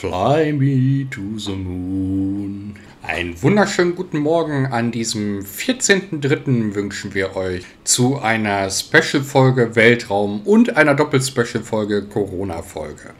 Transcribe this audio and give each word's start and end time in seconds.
Fly 0.00 0.52
me 0.52 1.10
to 1.10 1.40
the 1.40 1.56
moon. 1.56 2.76
Einen 3.02 3.42
wunderschönen 3.42 3.96
guten 3.96 4.20
Morgen 4.20 4.66
an 4.66 4.92
diesem 4.92 5.40
14.03. 5.40 6.76
wünschen 6.76 7.14
wir 7.14 7.34
euch 7.34 7.64
zu 7.82 8.20
einer 8.20 8.70
Special-Folge 8.70 9.74
Weltraum 9.74 10.42
und 10.42 10.76
einer 10.76 10.94
Doppel-Special-Folge 10.94 12.02
Corona-Folge. 12.02 13.10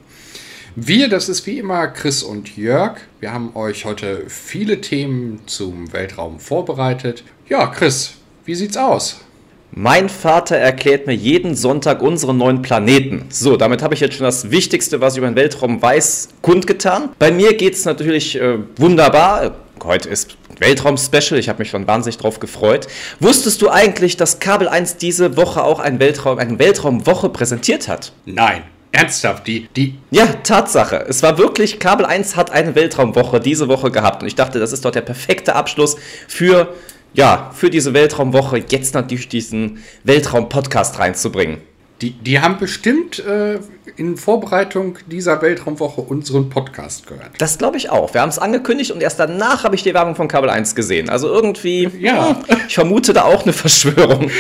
Wir, 0.77 1.09
das 1.09 1.29
ist 1.29 1.49
wie 1.49 1.59
immer 1.59 1.89
Chris 1.89 2.23
und 2.23 2.57
Jörg. 2.57 3.01
Wir 3.19 3.33
haben 3.33 3.57
euch 3.57 3.85
heute 3.85 4.27
viele 4.29 4.81
Themen 4.81 5.41
zum 5.47 5.93
Weltraum 5.93 6.39
vorbereitet. 6.39 7.25
Ja, 7.49 7.67
Chris, 7.67 8.19
wie 8.45 8.55
sieht's 8.55 8.77
aus? 8.77 9.25
Mein 9.71 10.09
Vater 10.09 10.57
erklärt 10.57 11.07
mir 11.07 11.15
jeden 11.15 11.55
Sonntag 11.55 12.03
unseren 12.03 12.39
neuen 12.39 12.63
Planeten. 12.63 13.27
So, 13.29 13.57
damit 13.57 13.83
habe 13.83 13.95
ich 13.95 14.01
jetzt 14.01 14.17
schon 14.17 14.25
das 14.25 14.51
Wichtigste, 14.51 15.01
was 15.01 15.13
ich 15.13 15.19
über 15.19 15.27
den 15.27 15.37
Weltraum 15.37 15.81
weiß, 15.83 16.31
kundgetan. 16.41 17.11
Bei 17.19 17.31
mir 17.31 17.55
geht 17.55 17.75
es 17.75 17.85
natürlich 17.85 18.41
äh, 18.41 18.59
wunderbar. 18.77 19.57
Heute 19.85 20.09
ist 20.09 20.37
Weltraum-Special, 20.59 21.39
ich 21.39 21.49
habe 21.49 21.61
mich 21.61 21.71
schon 21.71 21.87
wahnsinnig 21.87 22.17
drauf 22.17 22.41
gefreut. 22.41 22.89
Wusstest 23.21 23.63
du 23.63 23.69
eigentlich, 23.69 24.17
dass 24.17 24.41
Kabel 24.41 24.69
1 24.69 24.97
diese 24.97 25.37
Woche 25.37 25.63
auch 25.63 25.81
einen 25.81 26.01
Weltraum, 26.01 26.39
eine 26.39 26.59
Weltraumwoche 26.59 27.29
präsentiert 27.29 27.89
hat? 27.89 28.13
Nein. 28.25 28.63
Ernsthaft, 28.91 29.47
die, 29.47 29.69
die. 29.77 29.99
Ja, 30.11 30.27
Tatsache. 30.43 31.05
Es 31.07 31.23
war 31.23 31.37
wirklich, 31.37 31.79
Kabel 31.79 32.07
1 32.07 32.37
hat 32.37 32.51
eine 32.51 32.75
Weltraumwoche 32.75 33.39
diese 33.39 33.69
Woche 33.69 33.91
gehabt. 33.91 34.23
Und 34.23 34.29
ich 34.29 34.35
dachte, 34.35 34.59
das 34.59 34.73
ist 34.73 34.87
doch 34.87 34.91
der 34.91 35.03
perfekte 35.03 35.55
Abschluss 35.55 35.97
für 36.27 36.75
ja, 37.15 37.51
für 37.55 37.71
diese 37.71 37.95
Weltraumwoche 37.95 38.65
jetzt 38.69 38.95
natürlich 38.95 39.29
diesen 39.29 39.79
Weltraum-Podcast 40.05 40.99
reinzubringen. 40.99 41.59
Die, 42.01 42.13
die 42.13 42.39
haben 42.39 42.59
bestimmt 42.59 43.19
äh, 43.19 43.59
in 43.97 44.17
Vorbereitung 44.17 44.99
dieser 45.07 45.43
Weltraumwoche 45.43 46.01
unseren 46.01 46.49
Podcast 46.49 47.09
gehört. 47.09 47.31
Das 47.39 47.59
glaube 47.59 47.77
ich 47.77 47.91
auch. 47.91 48.15
Wir 48.15 48.21
haben 48.21 48.29
es 48.29 48.39
angekündigt 48.39 48.93
und 48.93 49.03
erst 49.03 49.19
danach 49.19 49.65
habe 49.65 49.75
ich 49.75 49.83
die 49.83 49.93
Werbung 49.95 50.15
von 50.15 50.29
Kabel 50.29 50.49
1 50.49 50.77
gesehen. 50.77 51.09
Also 51.09 51.27
irgendwie, 51.29 51.91
ja. 51.99 52.41
ich 52.69 52.75
vermute 52.75 53.13
da 53.13 53.25
auch 53.25 53.43
eine 53.43 53.53
Verschwörung. 53.53 54.31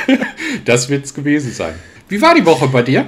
das 0.64 0.88
wird 0.88 1.04
es 1.04 1.12
gewesen 1.12 1.52
sein. 1.52 1.74
Wie 2.08 2.22
war 2.22 2.34
die 2.34 2.46
Woche 2.46 2.68
bei 2.68 2.82
dir? 2.82 3.06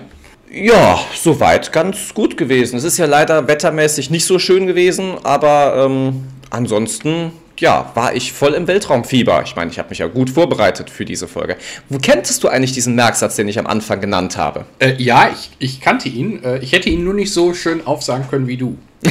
Ja, 0.53 1.01
soweit 1.15 1.73
ganz 1.73 2.13
gut 2.13 2.37
gewesen. 2.37 2.77
Es 2.77 2.85
ist 2.85 2.99
ja 2.99 3.07
leider 3.07 3.49
wettermäßig 3.49 4.11
nicht 4.11 4.27
so 4.27 4.39
schön 4.39 4.67
gewesen, 4.67 5.15
aber 5.23 5.87
ähm, 5.87 6.25
ansonsten 6.51 7.33
ja, 7.61 7.91
war 7.95 8.15
ich 8.15 8.33
voll 8.33 8.55
im 8.55 8.67
Weltraumfieber. 8.67 9.43
Ich 9.45 9.57
meine, 9.57 9.71
ich 9.71 9.79
habe 9.79 9.89
mich 9.91 9.99
ja 9.99 10.07
gut 10.07 10.31
vorbereitet 10.31 10.91
für 10.91 11.05
diese 11.05 11.29
Folge. 11.29 11.57
Wo 11.89 11.99
kenntest 11.99 12.43
du 12.45 12.49
eigentlich 12.49 12.73
diesen 12.73 12.95
Merksatz, 12.95 13.37
den 13.37 13.49
ich 13.49 13.59
am 13.59 13.67
Anfang 13.67 14.01
genannt 14.01 14.37
habe? 14.37 14.65
Äh, 14.79 14.95
ja, 14.99 15.31
ich, 15.33 15.51
ich 15.59 15.81
kannte 15.81 16.09
ihn. 16.09 16.43
Äh, 16.45 16.59
ich 16.59 16.73
hätte 16.73 16.91
ihn 16.91 17.05
nur 17.05 17.15
nicht 17.15 17.33
so 17.33 17.55
schön 17.55 17.87
aufsagen 17.87 18.29
können 18.29 18.47
wie 18.47 18.57
du. 18.57 18.79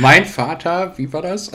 mein 0.00 0.24
Vater, 0.24 0.94
wie 0.96 1.12
war 1.12 1.22
das? 1.22 1.50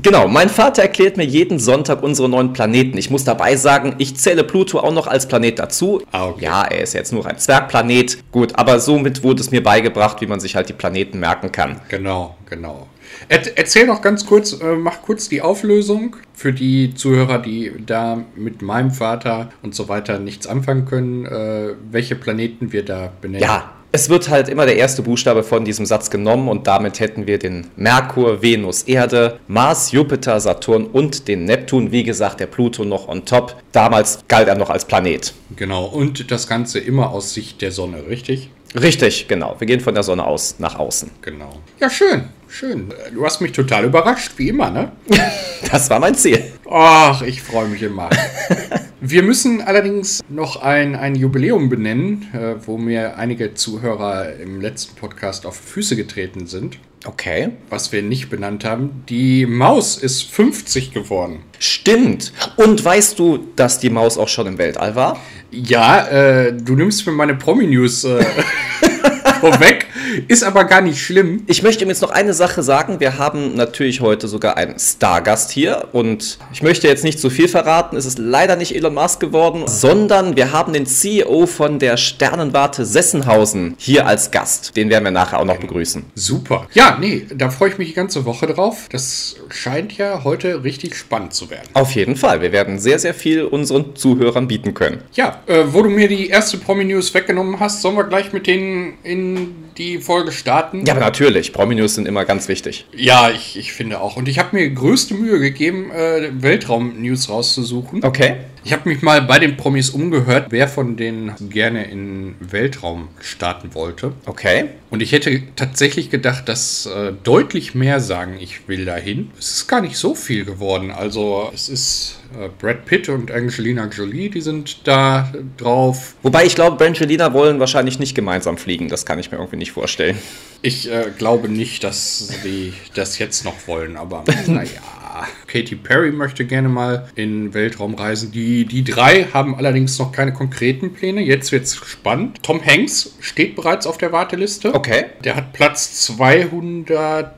Genau, 0.00 0.26
mein 0.26 0.48
Vater 0.48 0.82
erklärt 0.82 1.18
mir 1.18 1.24
jeden 1.24 1.58
Sonntag 1.58 2.02
unsere 2.02 2.28
neuen 2.28 2.54
Planeten. 2.54 2.96
Ich 2.96 3.10
muss 3.10 3.24
dabei 3.24 3.56
sagen, 3.56 3.94
ich 3.98 4.16
zähle 4.16 4.42
Pluto 4.42 4.80
auch 4.80 4.92
noch 4.92 5.06
als 5.06 5.28
Planet 5.28 5.58
dazu. 5.58 6.02
Ah, 6.12 6.28
okay. 6.28 6.44
Ja, 6.44 6.62
er 6.62 6.82
ist 6.82 6.94
jetzt 6.94 7.12
nur 7.12 7.26
ein 7.26 7.38
Zwergplanet. 7.38 8.18
Gut, 8.32 8.58
aber 8.58 8.80
somit 8.80 9.22
wurde 9.22 9.42
es 9.42 9.50
mir 9.50 9.62
beigebracht, 9.62 10.20
wie 10.22 10.26
man 10.26 10.40
sich 10.40 10.56
halt 10.56 10.68
die 10.70 10.72
Planeten 10.72 11.18
merken 11.18 11.52
kann. 11.52 11.80
Genau, 11.88 12.36
genau. 12.48 12.86
Er, 13.28 13.56
erzähl 13.56 13.86
noch 13.86 14.02
ganz 14.02 14.26
kurz, 14.26 14.52
äh, 14.60 14.76
mach 14.76 15.02
kurz 15.02 15.28
die 15.28 15.42
Auflösung 15.42 16.16
für 16.34 16.52
die 16.52 16.94
Zuhörer, 16.94 17.38
die 17.38 17.72
da 17.84 18.24
mit 18.36 18.62
meinem 18.62 18.90
Vater 18.90 19.50
und 19.62 19.74
so 19.74 19.88
weiter 19.88 20.18
nichts 20.18 20.46
anfangen 20.46 20.84
können, 20.84 21.26
äh, 21.26 21.74
welche 21.90 22.16
Planeten 22.16 22.72
wir 22.72 22.84
da 22.84 23.12
benennen. 23.20 23.42
Ja, 23.42 23.72
es 23.94 24.08
wird 24.08 24.30
halt 24.30 24.48
immer 24.48 24.64
der 24.64 24.76
erste 24.76 25.02
Buchstabe 25.02 25.42
von 25.42 25.66
diesem 25.66 25.84
Satz 25.84 26.08
genommen 26.08 26.48
und 26.48 26.66
damit 26.66 26.98
hätten 26.98 27.26
wir 27.26 27.38
den 27.38 27.66
Merkur, 27.76 28.40
Venus, 28.40 28.84
Erde, 28.84 29.38
Mars, 29.48 29.92
Jupiter, 29.92 30.40
Saturn 30.40 30.86
und 30.86 31.28
den 31.28 31.44
Neptun. 31.44 31.92
Wie 31.92 32.02
gesagt, 32.02 32.40
der 32.40 32.46
Pluto 32.46 32.84
noch 32.84 33.06
on 33.06 33.26
top. 33.26 33.54
Damals 33.72 34.20
galt 34.28 34.48
er 34.48 34.54
noch 34.54 34.70
als 34.70 34.86
Planet. 34.86 35.34
Genau, 35.56 35.84
und 35.84 36.30
das 36.30 36.48
Ganze 36.48 36.78
immer 36.78 37.10
aus 37.10 37.34
Sicht 37.34 37.60
der 37.60 37.70
Sonne, 37.70 38.06
richtig? 38.08 38.48
Richtig, 38.74 39.28
genau. 39.28 39.56
Wir 39.58 39.66
gehen 39.66 39.80
von 39.80 39.94
der 39.94 40.02
Sonne 40.02 40.24
aus 40.24 40.56
nach 40.58 40.78
außen. 40.78 41.10
Genau. 41.20 41.60
Ja, 41.78 41.90
schön. 41.90 42.24
Schön. 42.48 42.92
Du 43.14 43.24
hast 43.24 43.40
mich 43.40 43.52
total 43.52 43.84
überrascht, 43.84 44.32
wie 44.36 44.48
immer, 44.48 44.70
ne? 44.70 44.92
das 45.70 45.88
war 45.88 45.98
mein 45.98 46.14
Ziel. 46.14 46.42
Ach, 46.70 47.22
ich 47.22 47.42
freue 47.42 47.68
mich 47.68 47.82
immer. 47.82 48.10
Wir 49.00 49.22
müssen 49.22 49.62
allerdings 49.62 50.22
noch 50.28 50.62
ein, 50.62 50.94
ein 50.94 51.14
Jubiläum 51.14 51.68
benennen, 51.68 52.28
äh, 52.34 52.54
wo 52.66 52.78
mir 52.78 53.16
einige 53.16 53.54
Zuhörer 53.54 54.36
im 54.36 54.60
letzten 54.60 54.94
Podcast 54.96 55.44
auf 55.44 55.56
Füße 55.56 55.96
getreten 55.96 56.46
sind. 56.46 56.78
Okay. 57.04 57.50
Was 57.68 57.90
wir 57.92 58.02
nicht 58.02 58.30
benannt 58.30 58.64
haben. 58.64 59.04
Die 59.08 59.46
Maus 59.46 59.96
ist 59.96 60.22
50 60.30 60.92
geworden. 60.92 61.40
Stimmt. 61.58 62.32
Und 62.56 62.84
weißt 62.84 63.18
du, 63.18 63.38
dass 63.56 63.78
die 63.80 63.90
Maus 63.90 64.18
auch 64.18 64.28
schon 64.28 64.46
im 64.46 64.58
Weltall 64.58 64.94
war? 64.94 65.20
Ja, 65.50 66.06
äh, 66.06 66.52
du 66.52 66.76
nimmst 66.76 67.06
mir 67.06 67.12
meine 67.12 67.34
Promi-News 67.34 68.04
äh, 68.04 68.24
vorweg. 69.40 69.86
Ist 70.28 70.44
aber 70.44 70.64
gar 70.64 70.80
nicht 70.80 71.00
schlimm. 71.00 71.42
Ich 71.46 71.62
möchte 71.62 71.84
ihm 71.84 71.88
jetzt 71.88 72.02
noch 72.02 72.10
eine 72.10 72.34
Sache 72.34 72.62
sagen. 72.62 73.00
Wir 73.00 73.18
haben 73.18 73.54
natürlich 73.54 74.00
heute 74.00 74.28
sogar 74.28 74.56
einen 74.56 74.78
Stargast 74.78 75.50
hier 75.50 75.88
und 75.92 76.38
ich 76.52 76.62
möchte 76.62 76.88
jetzt 76.88 77.04
nicht 77.04 77.18
zu 77.18 77.30
viel 77.30 77.48
verraten. 77.48 77.96
Es 77.96 78.06
ist 78.06 78.18
leider 78.18 78.56
nicht 78.56 78.74
Elon 78.74 78.94
Musk 78.94 79.20
geworden, 79.20 79.64
sondern 79.66 80.36
wir 80.36 80.52
haben 80.52 80.72
den 80.72 80.86
CEO 80.86 81.46
von 81.46 81.78
der 81.78 81.96
Sternenwarte 81.96 82.84
Sessenhausen 82.84 83.74
hier 83.78 84.06
als 84.06 84.30
Gast. 84.30 84.76
Den 84.76 84.90
werden 84.90 85.04
wir 85.04 85.10
nachher 85.10 85.40
auch 85.40 85.44
noch 85.44 85.58
begrüßen. 85.58 86.04
Super. 86.14 86.66
Ja, 86.74 86.98
nee, 87.00 87.26
da 87.34 87.50
freue 87.50 87.70
ich 87.70 87.78
mich 87.78 87.88
die 87.88 87.94
ganze 87.94 88.24
Woche 88.24 88.46
drauf. 88.46 88.88
Das 88.90 89.36
scheint 89.48 89.96
ja 89.96 90.24
heute 90.24 90.64
richtig 90.64 90.96
spannend 90.96 91.34
zu 91.34 91.50
werden. 91.50 91.68
Auf 91.74 91.92
jeden 91.92 92.16
Fall. 92.16 92.42
Wir 92.42 92.52
werden 92.52 92.78
sehr, 92.78 92.98
sehr 92.98 93.14
viel 93.14 93.44
unseren 93.44 93.96
Zuhörern 93.96 94.48
bieten 94.48 94.74
können. 94.74 95.02
Ja, 95.14 95.40
äh, 95.46 95.64
wo 95.66 95.82
du 95.82 95.90
mir 95.90 96.08
die 96.08 96.28
erste 96.28 96.58
Promi-News 96.58 97.14
weggenommen 97.14 97.60
hast, 97.60 97.82
sollen 97.82 97.96
wir 97.96 98.04
gleich 98.04 98.32
mit 98.32 98.46
denen 98.46 98.94
in 99.02 99.54
die 99.78 99.98
Folge 99.98 100.32
starten? 100.32 100.84
Ja, 100.86 100.94
aber 100.94 101.00
natürlich. 101.00 101.52
Promi-News 101.52 101.94
sind 101.94 102.06
immer 102.06 102.24
ganz 102.24 102.48
wichtig. 102.48 102.86
Ja, 102.94 103.30
ich, 103.30 103.58
ich 103.58 103.72
finde 103.72 104.00
auch. 104.00 104.16
Und 104.16 104.28
ich 104.28 104.38
habe 104.38 104.56
mir 104.56 104.68
größte 104.70 105.14
Mühe 105.14 105.38
gegeben, 105.38 105.90
äh, 105.90 106.30
Weltraum-News 106.32 107.28
rauszusuchen. 107.28 108.04
Okay. 108.04 108.36
Ich 108.64 108.72
habe 108.72 108.88
mich 108.88 109.02
mal 109.02 109.22
bei 109.22 109.40
den 109.40 109.56
Promis 109.56 109.90
umgehört, 109.90 110.46
wer 110.50 110.68
von 110.68 110.96
denen 110.96 111.34
gerne 111.50 111.90
in 111.90 112.36
Weltraum 112.38 113.08
starten 113.20 113.74
wollte. 113.74 114.12
Okay. 114.24 114.66
Und 114.90 115.02
ich 115.02 115.10
hätte 115.10 115.42
tatsächlich 115.56 116.10
gedacht, 116.10 116.48
dass 116.48 116.86
äh, 116.86 117.12
deutlich 117.24 117.74
mehr 117.74 117.98
sagen, 117.98 118.36
ich 118.38 118.68
will 118.68 118.84
dahin. 118.84 119.30
Es 119.38 119.50
ist 119.50 119.66
gar 119.66 119.80
nicht 119.80 119.96
so 119.96 120.14
viel 120.14 120.44
geworden. 120.44 120.92
Also 120.92 121.50
es 121.52 121.68
ist 121.68 122.20
äh, 122.38 122.48
Brad 122.60 122.84
Pitt 122.84 123.08
und 123.08 123.32
Angelina 123.32 123.86
Jolie, 123.86 124.28
die 124.28 124.40
sind 124.40 124.86
da 124.86 125.32
drauf. 125.56 126.14
Wobei 126.22 126.44
ich 126.44 126.54
glaube, 126.54 126.76
Brangelina 126.76 127.32
wollen 127.32 127.58
wahrscheinlich 127.58 127.98
nicht 127.98 128.14
gemeinsam 128.14 128.58
fliegen. 128.58 128.88
Das 128.88 129.04
kann 129.06 129.18
ich 129.18 129.32
mir 129.32 129.38
irgendwie 129.38 129.56
nicht 129.56 129.72
vorstellen. 129.72 130.18
Ich 130.60 130.88
äh, 130.88 131.06
glaube 131.18 131.48
nicht, 131.48 131.82
dass 131.82 132.28
sie 132.28 132.74
das 132.94 133.18
jetzt 133.18 133.44
noch 133.44 133.66
wollen, 133.66 133.96
aber 133.96 134.24
naja. 134.46 134.70
Katy 135.46 135.76
Perry 135.76 136.10
möchte 136.10 136.44
gerne 136.44 136.68
mal 136.68 137.08
in 137.14 137.44
den 137.44 137.54
Weltraum 137.54 137.94
reisen. 137.94 138.32
Die, 138.32 138.64
die 138.64 138.84
drei 138.84 139.24
haben 139.32 139.54
allerdings 139.54 139.98
noch 139.98 140.12
keine 140.12 140.32
konkreten 140.32 140.92
Pläne. 140.92 141.20
Jetzt 141.20 141.52
wird 141.52 141.64
es 141.64 141.76
spannend. 141.76 142.42
Tom 142.42 142.64
Hanks 142.64 143.16
steht 143.20 143.56
bereits 143.56 143.86
auf 143.86 143.98
der 143.98 144.12
Warteliste. 144.12 144.74
Okay. 144.74 145.06
Der 145.24 145.36
hat 145.36 145.52
Platz 145.52 146.00
200. 146.06 147.34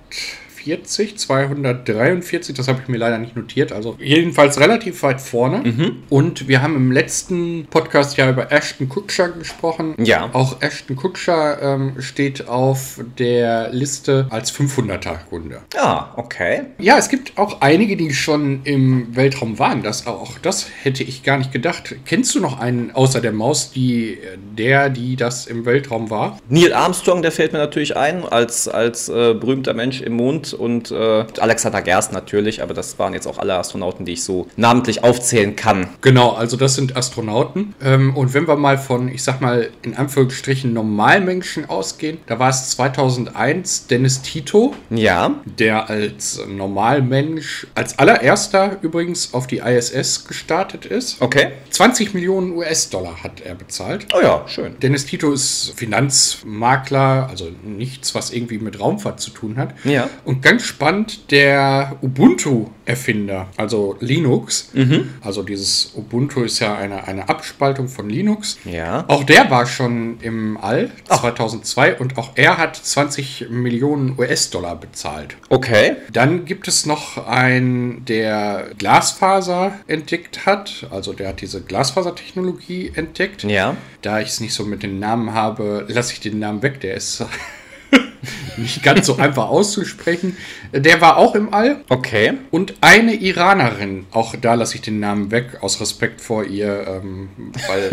240, 0.64 1.18
243, 1.18 2.56
das 2.56 2.68
habe 2.68 2.80
ich 2.82 2.88
mir 2.88 2.96
leider 2.96 3.18
nicht 3.18 3.36
notiert, 3.36 3.72
also 3.72 3.96
jedenfalls 4.00 4.58
relativ 4.58 5.02
weit 5.02 5.20
vorne. 5.20 5.58
Mhm. 5.58 5.96
Und 6.08 6.48
wir 6.48 6.62
haben 6.62 6.74
im 6.76 6.90
letzten 6.90 7.66
Podcast 7.66 8.16
ja 8.16 8.30
über 8.30 8.50
Ashton 8.50 8.88
Kutcher 8.88 9.28
gesprochen. 9.28 9.94
Ja. 9.98 10.30
Auch 10.32 10.62
Ashton 10.62 10.96
Kutcher 10.96 11.60
ähm, 11.62 12.00
steht 12.00 12.48
auf 12.48 13.00
der 13.18 13.70
Liste 13.72 14.26
als 14.30 14.52
500er 14.54 15.18
Kunde. 15.28 15.60
Ah, 15.76 16.08
okay. 16.16 16.62
Ja, 16.78 16.98
es 16.98 17.08
gibt 17.08 17.36
auch 17.36 17.60
einige, 17.60 17.96
die 17.96 18.14
schon 18.14 18.62
im 18.64 19.14
Weltraum 19.14 19.58
waren. 19.58 19.82
Das, 19.82 20.06
auch 20.06 20.38
das 20.38 20.66
hätte 20.82 21.02
ich 21.02 21.22
gar 21.22 21.38
nicht 21.38 21.52
gedacht. 21.52 21.94
Kennst 22.06 22.34
du 22.34 22.40
noch 22.40 22.58
einen 22.58 22.90
außer 22.92 23.20
der 23.20 23.32
Maus, 23.32 23.70
die 23.70 24.18
der, 24.56 24.88
die 24.88 25.16
das 25.16 25.46
im 25.46 25.66
Weltraum 25.66 26.10
war? 26.10 26.38
Neil 26.48 26.72
Armstrong, 26.72 27.22
der 27.22 27.32
fällt 27.32 27.52
mir 27.52 27.58
natürlich 27.58 27.96
ein, 27.96 28.24
als, 28.24 28.68
als 28.68 29.08
äh, 29.08 29.34
berühmter 29.34 29.74
Mensch 29.74 30.00
im 30.00 30.14
Mond 30.14 30.53
und 30.54 30.90
äh, 30.90 31.24
Alexander 31.38 31.82
Gerst 31.82 32.12
natürlich, 32.12 32.62
aber 32.62 32.74
das 32.74 32.98
waren 32.98 33.12
jetzt 33.12 33.26
auch 33.26 33.38
alle 33.38 33.54
Astronauten, 33.54 34.04
die 34.04 34.12
ich 34.12 34.24
so 34.24 34.46
namentlich 34.56 35.04
aufzählen 35.04 35.56
kann. 35.56 35.88
Genau, 36.00 36.32
also 36.32 36.56
das 36.56 36.74
sind 36.74 36.96
Astronauten. 36.96 37.74
Ähm, 37.82 38.16
und 38.16 38.34
wenn 38.34 38.48
wir 38.48 38.56
mal 38.56 38.78
von, 38.78 39.08
ich 39.08 39.22
sag 39.22 39.40
mal, 39.40 39.70
in 39.82 39.94
Anführungsstrichen 39.94 40.72
Normalmenschen 40.72 41.68
ausgehen, 41.68 42.18
da 42.26 42.38
war 42.38 42.50
es 42.50 42.70
2001 42.70 43.86
Dennis 43.88 44.22
Tito. 44.22 44.74
Ja. 44.90 45.34
Der 45.44 45.90
als 45.90 46.40
Normalmensch, 46.46 47.66
als 47.74 47.98
allererster 47.98 48.78
übrigens 48.82 49.34
auf 49.34 49.46
die 49.46 49.58
ISS 49.58 50.26
gestartet 50.26 50.86
ist. 50.86 51.20
Okay. 51.20 51.48
20 51.70 52.14
Millionen 52.14 52.52
US-Dollar 52.52 53.22
hat 53.22 53.40
er 53.40 53.54
bezahlt. 53.54 54.06
Oh 54.14 54.20
ja, 54.22 54.44
schön. 54.46 54.78
Dennis 54.80 55.06
Tito 55.06 55.32
ist 55.32 55.72
Finanzmakler, 55.76 57.28
also 57.28 57.50
nichts, 57.62 58.14
was 58.14 58.30
irgendwie 58.30 58.58
mit 58.58 58.78
Raumfahrt 58.80 59.20
zu 59.20 59.30
tun 59.30 59.56
hat. 59.56 59.74
Ja. 59.84 60.08
Und 60.24 60.43
ganz 60.44 60.62
spannend, 60.62 61.30
der 61.30 61.96
Ubuntu-Erfinder, 62.02 63.48
also 63.56 63.96
Linux. 64.00 64.70
Mhm. 64.74 65.08
Also 65.22 65.42
dieses 65.42 65.92
Ubuntu 65.96 66.42
ist 66.42 66.60
ja 66.60 66.76
eine, 66.76 67.08
eine 67.08 67.30
Abspaltung 67.30 67.88
von 67.88 68.10
Linux. 68.10 68.58
Ja. 68.64 69.04
Auch 69.08 69.24
der 69.24 69.50
war 69.50 69.64
schon 69.64 70.20
im 70.20 70.58
All 70.58 70.90
2002 71.08 71.98
und 71.98 72.18
auch 72.18 72.32
er 72.34 72.58
hat 72.58 72.76
20 72.76 73.46
Millionen 73.48 74.18
US-Dollar 74.18 74.76
bezahlt. 74.76 75.36
Okay. 75.48 75.96
Dann 76.12 76.44
gibt 76.44 76.68
es 76.68 76.84
noch 76.84 77.26
einen, 77.26 78.04
der 78.04 78.66
Glasfaser 78.76 79.72
entdeckt 79.86 80.44
hat. 80.44 80.86
Also 80.90 81.14
der 81.14 81.28
hat 81.28 81.40
diese 81.40 81.62
Glasfasertechnologie 81.62 82.92
entdeckt. 82.94 83.44
Ja. 83.44 83.76
Da 84.02 84.20
ich 84.20 84.28
es 84.28 84.40
nicht 84.40 84.52
so 84.52 84.64
mit 84.64 84.82
den 84.82 84.98
Namen 84.98 85.32
habe, 85.32 85.86
lasse 85.88 86.12
ich 86.12 86.20
den 86.20 86.38
Namen 86.38 86.62
weg. 86.62 86.80
Der 86.80 86.94
ist 86.94 87.24
nicht 88.56 88.82
ganz 88.82 89.06
so 89.06 89.16
einfach 89.16 89.48
auszusprechen. 89.48 90.36
Der 90.72 91.00
war 91.00 91.16
auch 91.16 91.34
im 91.34 91.52
All. 91.52 91.80
Okay. 91.88 92.34
Und 92.50 92.74
eine 92.80 93.14
Iranerin, 93.14 94.06
auch 94.10 94.34
da 94.40 94.54
lasse 94.54 94.76
ich 94.76 94.82
den 94.82 95.00
Namen 95.00 95.30
weg, 95.30 95.58
aus 95.60 95.80
Respekt 95.80 96.20
vor 96.20 96.44
ihr, 96.44 96.86
ähm, 96.86 97.28
weil 97.68 97.90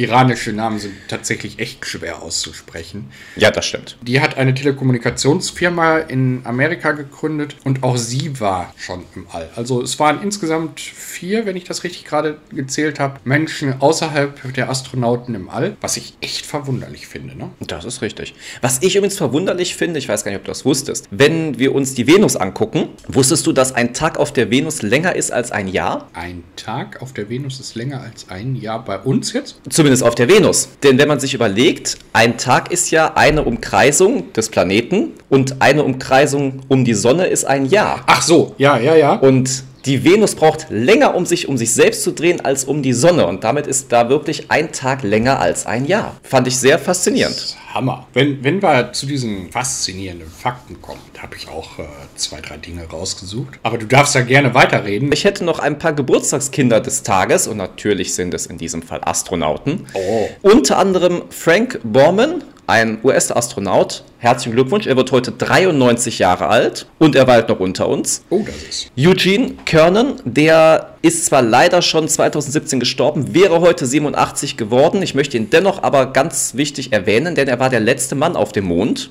iranische 0.00 0.52
Namen 0.52 0.78
sind 0.78 0.94
tatsächlich 1.08 1.58
echt 1.58 1.84
schwer 1.84 2.22
auszusprechen. 2.22 3.10
Ja, 3.36 3.50
das 3.50 3.66
stimmt. 3.66 3.98
Die 4.02 4.20
hat 4.20 4.38
eine 4.38 4.54
Telekommunikationsfirma 4.54 5.98
in 5.98 6.40
Amerika 6.44 6.92
gegründet 6.92 7.56
und 7.64 7.82
auch 7.82 7.96
sie 7.96 8.40
war 8.40 8.72
schon 8.78 9.04
im 9.14 9.26
All. 9.30 9.50
Also 9.56 9.82
es 9.82 9.98
waren 9.98 10.22
insgesamt 10.22 10.80
vier, 10.80 11.44
wenn 11.44 11.56
ich 11.56 11.64
das 11.64 11.84
richtig 11.84 12.04
gerade 12.04 12.38
gezählt 12.50 12.98
habe, 12.98 13.20
Menschen 13.24 13.80
außerhalb 13.80 14.54
der 14.54 14.70
Astronauten 14.70 15.34
im 15.34 15.50
All, 15.50 15.76
was 15.80 15.96
ich 15.96 16.14
echt 16.20 16.46
verwunderlich 16.46 17.06
finde. 17.06 17.36
Ne? 17.36 17.50
Das 17.60 17.84
ist 17.84 18.00
richtig. 18.00 18.34
Was 18.62 18.82
ich 18.82 18.96
übrigens 18.96 19.18
verwunderlich 19.18 19.74
finde, 19.76 19.98
ich 19.98 20.08
weiß 20.08 20.24
gar 20.24 20.30
nicht, 20.30 20.38
ob 20.38 20.44
du 20.44 20.50
das 20.50 20.64
wusstest, 20.64 21.08
wenn 21.10 21.58
wir 21.58 21.74
uns 21.74 21.94
die 21.94 22.06
Venus 22.06 22.36
angucken, 22.36 22.88
wusstest 23.08 23.46
du, 23.46 23.52
dass 23.52 23.74
ein 23.74 23.92
Tag 23.92 24.18
auf 24.18 24.32
der 24.32 24.50
Venus 24.50 24.80
länger 24.82 25.14
ist 25.14 25.30
als 25.30 25.52
ein 25.52 25.68
Jahr? 25.68 26.08
Ein 26.14 26.44
Tag 26.56 27.02
auf 27.02 27.12
der 27.12 27.28
Venus 27.28 27.60
ist 27.60 27.74
länger 27.74 28.00
als 28.00 28.30
ein 28.30 28.56
Jahr 28.56 28.84
bei 28.84 28.98
uns 28.98 29.32
jetzt? 29.32 29.60
Zumindest 29.68 29.89
auf 30.02 30.14
der 30.14 30.28
Venus. 30.28 30.68
Denn 30.82 30.98
wenn 30.98 31.08
man 31.08 31.20
sich 31.20 31.34
überlegt, 31.34 31.98
ein 32.12 32.38
Tag 32.38 32.70
ist 32.70 32.90
ja 32.90 33.12
eine 33.16 33.42
Umkreisung 33.42 34.32
des 34.32 34.48
Planeten 34.48 35.12
und 35.28 35.60
eine 35.60 35.82
Umkreisung 35.82 36.60
um 36.68 36.84
die 36.84 36.94
Sonne 36.94 37.26
ist 37.26 37.44
ein 37.44 37.66
Jahr. 37.66 38.02
Ach 38.06 38.22
so, 38.22 38.54
ja, 38.58 38.78
ja, 38.78 38.94
ja. 38.94 39.14
Und 39.14 39.64
die 39.86 40.04
Venus 40.04 40.34
braucht 40.34 40.66
länger, 40.70 41.14
um 41.14 41.26
sich 41.26 41.48
um 41.48 41.56
sich 41.56 41.72
selbst 41.72 42.02
zu 42.02 42.12
drehen, 42.12 42.40
als 42.40 42.64
um 42.64 42.82
die 42.82 42.92
Sonne. 42.92 43.26
Und 43.26 43.44
damit 43.44 43.66
ist 43.66 43.92
da 43.92 44.08
wirklich 44.08 44.50
ein 44.50 44.72
Tag 44.72 45.02
länger 45.02 45.40
als 45.40 45.66
ein 45.66 45.86
Jahr. 45.86 46.16
Fand 46.22 46.46
ich 46.48 46.56
sehr 46.56 46.78
faszinierend. 46.78 47.56
Hammer. 47.72 48.06
Wenn, 48.12 48.42
wenn 48.42 48.62
wir 48.62 48.92
zu 48.92 49.06
diesen 49.06 49.50
faszinierenden 49.50 50.28
Fakten 50.28 50.82
kommen, 50.82 51.00
da 51.14 51.22
habe 51.22 51.36
ich 51.36 51.48
auch 51.48 51.78
äh, 51.78 51.84
zwei, 52.16 52.40
drei 52.40 52.56
Dinge 52.56 52.84
rausgesucht. 52.84 53.60
Aber 53.62 53.78
du 53.78 53.86
darfst 53.86 54.14
da 54.14 54.22
gerne 54.22 54.54
weiterreden. 54.54 55.10
Ich 55.12 55.24
hätte 55.24 55.44
noch 55.44 55.60
ein 55.60 55.78
paar 55.78 55.92
Geburtstagskinder 55.92 56.80
des 56.80 57.02
Tages 57.02 57.46
und 57.46 57.56
natürlich 57.56 58.14
sind 58.14 58.34
es 58.34 58.46
in 58.46 58.58
diesem 58.58 58.82
Fall 58.82 59.00
Astronauten. 59.04 59.86
Oh. 59.94 60.28
Unter 60.42 60.78
anderem 60.78 61.22
Frank 61.30 61.80
Borman, 61.84 62.42
ein 62.70 62.98
US-Astronaut. 63.02 64.04
Herzlichen 64.18 64.52
Glückwunsch, 64.52 64.86
er 64.86 64.96
wird 64.96 65.12
heute 65.12 65.32
93 65.32 66.18
Jahre 66.18 66.48
alt 66.48 66.86
und 66.98 67.16
er 67.16 67.26
weilt 67.26 67.48
noch 67.48 67.58
unter 67.58 67.88
uns. 67.88 68.22
Oh, 68.28 68.42
das 68.44 68.62
ist. 68.68 68.92
Eugene 68.98 69.54
Kernan, 69.64 70.20
der 70.24 70.94
ist 71.00 71.24
zwar 71.24 71.40
leider 71.40 71.80
schon 71.80 72.06
2017 72.06 72.78
gestorben, 72.78 73.34
wäre 73.34 73.60
heute 73.60 73.86
87 73.86 74.58
geworden. 74.58 75.02
Ich 75.02 75.14
möchte 75.14 75.38
ihn 75.38 75.48
dennoch 75.48 75.82
aber 75.82 76.12
ganz 76.12 76.54
wichtig 76.54 76.92
erwähnen, 76.92 77.34
denn 77.34 77.48
er 77.48 77.58
war 77.58 77.70
der 77.70 77.80
letzte 77.80 78.14
Mann 78.14 78.36
auf 78.36 78.52
dem 78.52 78.66
Mond. 78.66 79.10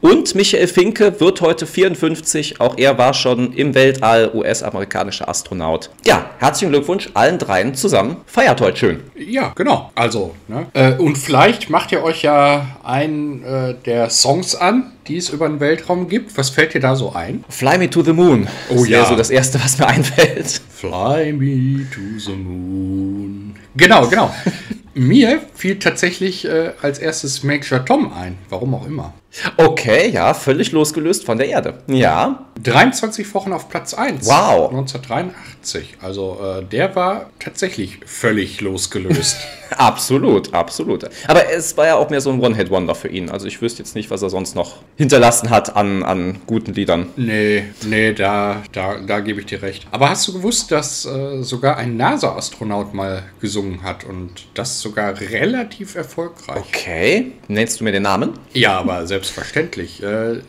Und 0.00 0.34
Michael 0.34 0.66
Finke 0.66 1.20
wird 1.20 1.40
heute 1.40 1.64
54, 1.64 2.60
auch 2.60 2.76
er 2.76 2.98
war 2.98 3.14
schon 3.14 3.52
im 3.52 3.76
Weltall 3.76 4.32
US-amerikanischer 4.34 5.28
Astronaut. 5.28 5.90
Ja, 6.04 6.30
herzlichen 6.38 6.72
Glückwunsch 6.72 7.10
allen 7.14 7.38
dreien 7.38 7.76
zusammen. 7.76 8.16
Feiert 8.26 8.60
heute 8.60 8.76
schön. 8.76 9.00
Ja, 9.16 9.52
genau. 9.54 9.92
Also, 9.94 10.34
ne? 10.48 10.66
Äh, 10.74 10.94
und 10.94 11.16
vielleicht 11.16 11.70
macht 11.70 11.92
ihr 11.92 12.02
euch 12.02 12.22
ja 12.22 12.78
einen 12.98 13.44
äh, 13.44 13.74
der 13.86 14.10
Songs 14.10 14.54
an, 14.54 14.92
die 15.06 15.16
es 15.16 15.30
über 15.30 15.48
den 15.48 15.60
Weltraum 15.60 16.08
gibt. 16.08 16.36
Was 16.36 16.50
fällt 16.50 16.74
dir 16.74 16.80
da 16.80 16.96
so 16.96 17.12
ein? 17.12 17.44
Fly 17.48 17.78
Me 17.78 17.88
to 17.88 18.02
the 18.02 18.12
Moon. 18.12 18.48
Oh 18.70 18.76
das 18.76 18.88
ja. 18.88 19.04
so 19.06 19.16
das 19.16 19.30
Erste, 19.30 19.62
was 19.62 19.78
mir 19.78 19.86
einfällt. 19.88 20.60
Fly 20.70 21.32
me 21.32 21.86
to 21.90 22.18
the 22.18 22.34
moon. 22.34 23.54
Genau, 23.76 24.06
genau. 24.08 24.34
Mir 24.94 25.40
fiel 25.54 25.78
tatsächlich 25.78 26.44
äh, 26.44 26.72
als 26.82 26.98
erstes 26.98 27.44
Major 27.44 27.84
Tom 27.84 28.12
ein. 28.12 28.36
Warum 28.48 28.74
auch 28.74 28.84
immer. 28.84 29.14
Okay, 29.56 30.10
ja, 30.10 30.34
völlig 30.34 30.72
losgelöst 30.72 31.24
von 31.24 31.38
der 31.38 31.48
Erde. 31.48 31.74
Ja, 31.86 32.46
23 32.62 33.34
Wochen 33.34 33.52
auf 33.52 33.68
Platz 33.68 33.94
1. 33.94 34.26
Wow. 34.26 34.70
1983. 34.70 35.98
Also 36.00 36.38
äh, 36.42 36.64
der 36.64 36.96
war 36.96 37.30
tatsächlich 37.38 38.00
völlig 38.06 38.60
losgelöst. 38.60 39.36
absolut, 39.76 40.52
absolut. 40.52 41.04
Aber 41.26 41.50
es 41.50 41.76
war 41.76 41.86
ja 41.86 41.96
auch 41.96 42.10
mehr 42.10 42.20
so 42.20 42.30
ein 42.30 42.40
One-Hit-Wonder 42.40 42.94
für 42.94 43.08
ihn. 43.08 43.30
Also 43.30 43.46
ich 43.46 43.62
wüsste 43.62 43.82
jetzt 43.82 43.94
nicht, 43.94 44.10
was 44.10 44.22
er 44.22 44.30
sonst 44.30 44.54
noch 44.54 44.76
hinterlassen 44.96 45.50
hat 45.50 45.76
an, 45.76 46.02
an 46.02 46.40
guten 46.46 46.74
Liedern. 46.74 47.06
nee, 47.16 47.64
nee, 47.84 48.12
da, 48.12 48.62
da, 48.72 48.96
da 48.98 49.20
gebe 49.20 49.40
ich 49.40 49.46
dir 49.46 49.62
recht. 49.62 49.86
Aber 49.90 50.10
hast 50.10 50.26
du 50.26 50.32
gewusst, 50.32 50.72
dass 50.72 51.06
äh, 51.06 51.42
sogar 51.42 51.76
ein 51.76 51.96
NASA-Astronaut 51.96 52.94
mal 52.94 53.22
gesungen 53.40 53.82
hat 53.82 54.04
und 54.04 54.46
das 54.54 54.80
sogar 54.80 55.20
relativ 55.20 55.94
erfolgreich? 55.94 56.64
Okay, 56.68 57.32
nennst 57.46 57.80
du 57.80 57.84
mir 57.84 57.92
den 57.92 58.02
Namen? 58.02 58.32
Ja, 58.52 58.78
aber 58.78 59.06
selbstverständlich. 59.28 60.02
Äh, 60.02 60.40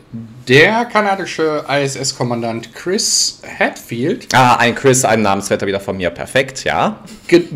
der 0.48 0.84
kanadische 0.86 1.64
ISS-Kommandant 1.68 2.74
Chris 2.74 3.40
Hadfield, 3.58 4.28
Ah, 4.32 4.56
ein 4.56 4.74
Chris, 4.74 5.04
ein 5.04 5.22
Namensvetter 5.22 5.66
wieder 5.66 5.80
von 5.80 5.96
mir. 5.96 6.10
Perfekt, 6.10 6.64
ja. 6.64 7.02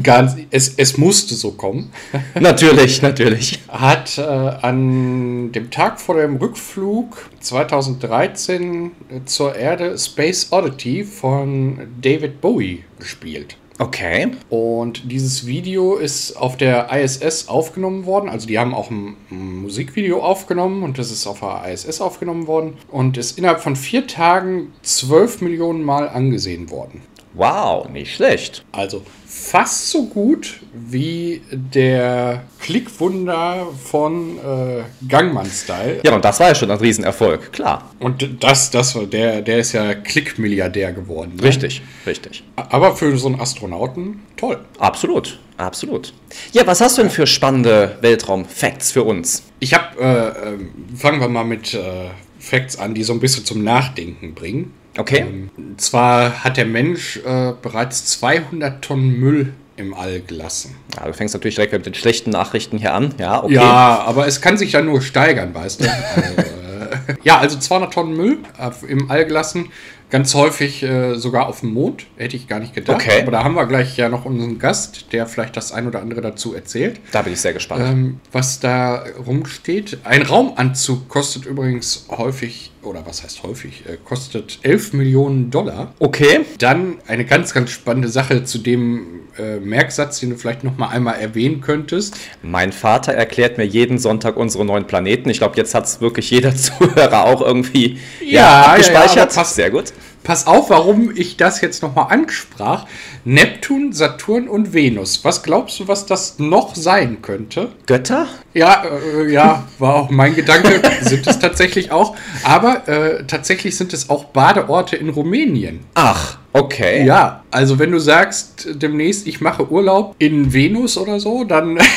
ganz, 0.03 0.37
es, 0.51 0.75
es 0.77 0.97
musste 0.97 1.35
so 1.35 1.53
kommen, 1.53 1.93
natürlich, 2.41 3.03
natürlich. 3.03 3.61
hat 3.69 4.19
äh, 4.19 4.23
an 4.23 5.53
dem 5.53 5.71
Tag 5.71 6.01
vor 6.01 6.17
dem 6.17 6.37
Rückflug 6.37 7.31
2013 7.41 8.93
zur 9.25 9.57
Erde 9.57 9.99
Space 9.99 10.49
Oddity 10.51 11.05
von 11.05 11.79
David 12.01 12.41
Bowie 12.41 12.85
gespielt. 12.99 13.57
Okay. 13.79 14.29
Und 14.51 15.11
dieses 15.11 15.47
Video 15.47 15.97
ist 15.97 16.37
auf 16.37 16.57
der 16.57 16.93
ISS 16.93 17.49
aufgenommen 17.49 18.07
worden. 18.07 18.29
Also 18.29 18.47
die 18.47 18.59
haben 18.59 18.73
auch 18.73 18.91
ein, 18.91 19.17
Musikvideo 19.31 20.23
aufgenommen 20.23 20.83
und 20.83 20.99
das 20.99 21.11
ist 21.11 21.27
auf 21.27 21.41
der 21.41 21.65
ISS 21.73 22.01
aufgenommen 22.01 22.47
worden 22.47 22.75
und 22.89 23.17
ist 23.17 23.37
innerhalb 23.39 23.61
von 23.61 23.75
vier 23.77 24.07
Tagen 24.07 24.73
12 24.83 25.41
Millionen 25.41 25.83
Mal 25.83 26.09
angesehen 26.09 26.71
worden. 26.71 27.03
Wow, 27.33 27.89
nicht 27.89 28.15
schlecht. 28.15 28.65
Also 28.71 29.03
fast 29.45 29.91
so 29.91 30.07
gut 30.07 30.61
wie 30.73 31.43
der 31.51 32.45
Klickwunder 32.61 33.67
von 33.85 34.39
äh, 34.39 34.83
Gangman 35.07 35.47
Style. 35.47 36.01
Ja, 36.03 36.15
und 36.15 36.25
das 36.25 36.41
war 36.41 36.49
ja 36.49 36.55
schon 36.55 36.71
ein 36.71 36.79
Riesenerfolg, 36.79 37.53
klar. 37.53 37.91
Und 38.01 38.43
das, 38.43 38.71
das 38.71 38.99
der, 39.13 39.43
der 39.43 39.59
ist 39.59 39.73
ja 39.73 39.95
Klickmilliardär 39.95 40.93
geworden. 40.93 41.35
Ne? 41.37 41.43
Richtig, 41.43 41.83
richtig. 42.07 42.43
Aber 42.57 42.97
für 42.97 43.17
so 43.19 43.29
einen 43.29 43.41
Astronauten 43.41 44.23
toll. 44.37 44.61
Absolut, 44.79 45.39
absolut. 45.59 46.15
Ja, 46.53 46.67
was 46.67 46.81
hast 46.81 46.97
du 46.97 47.03
denn 47.03 47.11
für 47.11 47.27
spannende 47.27 47.99
Weltraum-Facts 48.01 48.93
für 48.93 49.05
uns? 49.05 49.43
Ich 49.61 49.75
habe, 49.75 50.01
äh, 50.01 50.49
ähm, 50.49 50.71
fangen 50.97 51.21
wir 51.21 51.29
mal 51.29 51.45
mit 51.45 51.75
äh, 51.75 52.09
Facts 52.39 52.79
an, 52.79 52.95
die 52.95 53.05
so 53.05 53.13
ein 53.13 53.21
bisschen 53.21 53.45
zum 53.45 53.63
Nachdenken 53.63 54.35
bringen. 54.35 54.73
Okay. 54.97 55.25
Und 55.57 55.81
zwar 55.81 56.45
hat 56.45 56.57
der 56.57 56.67
Mensch 56.67 57.19
äh, 57.19 57.53
bereits 57.61 58.07
200 58.07 58.83
Tonnen 58.83 59.19
Müll 59.19 59.53
im 59.77 59.95
All 59.95 60.21
gelassen. 60.21 60.77
Ja, 60.97 61.07
du 61.07 61.13
fängst 61.13 61.35
natürlich 61.35 61.57
direkt 61.57 61.73
mit 61.73 61.87
den 61.87 61.95
schlechten 61.95 62.31
Nachrichten 62.31 62.79
hier 62.79 62.95
an. 62.95 63.15
Ja, 63.19 63.43
okay. 63.43 63.55
Ja, 63.55 64.05
aber 64.07 64.27
es 64.27 64.41
kann 64.41 64.57
sich 64.57 64.73
ja 64.73 64.83
nur 64.83 65.03
steigern, 65.03 65.55
weißt 65.55 65.81
du. 65.81 65.85
Also, 66.15 66.43
äh, 66.43 67.17
ja, 67.23 67.39
also 67.39 67.59
200 67.59 67.93
Tonnen 67.93 68.17
Müll 68.17 68.39
äh, 68.59 68.71
im 68.87 69.11
All 69.11 69.25
gelassen. 69.25 69.71
Ganz 70.11 70.35
häufig 70.35 70.83
äh, 70.83 71.17
sogar 71.17 71.49
auf 71.49 71.61
dem 71.61 71.73
Mond, 71.73 72.07
hätte 72.17 72.37
ich 72.37 72.47
gar 72.47 72.61
nicht 72.61 72.75
gedacht. 72.75 73.03
Okay. 73.03 73.23
Aber 73.23 73.33
da 73.33 73.43
haben 73.43 73.55
wir 73.55 73.67
gleich 73.67 73.97
ja 73.97 74.09
noch 74.09 74.25
unseren 74.25 74.59
Gast, 74.59 75.13
der 75.13 75.27
vielleicht 75.27 75.57
das 75.57 75.73
ein 75.73 75.89
oder 75.89 76.01
andere 76.01 76.21
dazu 76.21 76.55
erzählt. 76.55 77.01
Da 77.11 77.23
bin 77.23 77.33
ich 77.33 77.41
sehr 77.41 77.53
gespannt. 77.53 77.83
Ähm, 77.85 78.21
was 78.31 78.61
da 78.61 79.05
rumsteht. 79.27 79.99
Ein 80.05 80.23
Raumanzug 80.23 81.09
kostet 81.09 81.47
übrigens 81.47 82.07
häufig, 82.11 82.71
oder 82.87 83.05
was 83.07 83.23
heißt 83.23 83.43
häufig, 83.43 83.85
äh, 83.89 83.97
kostet 84.05 84.59
11 84.63 84.93
Millionen 84.93 85.51
Dollar. 85.51 85.95
okay. 85.99 86.41
Dann 86.59 86.97
eine 87.07 87.25
ganz, 87.25 87.53
ganz 87.55 87.71
spannende 87.71 88.09
Sache 88.09 88.45
zu 88.45 88.59
dem 88.59 89.21
äh, 89.39 89.59
Merksatz, 89.59 90.21
den 90.21 90.31
du 90.31 90.37
vielleicht 90.37 90.65
noch 90.65 90.77
mal 90.77 90.89
einmal 90.89 91.17
erwähnen 91.21 91.61
könntest. 91.61 92.17
Mein 92.43 92.73
Vater 92.73 93.13
erklärt 93.13 93.59
mir 93.59 93.65
jeden 93.65 93.99
Sonntag 93.99 94.37
unsere 94.37 94.65
neuen 94.65 94.87
Planeten. 94.87 95.29
Ich 95.31 95.39
glaube, 95.39 95.57
jetzt 95.57 95.75
hat 95.75 95.85
es 95.87 96.01
wirklich 96.01 96.31
jeder 96.31 96.55
Zuhörer 96.57 97.25
auch 97.25 97.41
irgendwie 97.41 97.99
Ja, 98.21 98.27
ja, 98.27 98.31
ja, 98.33 98.63
abgespeichert. 98.67 99.19
aber 99.19 99.35
passt. 99.35 99.55
Sehr 99.57 99.71
gut. 99.71 99.93
Pass 100.25 100.47
auf, 100.47 100.71
warum 100.71 101.15
ich 101.15 101.37
das 101.37 101.61
jetzt 101.61 101.83
noch 101.83 101.95
mal 101.95 102.05
ansprach. 102.05 102.87
Neptun, 103.27 103.93
Saturn 103.93 104.49
und 104.49 104.73
Venus. 104.73 105.23
Was 105.23 105.43
glaubst 105.43 105.79
du, 105.79 105.87
was 105.87 106.07
das 106.07 106.39
noch 106.39 106.75
sein 106.75 107.21
könnte? 107.21 107.73
Götter? 107.85 108.27
Ja, 108.55 108.85
äh, 108.85 109.31
ja, 109.31 109.69
war 109.79 109.97
auch 109.97 110.11
mein 110.11 110.35
Gedanke. 110.35 110.81
sind 111.03 111.27
es 111.27 111.39
tatsächlich 111.39 111.93
auch. 111.93 112.17
Aber 112.43 112.89
äh, 112.89 113.27
tatsächlich 113.27 113.77
sind 113.77 113.93
es 113.93 114.09
auch 114.09 114.25
Badeorte 114.25 114.97
in 114.97 115.11
Rumänien. 115.11 115.81
Ach, 115.93 116.39
okay. 116.55 117.05
Ja, 117.05 117.45
also 117.51 117.79
wenn 117.79 117.93
du 117.93 117.99
sagst 117.99 118.67
demnächst, 118.73 119.27
ich 119.27 119.43
mache 119.43 119.71
Urlaub 119.71 120.15
in 120.19 120.55
Venus 120.55 120.97
oder 120.97 121.21
so, 121.21 121.45
dann 121.45 121.79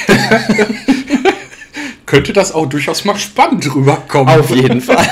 könnte 2.05 2.33
das 2.33 2.51
auch 2.51 2.65
durchaus 2.65 3.05
mal 3.05 3.17
spannend 3.17 3.73
rüberkommen. 3.73 4.37
Auf 4.37 4.49
jeden 4.49 4.81
Fall. 4.81 5.07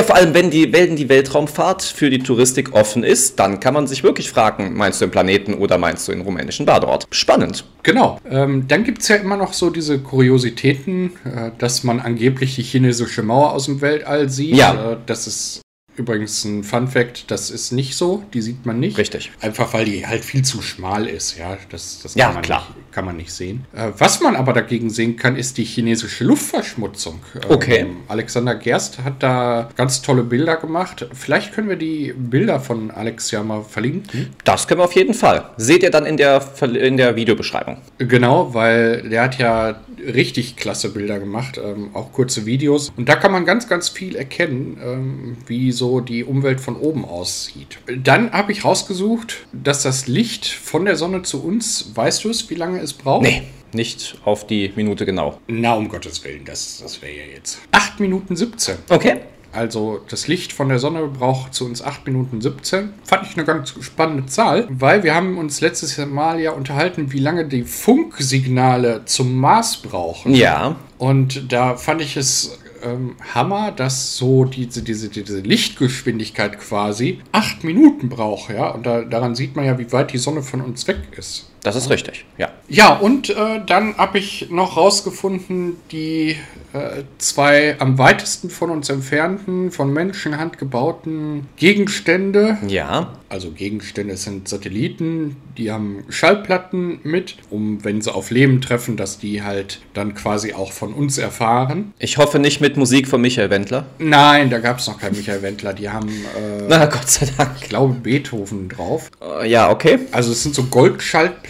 Ja, 0.00 0.06
vor 0.06 0.16
allem, 0.16 0.32
wenn 0.32 0.48
die, 0.48 0.72
wenn 0.72 0.96
die 0.96 1.10
Weltraumfahrt 1.10 1.82
für 1.82 2.08
die 2.08 2.20
Touristik 2.20 2.72
offen 2.72 3.04
ist, 3.04 3.38
dann 3.38 3.60
kann 3.60 3.74
man 3.74 3.86
sich 3.86 4.02
wirklich 4.02 4.30
fragen, 4.30 4.72
meinst 4.74 4.98
du 4.98 5.04
den 5.04 5.10
Planeten 5.10 5.52
oder 5.52 5.76
meinst 5.76 6.08
du 6.08 6.12
den 6.12 6.22
rumänischen 6.22 6.64
Badeort? 6.64 7.06
Spannend. 7.10 7.66
Genau. 7.82 8.18
Ähm, 8.24 8.64
dann 8.66 8.84
gibt 8.84 9.02
es 9.02 9.08
ja 9.08 9.16
immer 9.16 9.36
noch 9.36 9.52
so 9.52 9.68
diese 9.68 9.98
Kuriositäten, 9.98 11.12
äh, 11.26 11.50
dass 11.58 11.84
man 11.84 12.00
angeblich 12.00 12.54
die 12.54 12.62
chinesische 12.62 13.22
Mauer 13.22 13.52
aus 13.52 13.66
dem 13.66 13.82
Weltall 13.82 14.30
sieht. 14.30 14.56
Ja. 14.56 14.92
Äh, 14.92 14.96
das 15.04 15.26
ist 15.26 15.60
übrigens 16.00 16.44
ein 16.44 16.64
Fun 16.64 16.88
Fact, 16.88 17.30
das 17.30 17.50
ist 17.50 17.72
nicht 17.72 17.94
so, 17.94 18.24
die 18.34 18.40
sieht 18.40 18.66
man 18.66 18.80
nicht. 18.80 18.98
Richtig. 18.98 19.30
Einfach 19.40 19.72
weil 19.72 19.84
die 19.84 20.06
halt 20.06 20.24
viel 20.24 20.42
zu 20.42 20.62
schmal 20.62 21.06
ist, 21.06 21.38
ja. 21.38 21.56
Das, 21.70 22.00
das 22.02 22.14
Ja, 22.14 22.26
kann, 22.26 22.34
man 22.34 22.42
klar. 22.42 22.66
Nicht, 22.74 22.92
kann 22.92 23.04
man 23.04 23.16
nicht 23.16 23.32
sehen. 23.32 23.64
Äh, 23.72 23.88
was 23.98 24.20
man 24.20 24.34
aber 24.36 24.52
dagegen 24.52 24.90
sehen 24.90 25.16
kann, 25.16 25.36
ist 25.36 25.58
die 25.58 25.64
chinesische 25.64 26.24
Luftverschmutzung. 26.24 27.20
Okay. 27.48 27.80
Ähm, 27.80 27.98
Alexander 28.08 28.54
Gerst 28.54 28.98
hat 29.04 29.22
da 29.22 29.68
ganz 29.76 30.02
tolle 30.02 30.22
Bilder 30.24 30.56
gemacht. 30.56 31.06
Vielleicht 31.12 31.52
können 31.52 31.68
wir 31.68 31.76
die 31.76 32.14
Bilder 32.16 32.60
von 32.60 32.90
Alex 32.90 33.30
ja 33.30 33.42
mal 33.42 33.62
verlinken. 33.62 34.30
Das 34.44 34.66
können 34.66 34.80
wir 34.80 34.84
auf 34.84 34.96
jeden 34.96 35.14
Fall. 35.14 35.50
Seht 35.56 35.82
ihr 35.82 35.90
dann 35.90 36.06
in 36.06 36.16
der, 36.16 36.42
in 36.62 36.96
der 36.96 37.16
Videobeschreibung. 37.16 37.78
Genau, 37.98 38.54
weil 38.54 39.08
der 39.08 39.22
hat 39.22 39.38
ja 39.38 39.80
richtig 40.00 40.56
klasse 40.56 40.92
Bilder 40.92 41.18
gemacht, 41.18 41.60
ähm, 41.62 41.90
auch 41.94 42.12
kurze 42.12 42.46
Videos. 42.46 42.92
Und 42.96 43.08
da 43.08 43.16
kann 43.16 43.32
man 43.32 43.44
ganz, 43.44 43.68
ganz 43.68 43.88
viel 43.88 44.16
erkennen, 44.16 44.78
ähm, 44.82 45.36
wie 45.46 45.72
so 45.72 45.89
die 45.98 46.22
Umwelt 46.22 46.60
von 46.60 46.76
oben 46.76 47.04
aussieht. 47.04 47.78
Dann 47.86 48.30
habe 48.30 48.52
ich 48.52 48.64
rausgesucht, 48.64 49.38
dass 49.52 49.82
das 49.82 50.06
Licht 50.06 50.46
von 50.46 50.84
der 50.84 50.94
Sonne 50.94 51.22
zu 51.22 51.42
uns, 51.42 51.90
weißt 51.94 52.22
du 52.22 52.30
es, 52.30 52.48
wie 52.50 52.54
lange 52.54 52.78
es 52.78 52.92
braucht? 52.92 53.24
Nee, 53.24 53.42
nicht 53.72 54.16
auf 54.24 54.46
die 54.46 54.72
Minute 54.76 55.04
genau. 55.04 55.40
Na, 55.48 55.74
um 55.74 55.88
Gottes 55.88 56.22
Willen, 56.24 56.44
das, 56.44 56.78
das 56.80 57.02
wäre 57.02 57.12
ja 57.12 57.34
jetzt. 57.34 57.58
8 57.72 57.98
Minuten 57.98 58.36
17. 58.36 58.76
Okay. 58.88 59.20
Also 59.52 60.00
das 60.08 60.28
Licht 60.28 60.52
von 60.52 60.68
der 60.68 60.78
Sonne 60.78 61.08
braucht 61.08 61.54
zu 61.54 61.64
uns 61.64 61.82
8 61.82 62.06
Minuten 62.06 62.40
17. 62.40 62.90
Fand 63.02 63.26
ich 63.26 63.36
eine 63.36 63.44
ganz 63.44 63.74
spannende 63.80 64.26
Zahl, 64.26 64.68
weil 64.70 65.02
wir 65.02 65.14
haben 65.14 65.38
uns 65.38 65.60
letztes 65.60 65.98
Mal 66.06 66.40
ja 66.40 66.52
unterhalten, 66.52 67.12
wie 67.12 67.18
lange 67.18 67.46
die 67.46 67.64
Funksignale 67.64 69.02
zum 69.06 69.36
Mars 69.36 69.78
brauchen. 69.78 70.34
Ja. 70.34 70.76
Und 70.98 71.52
da 71.52 71.76
fand 71.76 72.00
ich 72.00 72.16
es 72.16 72.58
ähm, 72.82 73.16
Hammer, 73.34 73.72
dass 73.72 74.16
so 74.16 74.44
diese, 74.44 74.82
diese, 74.82 75.08
diese 75.08 75.40
Lichtgeschwindigkeit 75.40 76.58
quasi 76.58 77.20
8 77.32 77.64
Minuten 77.64 78.08
braucht, 78.08 78.50
ja. 78.50 78.70
Und 78.70 78.86
da, 78.86 79.02
daran 79.02 79.34
sieht 79.34 79.56
man 79.56 79.64
ja, 79.64 79.78
wie 79.78 79.90
weit 79.92 80.12
die 80.12 80.18
Sonne 80.18 80.42
von 80.42 80.60
uns 80.60 80.86
weg 80.86 80.98
ist. 81.16 81.49
Das 81.62 81.76
ist 81.76 81.90
richtig, 81.90 82.24
ja. 82.38 82.48
Ja, 82.68 82.94
und 82.94 83.30
äh, 83.30 83.60
dann 83.66 83.96
habe 83.98 84.18
ich 84.18 84.48
noch 84.50 84.76
rausgefunden, 84.76 85.76
die 85.90 86.36
äh, 86.72 87.02
zwei 87.18 87.76
am 87.80 87.98
weitesten 87.98 88.48
von 88.48 88.70
uns 88.70 88.88
entfernten, 88.88 89.70
von 89.72 89.92
Menschenhand 89.92 90.56
gebauten 90.58 91.48
Gegenstände. 91.56 92.58
Ja. 92.66 93.12
Also 93.28 93.50
Gegenstände 93.52 94.16
sind 94.16 94.48
Satelliten, 94.48 95.36
die 95.56 95.70
haben 95.70 96.04
Schallplatten 96.08 97.00
mit, 97.04 97.36
um, 97.50 97.84
wenn 97.84 98.00
sie 98.00 98.12
auf 98.12 98.30
Leben 98.30 98.60
treffen, 98.60 98.96
dass 98.96 99.18
die 99.18 99.42
halt 99.42 99.80
dann 99.94 100.14
quasi 100.14 100.52
auch 100.52 100.72
von 100.72 100.92
uns 100.94 101.18
erfahren. 101.18 101.92
Ich 101.98 102.18
hoffe 102.18 102.38
nicht 102.38 102.60
mit 102.60 102.76
Musik 102.76 103.06
von 103.06 103.20
Michael 103.20 103.50
Wendler. 103.50 103.86
Nein, 103.98 104.50
da 104.50 104.58
gab 104.58 104.78
es 104.78 104.86
noch 104.86 104.98
keinen 104.98 105.16
Michael 105.16 105.42
Wendler, 105.42 105.72
die 105.74 105.88
haben, 105.90 106.08
äh, 106.08 106.62
Na, 106.68 106.86
Gott 106.86 107.08
sei 107.08 107.28
Dank. 107.36 107.52
ich 107.60 107.68
glaube, 107.68 107.94
Beethoven 107.94 108.68
drauf. 108.68 109.10
Äh, 109.20 109.48
Ja, 109.50 109.70
okay. 109.70 109.98
Also 110.12 110.32
es 110.32 110.42
sind 110.42 110.54
so 110.54 110.64
Goldschallplatten, 110.64 111.49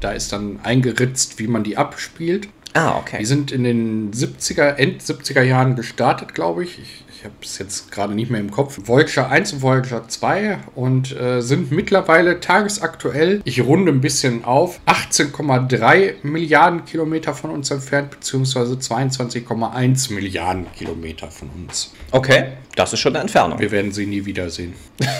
da 0.00 0.12
ist 0.12 0.32
dann 0.32 0.60
eingeritzt, 0.62 1.38
wie 1.38 1.46
man 1.46 1.64
die 1.64 1.76
abspielt. 1.76 2.48
Ah, 2.76 2.98
okay. 2.98 3.16
Die 3.20 3.24
sind 3.24 3.52
in 3.52 3.64
den 3.64 4.12
70er, 4.12 4.74
End 4.74 5.02
70er 5.02 5.40
Jahren 5.40 5.76
gestartet, 5.76 6.34
glaube 6.34 6.62
ich. 6.62 6.78
Ich, 6.78 7.04
ich 7.08 7.24
habe 7.24 7.34
es 7.40 7.56
jetzt 7.56 7.90
gerade 7.90 8.14
nicht 8.14 8.30
mehr 8.30 8.38
im 8.38 8.50
Kopf. 8.50 8.78
Voyager 8.84 9.30
1 9.30 9.54
und 9.54 9.62
Voyager 9.62 10.06
2 10.06 10.58
und 10.74 11.18
äh, 11.18 11.40
sind 11.40 11.72
mittlerweile 11.72 12.38
tagesaktuell, 12.40 13.40
ich 13.44 13.62
runde 13.62 13.92
ein 13.92 14.02
bisschen 14.02 14.44
auf, 14.44 14.78
18,3 14.84 16.16
Milliarden 16.22 16.84
Kilometer 16.84 17.32
von 17.32 17.50
uns 17.50 17.70
entfernt, 17.70 18.10
beziehungsweise 18.10 18.74
22,1 18.74 20.12
Milliarden 20.12 20.66
Kilometer 20.76 21.30
von 21.30 21.48
uns. 21.56 21.94
Okay, 22.10 22.52
das 22.74 22.92
ist 22.92 23.00
schon 23.00 23.14
eine 23.14 23.22
Entfernung. 23.22 23.58
Wir 23.58 23.70
werden 23.70 23.92
sie 23.92 24.04
nie 24.04 24.26
wiedersehen. 24.26 24.74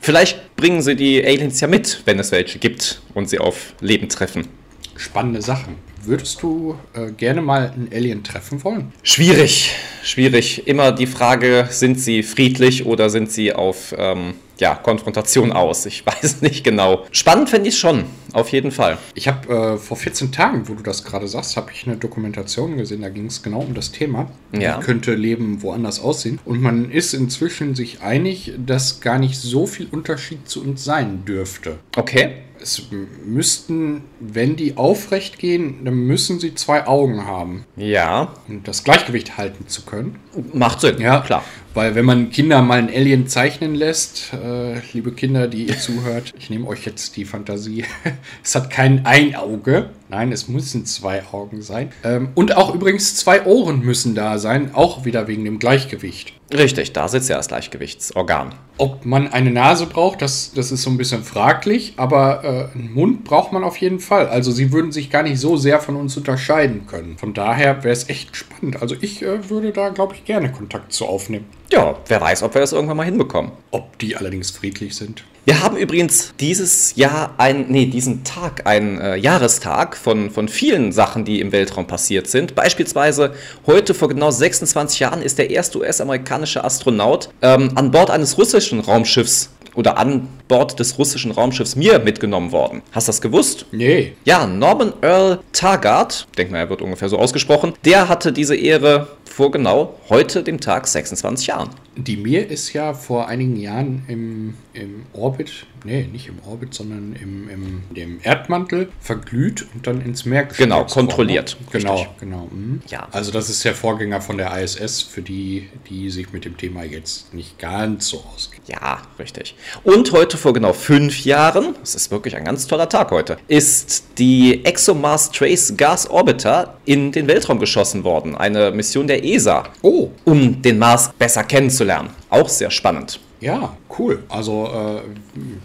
Vielleicht 0.00 0.56
bringen 0.56 0.82
sie 0.82 0.96
die 0.96 1.24
Aliens 1.24 1.60
ja 1.60 1.68
mit, 1.68 2.02
wenn 2.04 2.18
es 2.18 2.32
welche 2.32 2.58
gibt 2.58 3.00
und 3.14 3.28
sie 3.28 3.38
auf 3.38 3.74
Leben 3.80 4.08
treffen. 4.08 4.48
Spannende 4.96 5.42
Sachen. 5.42 5.76
Würdest 6.06 6.40
du 6.40 6.76
äh, 6.94 7.10
gerne 7.10 7.42
mal 7.42 7.72
einen 7.74 7.88
Alien 7.92 8.22
treffen 8.22 8.62
wollen? 8.62 8.92
Schwierig, 9.02 9.72
schwierig. 10.04 10.68
Immer 10.68 10.92
die 10.92 11.08
Frage, 11.08 11.66
sind 11.70 11.98
sie 11.98 12.22
friedlich 12.22 12.86
oder 12.86 13.10
sind 13.10 13.32
sie 13.32 13.52
auf 13.52 13.92
ähm, 13.98 14.34
ja, 14.58 14.76
Konfrontation 14.76 15.50
aus? 15.50 15.84
Ich 15.84 16.06
weiß 16.22 16.42
nicht 16.42 16.62
genau. 16.62 17.04
Spannend 17.10 17.50
fände 17.50 17.68
ich 17.68 17.74
es 17.74 17.80
schon, 17.80 18.04
auf 18.32 18.50
jeden 18.50 18.70
Fall. 18.70 18.98
Ich 19.14 19.26
habe 19.26 19.52
äh, 19.52 19.76
vor 19.78 19.96
14 19.96 20.30
Tagen, 20.30 20.68
wo 20.68 20.74
du 20.74 20.84
das 20.84 21.02
gerade 21.02 21.26
sagst, 21.26 21.56
habe 21.56 21.72
ich 21.72 21.88
eine 21.88 21.96
Dokumentation 21.96 22.76
gesehen, 22.76 23.02
da 23.02 23.08
ging 23.08 23.26
es 23.26 23.42
genau 23.42 23.60
um 23.60 23.74
das 23.74 23.90
Thema. 23.90 24.30
Ja. 24.52 24.78
Wie 24.78 24.84
könnte 24.84 25.14
Leben 25.14 25.62
woanders 25.62 26.00
aussehen? 26.00 26.38
Und 26.44 26.62
man 26.62 26.90
ist 26.90 27.14
inzwischen 27.14 27.74
sich 27.74 28.02
einig, 28.02 28.52
dass 28.64 29.00
gar 29.00 29.18
nicht 29.18 29.36
so 29.40 29.66
viel 29.66 29.88
Unterschied 29.90 30.48
zu 30.48 30.62
uns 30.62 30.84
sein 30.84 31.24
dürfte. 31.24 31.78
Okay. 31.96 32.45
Es 32.60 32.82
müssten, 33.24 34.02
wenn 34.20 34.56
die 34.56 34.76
aufrecht 34.76 35.38
gehen, 35.38 35.84
dann 35.84 35.94
müssen 35.94 36.40
sie 36.40 36.54
zwei 36.54 36.86
Augen 36.86 37.26
haben, 37.26 37.64
Ja, 37.76 38.34
um 38.48 38.62
das 38.64 38.84
Gleichgewicht 38.84 39.36
halten 39.36 39.68
zu 39.68 39.82
können. 39.82 40.18
macht 40.52 40.80
Sinn. 40.80 41.00
Ja, 41.00 41.20
klar. 41.20 41.44
Weil 41.74 41.94
wenn 41.94 42.06
man 42.06 42.30
Kinder 42.30 42.62
mal 42.62 42.78
ein 42.78 42.88
Alien 42.88 43.26
zeichnen 43.28 43.74
lässt, 43.74 44.32
äh, 44.32 44.80
liebe 44.92 45.12
Kinder, 45.12 45.46
die 45.46 45.64
ihr 45.64 45.78
zuhört, 45.78 46.32
ich 46.38 46.48
nehme 46.50 46.66
euch 46.66 46.86
jetzt 46.86 47.16
die 47.16 47.24
Fantasie. 47.26 47.84
es 48.42 48.54
hat 48.54 48.70
kein 48.70 49.04
ein 49.04 49.34
Auge. 49.34 49.90
Nein, 50.08 50.32
es 50.32 50.48
müssen 50.48 50.86
zwei 50.86 51.24
Augen 51.32 51.62
sein. 51.62 51.90
Ähm, 52.04 52.28
und 52.34 52.56
auch 52.56 52.74
übrigens 52.74 53.16
zwei 53.16 53.44
Ohren 53.44 53.80
müssen 53.80 54.14
da 54.14 54.38
sein, 54.38 54.74
auch 54.74 55.04
wieder 55.04 55.26
wegen 55.26 55.44
dem 55.44 55.58
Gleichgewicht. 55.58 56.32
Richtig, 56.52 56.92
da 56.92 57.08
sitzt 57.08 57.28
ja 57.28 57.36
das 57.36 57.48
Gleichgewichtsorgan. 57.48 58.54
Ob 58.78 59.04
man 59.04 59.32
eine 59.32 59.50
Nase 59.50 59.86
braucht, 59.86 60.22
das, 60.22 60.52
das 60.54 60.70
ist 60.70 60.82
so 60.82 60.90
ein 60.90 60.96
bisschen 60.96 61.24
fraglich, 61.24 61.94
aber 61.96 62.44
äh, 62.44 62.78
einen 62.78 62.94
Mund 62.94 63.24
braucht 63.24 63.52
man 63.52 63.64
auf 63.64 63.78
jeden 63.78 63.98
Fall. 63.98 64.28
Also 64.28 64.52
sie 64.52 64.70
würden 64.70 64.92
sich 64.92 65.10
gar 65.10 65.24
nicht 65.24 65.40
so 65.40 65.56
sehr 65.56 65.80
von 65.80 65.96
uns 65.96 66.16
unterscheiden 66.16 66.86
können. 66.86 67.18
Von 67.18 67.34
daher 67.34 67.82
wäre 67.82 67.92
es 67.92 68.08
echt 68.08 68.36
spannend. 68.36 68.80
Also 68.80 68.94
ich 69.00 69.22
äh, 69.22 69.50
würde 69.50 69.72
da, 69.72 69.88
glaube 69.88 70.14
ich, 70.14 70.24
gerne 70.24 70.52
Kontakt 70.52 70.92
zu 70.92 71.06
aufnehmen. 71.06 71.46
Ja, 71.72 71.96
wer 72.06 72.20
weiß, 72.20 72.44
ob 72.44 72.54
wir 72.54 72.60
das 72.60 72.72
irgendwann 72.72 72.96
mal 72.96 73.04
hinbekommen. 73.04 73.50
Ob 73.72 73.98
die 73.98 74.16
allerdings 74.16 74.52
friedlich 74.52 74.94
sind. 74.94 75.24
Wir 75.46 75.62
haben 75.62 75.76
übrigens 75.76 76.34
dieses 76.40 76.96
Jahr 76.96 77.36
ein, 77.38 77.66
nee, 77.68 77.86
diesen 77.86 78.24
Tag, 78.24 78.66
einen 78.66 79.00
äh, 79.00 79.14
Jahrestag 79.14 79.96
von, 79.96 80.32
von 80.32 80.48
vielen 80.48 80.90
Sachen, 80.90 81.24
die 81.24 81.38
im 81.38 81.52
Weltraum 81.52 81.86
passiert 81.86 82.26
sind. 82.26 82.56
Beispielsweise 82.56 83.32
heute 83.64 83.94
vor 83.94 84.08
genau 84.08 84.32
26 84.32 84.98
Jahren 84.98 85.22
ist 85.22 85.38
der 85.38 85.50
erste 85.50 85.78
US-amerikanische 85.78 86.64
Astronaut 86.64 87.28
ähm, 87.42 87.70
an 87.76 87.92
Bord 87.92 88.10
eines 88.10 88.36
russischen 88.36 88.80
Raumschiffs 88.80 89.50
oder 89.76 89.98
an 89.98 90.26
Bord 90.48 90.80
des 90.80 90.98
russischen 90.98 91.30
Raumschiffs 91.30 91.76
Mir 91.76 92.00
mitgenommen 92.00 92.50
worden. 92.50 92.82
Hast 92.90 93.06
du 93.06 93.10
das 93.10 93.20
gewusst? 93.20 93.66
Nee. 93.70 94.14
Ja, 94.24 94.48
Norman 94.48 94.94
Earl 95.00 95.38
Taggart, 95.52 96.26
denk 96.36 96.50
mal, 96.50 96.58
er 96.58 96.70
wird 96.70 96.82
ungefähr 96.82 97.08
so 97.08 97.18
ausgesprochen, 97.18 97.74
der 97.84 98.08
hatte 98.08 98.32
diese 98.32 98.56
Ehre 98.56 99.06
vor 99.36 99.50
genau 99.50 100.00
heute, 100.08 100.42
dem 100.42 100.60
Tag, 100.60 100.86
26 100.86 101.48
Jahren. 101.48 101.68
Die 101.94 102.16
Mir 102.16 102.48
ist 102.48 102.72
ja 102.72 102.94
vor 102.94 103.28
einigen 103.28 103.56
Jahren 103.56 104.02
im, 104.08 104.54
im 104.72 105.04
Orbit, 105.12 105.66
nee, 105.84 106.08
nicht 106.10 106.28
im 106.28 106.38
Orbit, 106.46 106.72
sondern 106.72 107.14
im, 107.22 107.48
im 107.48 107.82
dem 107.94 108.20
Erdmantel 108.22 108.88
verglüht 109.00 109.66
und 109.74 109.86
dann 109.86 110.00
ins 110.02 110.24
Meer 110.24 110.44
gestürzt 110.44 110.62
Genau, 110.62 110.84
kontrolliert. 110.84 111.56
Genau, 111.70 111.94
Richtig. 111.96 112.18
genau. 112.18 112.48
Mhm. 112.50 112.80
Ja. 112.88 113.08
Also 113.12 113.30
das 113.30 113.48
ist 113.50 113.62
der 113.64 113.74
Vorgänger 113.74 114.20
von 114.22 114.38
der 114.38 114.56
ISS, 114.62 115.02
für 115.02 115.22
die, 115.22 115.68
die 115.88 116.08
sich 116.10 116.32
mit 116.32 116.44
dem 116.46 116.56
Thema 116.56 116.84
jetzt 116.84 117.32
nicht 117.34 117.58
ganz 117.58 118.08
so 118.08 118.22
auskennen. 118.34 118.64
Ja, 118.68 119.02
richtig. 119.18 119.54
Und 119.84 120.12
heute 120.12 120.36
vor 120.38 120.52
genau 120.54 120.72
fünf 120.72 121.24
Jahren, 121.24 121.74
das 121.80 121.94
ist 121.94 122.10
wirklich 122.10 122.36
ein 122.36 122.44
ganz 122.44 122.66
toller 122.66 122.88
Tag 122.88 123.10
heute, 123.10 123.36
ist 123.48 124.04
die 124.18 124.64
ExoMars 124.64 125.30
Trace 125.30 125.74
Gas 125.76 126.08
Orbiter 126.10 126.76
in 126.84 127.12
den 127.12 127.26
Weltraum 127.26 127.58
geschossen 127.58 128.04
worden. 128.04 128.34
Eine 128.34 128.70
Mission 128.70 129.06
der 129.06 129.25
ESA. 129.34 129.64
Oh. 129.82 130.10
Um 130.24 130.62
den 130.62 130.78
Mars 130.78 131.10
besser 131.18 131.44
kennenzulernen. 131.44 132.10
Auch 132.30 132.48
sehr 132.48 132.70
spannend. 132.70 133.20
Ja, 133.40 133.76
cool. 133.98 134.22
Also 134.28 134.66
äh, 134.66 135.00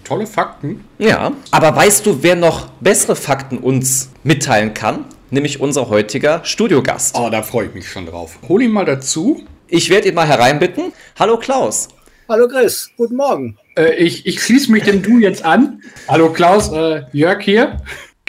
tolle 0.04 0.28
Fakten. 0.28 0.84
Ja, 0.98 1.32
aber 1.52 1.76
weißt 1.76 2.06
du, 2.06 2.22
wer 2.22 2.36
noch 2.36 2.70
bessere 2.82 3.16
Fakten 3.16 3.58
uns 3.60 4.10
mitteilen 4.24 4.74
kann? 4.74 5.06
Nämlich 5.30 5.62
unser 5.62 5.90
heutiger 5.90 6.44
Studiogast. 6.44 7.18
Oh, 7.18 7.30
da 7.30 7.42
freue 7.42 7.68
ich 7.68 7.74
mich 7.74 7.88
schon 7.88 8.06
drauf. 8.06 8.38
Hol 8.50 8.62
ihn 8.62 8.72
mal 8.72 8.84
dazu. 8.84 9.44
Ich 9.70 9.90
werde 9.90 10.10
ihn 10.10 10.16
mal 10.16 10.28
hereinbitten. 10.28 10.92
Hallo 11.18 11.38
Klaus. 11.38 11.88
Hallo 12.28 12.48
Chris, 12.48 12.90
guten 12.98 13.16
Morgen. 13.16 13.58
Äh, 13.78 13.96
ich 13.96 14.26
ich 14.26 14.42
schließe 14.42 14.72
mich 14.72 14.84
dem 14.84 15.02
Du 15.02 15.20
jetzt 15.20 15.46
an. 15.46 15.82
Hallo 16.08 16.32
Klaus, 16.34 16.72
äh, 16.72 17.04
Jörg 17.14 17.42
hier. 17.42 17.78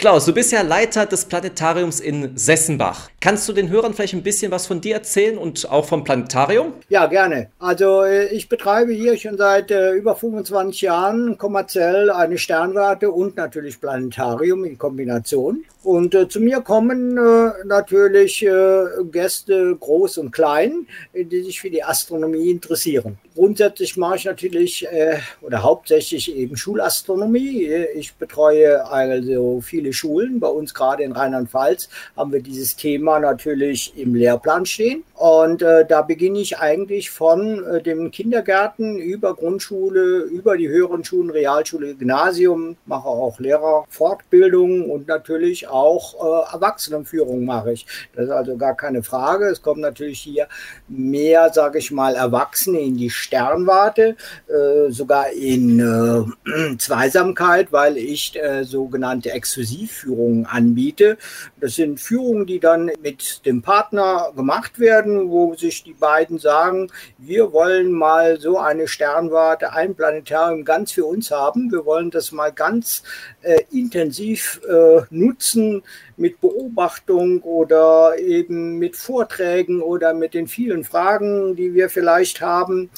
Klaus, 0.03 0.25
du 0.25 0.33
bist 0.33 0.51
ja 0.51 0.63
Leiter 0.63 1.05
des 1.05 1.23
Planetariums 1.23 2.01
in 2.01 2.35
Sessenbach. 2.35 3.09
Kannst 3.21 3.47
du 3.47 3.53
den 3.53 3.69
Hörern 3.69 3.93
vielleicht 3.93 4.13
ein 4.13 4.21
bisschen 4.21 4.51
was 4.51 4.67
von 4.67 4.81
dir 4.81 4.95
erzählen 4.95 5.37
und 5.37 5.71
auch 5.71 5.85
vom 5.85 6.03
Planetarium? 6.03 6.73
Ja, 6.89 7.05
gerne. 7.05 7.51
Also 7.57 8.03
äh, 8.03 8.25
ich 8.25 8.49
betreibe 8.49 8.91
hier 8.91 9.17
schon 9.17 9.37
seit 9.37 9.71
äh, 9.71 9.93
über 9.93 10.17
25 10.17 10.81
Jahren 10.81 11.37
kommerziell 11.37 12.09
eine 12.09 12.37
Sternwarte 12.37 13.11
und 13.11 13.37
natürlich 13.37 13.79
Planetarium 13.79 14.65
in 14.65 14.77
Kombination. 14.77 15.63
Und 15.83 16.15
äh, 16.15 16.29
zu 16.29 16.39
mir 16.39 16.61
kommen 16.61 17.17
äh, 17.17 17.51
natürlich 17.65 18.45
äh, 18.45 18.85
Gäste 19.11 19.75
groß 19.77 20.17
und 20.19 20.31
klein, 20.31 20.87
die 21.13 21.41
sich 21.41 21.59
für 21.59 21.69
die 21.69 21.83
Astronomie 21.83 22.49
interessieren. 22.49 23.17
Grundsätzlich 23.35 23.97
mache 23.97 24.15
ich 24.15 24.25
natürlich 24.25 24.87
äh, 24.87 25.17
oder 25.41 25.61
hauptsächlich 25.61 26.33
eben 26.33 26.55
Schulastronomie. 26.55 27.65
Ich 27.95 28.13
betreue 28.13 28.89
also 28.89 29.59
viele 29.59 29.91
Schulen. 29.91 30.39
Bei 30.39 30.47
uns 30.47 30.73
gerade 30.73 31.03
in 31.03 31.11
Rheinland-Pfalz 31.11 31.89
haben 32.15 32.31
wir 32.31 32.41
dieses 32.41 32.77
Thema 32.77 33.19
natürlich 33.19 33.93
im 33.97 34.15
Lehrplan 34.15 34.65
stehen. 34.65 35.03
Und 35.23 35.61
äh, 35.61 35.85
da 35.85 36.01
beginne 36.01 36.39
ich 36.39 36.57
eigentlich 36.57 37.09
von 37.09 37.65
äh, 37.65 37.81
dem 37.81 38.11
Kindergarten 38.11 38.97
über 38.97 39.33
Grundschule, 39.35 40.23
über 40.23 40.57
die 40.57 40.67
höheren 40.67 41.05
Schulen, 41.05 41.29
Realschule, 41.29 41.95
Gymnasium, 41.95 42.75
mache 42.85 43.07
auch 43.07 43.39
Lehrerfortbildung 43.39 44.89
und 44.89 45.07
natürlich 45.07 45.69
auch 45.69 46.15
äh, 46.15 46.53
Erwachsenenführung 46.53 47.45
mache 47.45 47.71
ich. 47.71 47.85
Das 48.13 48.25
ist 48.25 48.31
also 48.31 48.57
gar 48.57 48.75
keine 48.75 49.01
Frage. 49.01 49.45
Es 49.45 49.61
kommen 49.61 49.79
natürlich 49.79 50.19
hier 50.19 50.49
mehr, 50.89 51.53
sage 51.53 51.79
ich 51.79 51.89
mal, 51.89 52.15
Erwachsene 52.15 52.81
in 52.81 52.97
die 52.97 53.09
Sternwarte, 53.09 54.17
äh, 54.49 54.91
sogar 54.91 55.31
in 55.31 55.79
äh, 55.79 56.75
Zweisamkeit, 56.77 57.71
weil 57.71 57.95
ich 57.95 58.35
äh, 58.35 58.65
sogenannte 58.65 59.31
Exklusivführungen 59.31 60.47
anbiete. 60.47 61.17
Das 61.61 61.75
sind 61.75 62.01
Führungen, 62.01 62.45
die 62.45 62.59
dann 62.59 62.91
mit 63.01 63.45
dem 63.45 63.61
Partner 63.61 64.33
gemacht 64.35 64.79
werden, 64.79 65.12
wo 65.29 65.55
sich 65.55 65.83
die 65.83 65.93
beiden 65.93 66.37
sagen, 66.39 66.91
wir 67.17 67.51
wollen 67.53 67.91
mal 67.91 68.39
so 68.39 68.57
eine 68.57 68.87
Sternwarte, 68.87 69.73
ein 69.73 69.95
Planetarium 69.95 70.65
ganz 70.65 70.91
für 70.91 71.05
uns 71.05 71.31
haben. 71.31 71.71
Wir 71.71 71.85
wollen 71.85 72.11
das 72.11 72.31
mal 72.31 72.51
ganz 72.51 73.03
äh, 73.43 73.61
intensiv 73.71 74.61
äh, 74.67 75.01
nutzen 75.09 75.83
mit 76.17 76.39
Beobachtung 76.41 77.41
oder 77.41 78.17
eben 78.17 78.77
mit 78.77 78.95
Vorträgen 78.95 79.81
oder 79.81 80.13
mit 80.13 80.33
den 80.33 80.47
vielen 80.47 80.83
Fragen, 80.83 81.55
die 81.55 81.73
wir 81.73 81.89
vielleicht 81.89 82.41
haben. 82.41 82.89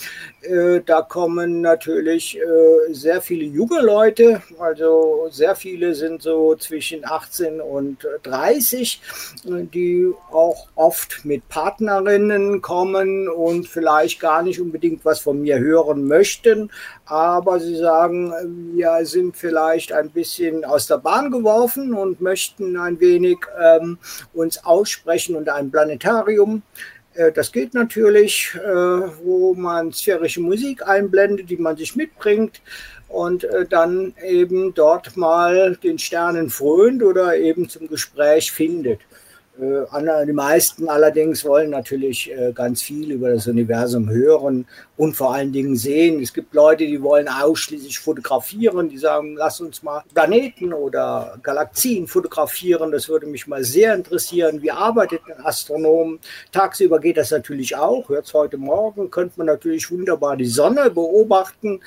Äh, 0.42 0.82
da 0.86 1.02
kommen 1.02 1.62
natürlich 1.62 2.38
äh, 2.38 2.94
sehr 2.94 3.22
viele 3.22 3.46
junge 3.46 3.82
Leute, 3.82 4.42
also 4.60 5.28
sehr 5.32 5.56
viele 5.56 5.96
sind 5.96 6.22
so 6.22 6.56
zwischen 6.56 7.06
18 7.06 7.62
und 7.62 8.08
30, 8.24 9.02
die 9.46 10.12
auch 10.32 10.68
oft 10.76 11.26
mit 11.26 11.48
Partnerinnen 11.50 12.62
kommen 12.62 13.28
und 13.28 13.68
vielleicht 13.68 14.20
gar 14.20 14.44
nicht 14.44 14.62
unbedingt 14.62 15.04
was 15.06 15.20
von 15.20 15.42
mir 15.42 15.60
hören 15.60 16.08
möchten, 16.08 16.72
aber 17.06 17.60
sie 17.60 17.76
sagen, 17.76 18.34
wir 18.74 19.06
sind 19.06 19.38
vielleicht 19.38 19.94
ein 19.94 20.10
bisschen 20.10 20.66
aus 20.66 20.88
der 20.88 20.98
Bahn 20.98 21.30
geworfen 21.30 21.94
und 21.94 22.20
möchten 22.20 22.78
ein 22.78 23.00
wenig 23.00 23.38
ähm, 23.62 23.98
uns 24.34 24.64
aussprechen 24.66 25.36
unter 25.36 25.56
einem 25.56 25.72
Planetarium. 25.72 26.64
Äh, 27.16 27.32
das 27.32 27.52
geht 27.52 27.74
natürlich, 27.74 28.56
äh, 28.56 28.68
wo 28.68 29.54
man 29.56 29.92
sphärische 29.92 30.42
Musik 30.42 30.88
einblendet, 30.88 31.50
die 31.50 31.58
man 31.58 31.78
sich 31.78 31.96
mitbringt 31.96 32.62
und 33.08 33.44
äh, 33.46 33.66
dann 33.66 34.14
eben 34.26 34.74
dort 34.74 35.16
mal 35.16 35.78
den 35.78 35.98
Sternen 35.98 36.50
frönt 36.50 37.04
oder 37.04 37.38
eben 37.38 37.70
zum 37.70 37.88
Gespräch 37.88 38.52
findet. 38.52 39.00
Die 39.58 40.34
meisten 40.34 40.90
allerdings 40.90 41.46
wollen 41.46 41.70
natürlich 41.70 42.30
ganz 42.54 42.82
viel 42.82 43.14
über 43.14 43.30
das 43.30 43.48
Universum 43.48 44.10
hören 44.10 44.68
und 44.98 45.16
vor 45.16 45.34
allen 45.34 45.52
Dingen 45.52 45.76
sehen. 45.76 46.22
Es 46.22 46.34
gibt 46.34 46.54
Leute, 46.54 46.86
die 46.86 47.02
wollen 47.02 47.28
ausschließlich 47.28 48.00
fotografieren, 48.00 48.90
die 48.90 48.98
sagen, 48.98 49.36
lass 49.36 49.60
uns 49.60 49.84
mal 49.84 50.04
Planeten 50.14 50.74
oder 50.74 51.38
Galaxien 51.44 52.08
fotografieren. 52.08 52.92
Das 52.92 53.10
würde 53.10 53.26
mich 53.26 53.48
mal 53.48 53.64
sehr 53.64 53.94
interessieren. 53.94 54.62
Wie 54.62 54.72
arbeitet 54.72 55.22
ein 55.28 55.46
Astronom? 55.46 56.20
Tagsüber 56.52 57.00
geht 57.00 57.18
das 57.18 57.32
natürlich 57.32 57.76
auch. 57.76 58.10
Jetzt 58.10 58.34
heute 58.34 58.58
Morgen 58.58 59.12
könnte 59.12 59.34
man 59.38 59.48
natürlich 59.48 59.92
wunderbar 59.92 60.38
die 60.38 60.46
Sonne 60.46 60.90
beobachten. 60.90 61.82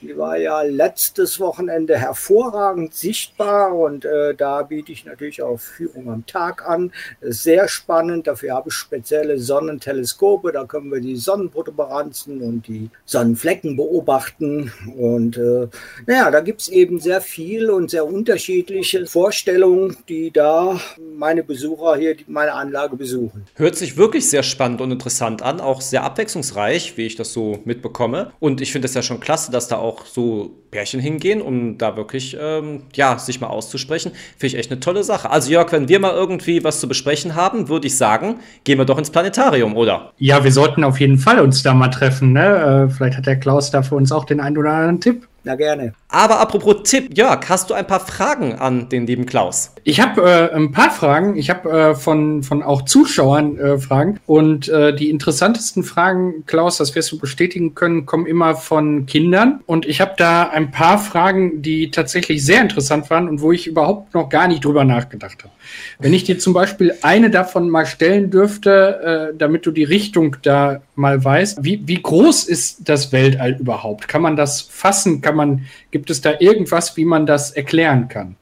Die 0.00 0.16
war 0.16 0.36
ja 0.36 0.62
letztes 0.62 1.40
Wochenende 1.40 1.98
hervorragend 1.98 2.94
sichtbar 2.94 3.74
und 3.74 4.04
äh, 4.04 4.34
da 4.34 4.62
biete 4.62 4.92
ich 4.92 5.04
natürlich 5.04 5.42
auch 5.42 5.58
Führung 5.58 6.10
am 6.10 6.26
Tag 6.26 6.68
an. 6.68 6.92
Sehr 7.20 7.66
spannend. 7.66 8.26
Dafür 8.28 8.54
habe 8.54 8.68
ich 8.68 8.74
spezielle 8.74 9.38
Sonnenteleskope. 9.38 10.52
Da 10.52 10.64
können 10.64 10.90
wir 10.92 11.00
die 11.00 11.16
Sonnenprotuberanzen 11.16 12.40
und 12.40 12.51
die 12.60 12.90
Sonnenflecken 13.06 13.76
beobachten. 13.76 14.72
Und 14.98 15.38
äh, 15.38 15.68
naja, 16.06 16.30
da 16.30 16.40
gibt 16.40 16.60
es 16.60 16.68
eben 16.68 17.00
sehr 17.00 17.22
viel 17.22 17.70
und 17.70 17.90
sehr 17.90 18.06
unterschiedliche 18.06 19.06
Vorstellungen, 19.06 19.96
die 20.08 20.30
da 20.30 20.78
meine 21.16 21.42
Besucher 21.42 21.96
hier 21.96 22.16
meine 22.26 22.52
Anlage 22.52 22.96
besuchen. 22.96 23.46
Hört 23.54 23.76
sich 23.76 23.96
wirklich 23.96 24.28
sehr 24.28 24.42
spannend 24.42 24.80
und 24.80 24.90
interessant 24.90 25.40
an, 25.42 25.60
auch 25.60 25.80
sehr 25.80 26.04
abwechslungsreich, 26.04 26.96
wie 26.96 27.06
ich 27.06 27.16
das 27.16 27.32
so 27.32 27.60
mitbekomme. 27.64 28.32
Und 28.40 28.60
ich 28.60 28.72
finde 28.72 28.86
es 28.86 28.94
ja 28.94 29.02
schon 29.02 29.20
klasse, 29.20 29.52
dass 29.52 29.68
da 29.68 29.76
auch 29.76 30.04
so 30.04 30.50
Pärchen 30.72 31.00
hingehen, 31.00 31.42
um 31.42 31.78
da 31.78 31.96
wirklich 31.96 32.36
ähm, 32.40 32.84
ja, 32.94 33.18
sich 33.18 33.40
mal 33.40 33.48
auszusprechen. 33.48 34.12
Finde 34.38 34.46
ich 34.46 34.58
echt 34.58 34.70
eine 34.70 34.80
tolle 34.80 35.04
Sache. 35.04 35.30
Also 35.30 35.50
Jörg, 35.50 35.70
wenn 35.70 35.88
wir 35.88 36.00
mal 36.00 36.14
irgendwie 36.14 36.64
was 36.64 36.80
zu 36.80 36.88
besprechen 36.88 37.34
haben, 37.34 37.68
würde 37.68 37.86
ich 37.86 37.96
sagen, 37.96 38.40
gehen 38.64 38.78
wir 38.78 38.86
doch 38.86 38.98
ins 38.98 39.10
Planetarium, 39.10 39.76
oder? 39.76 40.12
Ja, 40.18 40.42
wir 40.42 40.50
sollten 40.50 40.82
auf 40.82 40.98
jeden 40.98 41.18
Fall 41.18 41.40
uns 41.40 41.62
da 41.62 41.74
mal 41.74 41.88
treffen. 41.88 42.32
Ne? 42.32 42.41
Äh, 42.42 42.88
vielleicht 42.88 43.16
hat 43.16 43.26
der 43.26 43.38
Klaus 43.38 43.70
da 43.70 43.82
für 43.82 43.94
uns 43.94 44.12
auch 44.12 44.24
den 44.24 44.40
einen 44.40 44.58
oder 44.58 44.72
anderen 44.72 45.00
Tipp. 45.00 45.26
Na 45.44 45.56
gerne. 45.56 45.92
Aber 46.08 46.40
apropos 46.40 46.82
Tipp, 46.84 47.16
Jörg, 47.16 47.48
hast 47.48 47.68
du 47.68 47.74
ein 47.74 47.86
paar 47.86 47.98
Fragen 47.98 48.54
an 48.54 48.88
den 48.88 49.08
lieben 49.08 49.26
Klaus? 49.26 49.72
Ich 49.82 50.00
habe 50.00 50.22
äh, 50.22 50.54
ein 50.54 50.70
paar 50.70 50.92
Fragen. 50.92 51.36
Ich 51.36 51.50
habe 51.50 51.68
äh, 51.70 51.94
von, 51.96 52.44
von 52.44 52.62
auch 52.62 52.82
Zuschauern 52.82 53.58
äh, 53.58 53.78
Fragen. 53.78 54.20
Und 54.26 54.68
äh, 54.68 54.94
die 54.94 55.10
interessantesten 55.10 55.82
Fragen, 55.82 56.44
Klaus, 56.46 56.78
das 56.78 56.94
wirst 56.94 57.10
du 57.10 57.18
bestätigen 57.18 57.74
können, 57.74 58.06
kommen 58.06 58.26
immer 58.26 58.54
von 58.54 59.06
Kindern. 59.06 59.62
Und 59.66 59.84
ich 59.84 60.00
habe 60.00 60.12
da 60.16 60.48
ein 60.48 60.70
paar 60.70 60.98
Fragen, 60.98 61.60
die 61.60 61.90
tatsächlich 61.90 62.44
sehr 62.44 62.60
interessant 62.60 63.10
waren 63.10 63.28
und 63.28 63.40
wo 63.40 63.50
ich 63.50 63.66
überhaupt 63.66 64.14
noch 64.14 64.28
gar 64.28 64.46
nicht 64.46 64.64
drüber 64.64 64.84
nachgedacht 64.84 65.42
habe. 65.42 65.52
Wenn 65.98 66.14
ich 66.14 66.22
dir 66.22 66.38
zum 66.38 66.52
Beispiel 66.52 66.94
eine 67.02 67.30
davon 67.30 67.68
mal 67.68 67.86
stellen 67.86 68.30
dürfte, 68.30 69.32
äh, 69.32 69.36
damit 69.36 69.66
du 69.66 69.72
die 69.72 69.84
Richtung 69.84 70.36
da 70.42 70.82
mal 70.94 71.22
weißt, 71.22 71.64
wie, 71.64 71.86
wie 71.86 72.02
groß 72.02 72.44
ist 72.44 72.88
das 72.88 73.12
Weltall 73.12 73.56
überhaupt? 73.58 74.08
Kann 74.08 74.22
man 74.22 74.36
das 74.36 74.60
fassen? 74.60 75.20
Kann 75.20 75.36
man, 75.36 75.66
gibt 75.90 76.10
es 76.10 76.20
da 76.20 76.34
irgendwas, 76.38 76.96
wie 76.96 77.04
man 77.04 77.26
das 77.26 77.50
erklären 77.50 78.08
kann? 78.08 78.36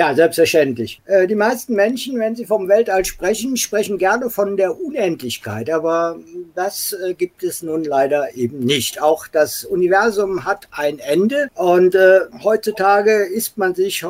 Ja, 0.00 0.14
selbstverständlich. 0.14 1.02
Äh, 1.04 1.26
die 1.26 1.34
meisten 1.34 1.74
Menschen, 1.74 2.18
wenn 2.18 2.34
sie 2.34 2.46
vom 2.46 2.68
Weltall 2.68 3.04
sprechen, 3.04 3.58
sprechen 3.58 3.98
gerne 3.98 4.30
von 4.30 4.56
der 4.56 4.80
Unendlichkeit, 4.80 5.68
aber 5.68 6.18
das 6.54 6.94
äh, 6.94 7.12
gibt 7.12 7.42
es 7.42 7.62
nun 7.62 7.84
leider 7.84 8.34
eben 8.34 8.60
nicht. 8.60 9.02
Auch 9.02 9.26
das 9.28 9.62
Universum 9.62 10.46
hat 10.46 10.68
ein 10.70 11.00
Ende 11.00 11.50
und 11.54 11.94
äh, 11.94 12.20
heutzutage 12.42 13.12
ist 13.26 13.58
man 13.58 13.74
sich 13.74 14.02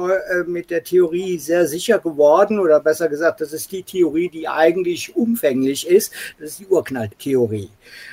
mit 0.47 0.71
der 0.71 0.85
Theorie 0.85 1.39
sehr 1.39 1.67
sicher 1.67 1.99
geworden 1.99 2.61
oder 2.61 2.79
besser 2.79 3.09
gesagt, 3.09 3.41
das 3.41 3.53
ist 3.53 3.73
die 3.73 3.83
Theorie, 3.83 4.29
die 4.29 4.47
eigentlich 4.47 5.17
umfänglich 5.17 5.89
ist. 5.89 6.13
Das 6.39 6.51
ist 6.51 6.61
die 6.61 6.67
Urknalltheorie. 6.67 7.69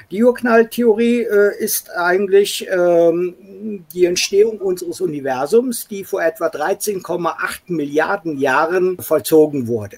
Die 0.10 0.24
Urknalltheorie 0.24 1.24
äh, 1.24 1.58
ist 1.60 1.90
eigentlich 1.92 2.66
ähm, 2.72 3.86
die 3.94 4.06
Entstehung 4.06 4.60
unseres 4.60 5.02
Universums, 5.02 5.88
die 5.88 6.06
vor 6.06 6.24
etwa 6.24 6.48
13,8 6.48 7.60
Milliarden 7.68 8.38
Jahren 8.38 8.98
vollzogen 9.00 9.68
wurde. 9.68 9.98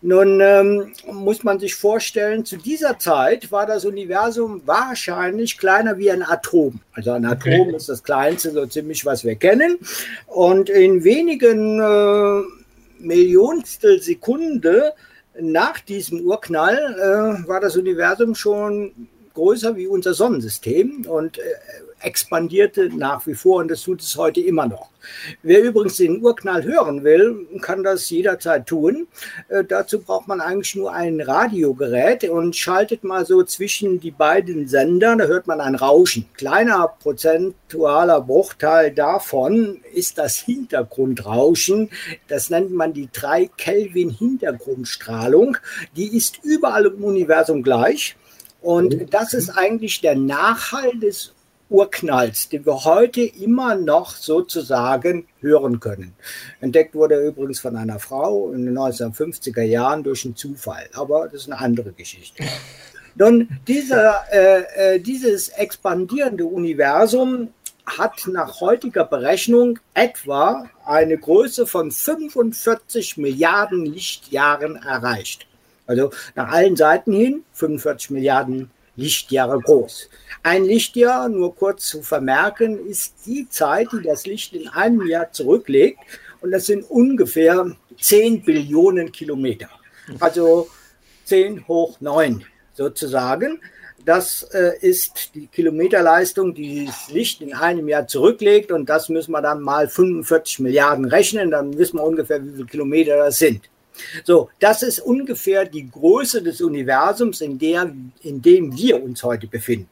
Nun 0.00 0.40
ähm, 0.40 0.92
muss 1.10 1.44
man 1.44 1.58
sich 1.58 1.74
vorstellen, 1.74 2.44
zu 2.44 2.58
dieser 2.58 2.98
Zeit 2.98 3.50
war 3.50 3.64
das 3.66 3.86
Universum 3.86 4.60
wahrscheinlich 4.66 5.56
kleiner 5.56 5.96
wie 5.96 6.10
ein 6.10 6.22
Atom. 6.22 6.80
Also 6.92 7.12
ein 7.12 7.24
Atom 7.24 7.68
okay. 7.68 7.76
ist 7.76 7.88
das 7.88 8.02
kleinste, 8.02 8.50
so 8.50 8.66
ziemlich, 8.66 9.06
was 9.06 9.24
wir 9.24 9.34
kennen. 9.36 9.78
Und 10.26 10.68
in 10.68 11.04
wenigen 11.04 11.80
äh, 11.80 12.42
Millionstel 12.98 14.00
Sekunde 14.02 14.92
nach 15.40 15.80
diesem 15.80 16.20
Urknall 16.20 16.76
äh, 17.44 17.48
war 17.48 17.60
das 17.60 17.76
Universum 17.76 18.34
schon 18.34 19.08
größer 19.34 19.76
wie 19.76 19.86
unser 19.86 20.14
Sonnensystem 20.14 21.06
und 21.06 21.38
äh, 21.38 21.42
expandierte 22.00 22.90
nach 22.94 23.26
wie 23.26 23.34
vor 23.34 23.60
und 23.60 23.70
das 23.70 23.82
tut 23.82 24.00
es 24.00 24.16
heute 24.16 24.40
immer 24.40 24.66
noch. 24.66 24.90
Wer 25.42 25.62
übrigens 25.62 25.96
den 25.96 26.22
Urknall 26.22 26.64
hören 26.64 27.04
will, 27.04 27.46
kann 27.60 27.82
das 27.82 28.08
jederzeit 28.08 28.66
tun. 28.66 29.06
Äh, 29.48 29.64
dazu 29.64 30.00
braucht 30.00 30.28
man 30.28 30.40
eigentlich 30.40 30.74
nur 30.74 30.92
ein 30.92 31.20
Radiogerät 31.20 32.24
und 32.24 32.56
schaltet 32.56 33.04
mal 33.04 33.26
so 33.26 33.42
zwischen 33.42 34.00
die 34.00 34.10
beiden 34.10 34.66
Sender, 34.68 35.16
da 35.16 35.24
hört 35.24 35.46
man 35.46 35.60
ein 35.60 35.74
Rauschen. 35.74 36.26
Kleiner 36.34 36.94
prozentualer 37.00 38.20
Bruchteil 38.20 38.92
davon 38.92 39.80
ist 39.92 40.18
das 40.18 40.36
Hintergrundrauschen. 40.36 41.90
Das 42.28 42.50
nennt 42.50 42.72
man 42.72 42.92
die 42.92 43.08
3 43.12 43.50
Kelvin 43.56 44.10
Hintergrundstrahlung. 44.10 45.56
Die 45.96 46.16
ist 46.16 46.40
überall 46.42 46.86
im 46.86 47.04
Universum 47.04 47.62
gleich. 47.62 48.16
Und 48.64 49.12
das 49.12 49.34
ist 49.34 49.50
eigentlich 49.50 50.00
der 50.00 50.14
Nachhall 50.14 50.98
des 50.98 51.34
Urknalls, 51.68 52.48
den 52.48 52.64
wir 52.64 52.84
heute 52.84 53.20
immer 53.20 53.74
noch 53.74 54.16
sozusagen 54.16 55.26
hören 55.40 55.80
können. 55.80 56.14
Entdeckt 56.62 56.94
wurde 56.94 57.16
er 57.16 57.26
übrigens 57.26 57.60
von 57.60 57.76
einer 57.76 57.98
Frau 57.98 58.52
in 58.52 58.64
den 58.64 58.78
1950er 58.78 59.60
Jahren 59.60 60.02
durch 60.02 60.24
einen 60.24 60.34
Zufall, 60.34 60.88
aber 60.94 61.24
das 61.28 61.42
ist 61.42 61.52
eine 61.52 61.60
andere 61.60 61.92
Geschichte. 61.92 62.42
Nun, 63.16 63.50
dieser, 63.68 64.24
äh, 64.32 64.94
äh, 64.94 64.98
dieses 64.98 65.50
expandierende 65.50 66.46
Universum 66.46 67.48
hat 67.84 68.26
nach 68.28 68.62
heutiger 68.62 69.04
Berechnung 69.04 69.78
etwa 69.92 70.70
eine 70.86 71.18
Größe 71.18 71.66
von 71.66 71.90
45 71.90 73.18
Milliarden 73.18 73.84
Lichtjahren 73.84 74.76
erreicht. 74.76 75.46
Also 75.86 76.10
nach 76.34 76.50
allen 76.50 76.76
Seiten 76.76 77.12
hin 77.12 77.44
45 77.52 78.10
Milliarden 78.10 78.70
Lichtjahre 78.96 79.60
groß. 79.60 80.08
Ein 80.42 80.64
Lichtjahr, 80.64 81.28
nur 81.28 81.54
kurz 81.54 81.86
zu 81.86 82.02
vermerken, 82.02 82.86
ist 82.86 83.14
die 83.26 83.48
Zeit, 83.48 83.88
die 83.92 84.02
das 84.02 84.26
Licht 84.26 84.54
in 84.54 84.68
einem 84.68 85.06
Jahr 85.06 85.32
zurücklegt. 85.32 85.98
Und 86.40 86.52
das 86.52 86.66
sind 86.66 86.84
ungefähr 86.84 87.74
10 88.00 88.44
Billionen 88.44 89.10
Kilometer. 89.10 89.68
Also 90.20 90.68
10 91.24 91.66
hoch 91.66 92.00
9 92.00 92.44
sozusagen. 92.74 93.60
Das 94.04 94.42
äh, 94.52 94.72
ist 94.80 95.34
die 95.34 95.46
Kilometerleistung, 95.46 96.52
die 96.54 96.84
das 96.84 97.10
Licht 97.10 97.40
in 97.40 97.54
einem 97.54 97.88
Jahr 97.88 98.06
zurücklegt. 98.06 98.70
Und 98.70 98.90
das 98.90 99.08
müssen 99.08 99.32
wir 99.32 99.40
dann 99.40 99.62
mal 99.62 99.88
45 99.88 100.60
Milliarden 100.60 101.06
rechnen. 101.06 101.50
Dann 101.50 101.76
wissen 101.78 101.96
wir 101.96 102.04
ungefähr, 102.04 102.44
wie 102.44 102.52
viele 102.52 102.66
Kilometer 102.66 103.16
das 103.16 103.38
sind. 103.38 103.70
So, 104.24 104.50
das 104.60 104.82
ist 104.82 105.00
ungefähr 105.00 105.64
die 105.64 105.90
Größe 105.90 106.42
des 106.42 106.60
Universums, 106.60 107.40
in, 107.40 107.58
der, 107.58 107.92
in 108.22 108.42
dem 108.42 108.76
wir 108.76 109.02
uns 109.02 109.22
heute 109.22 109.46
befinden. 109.46 109.88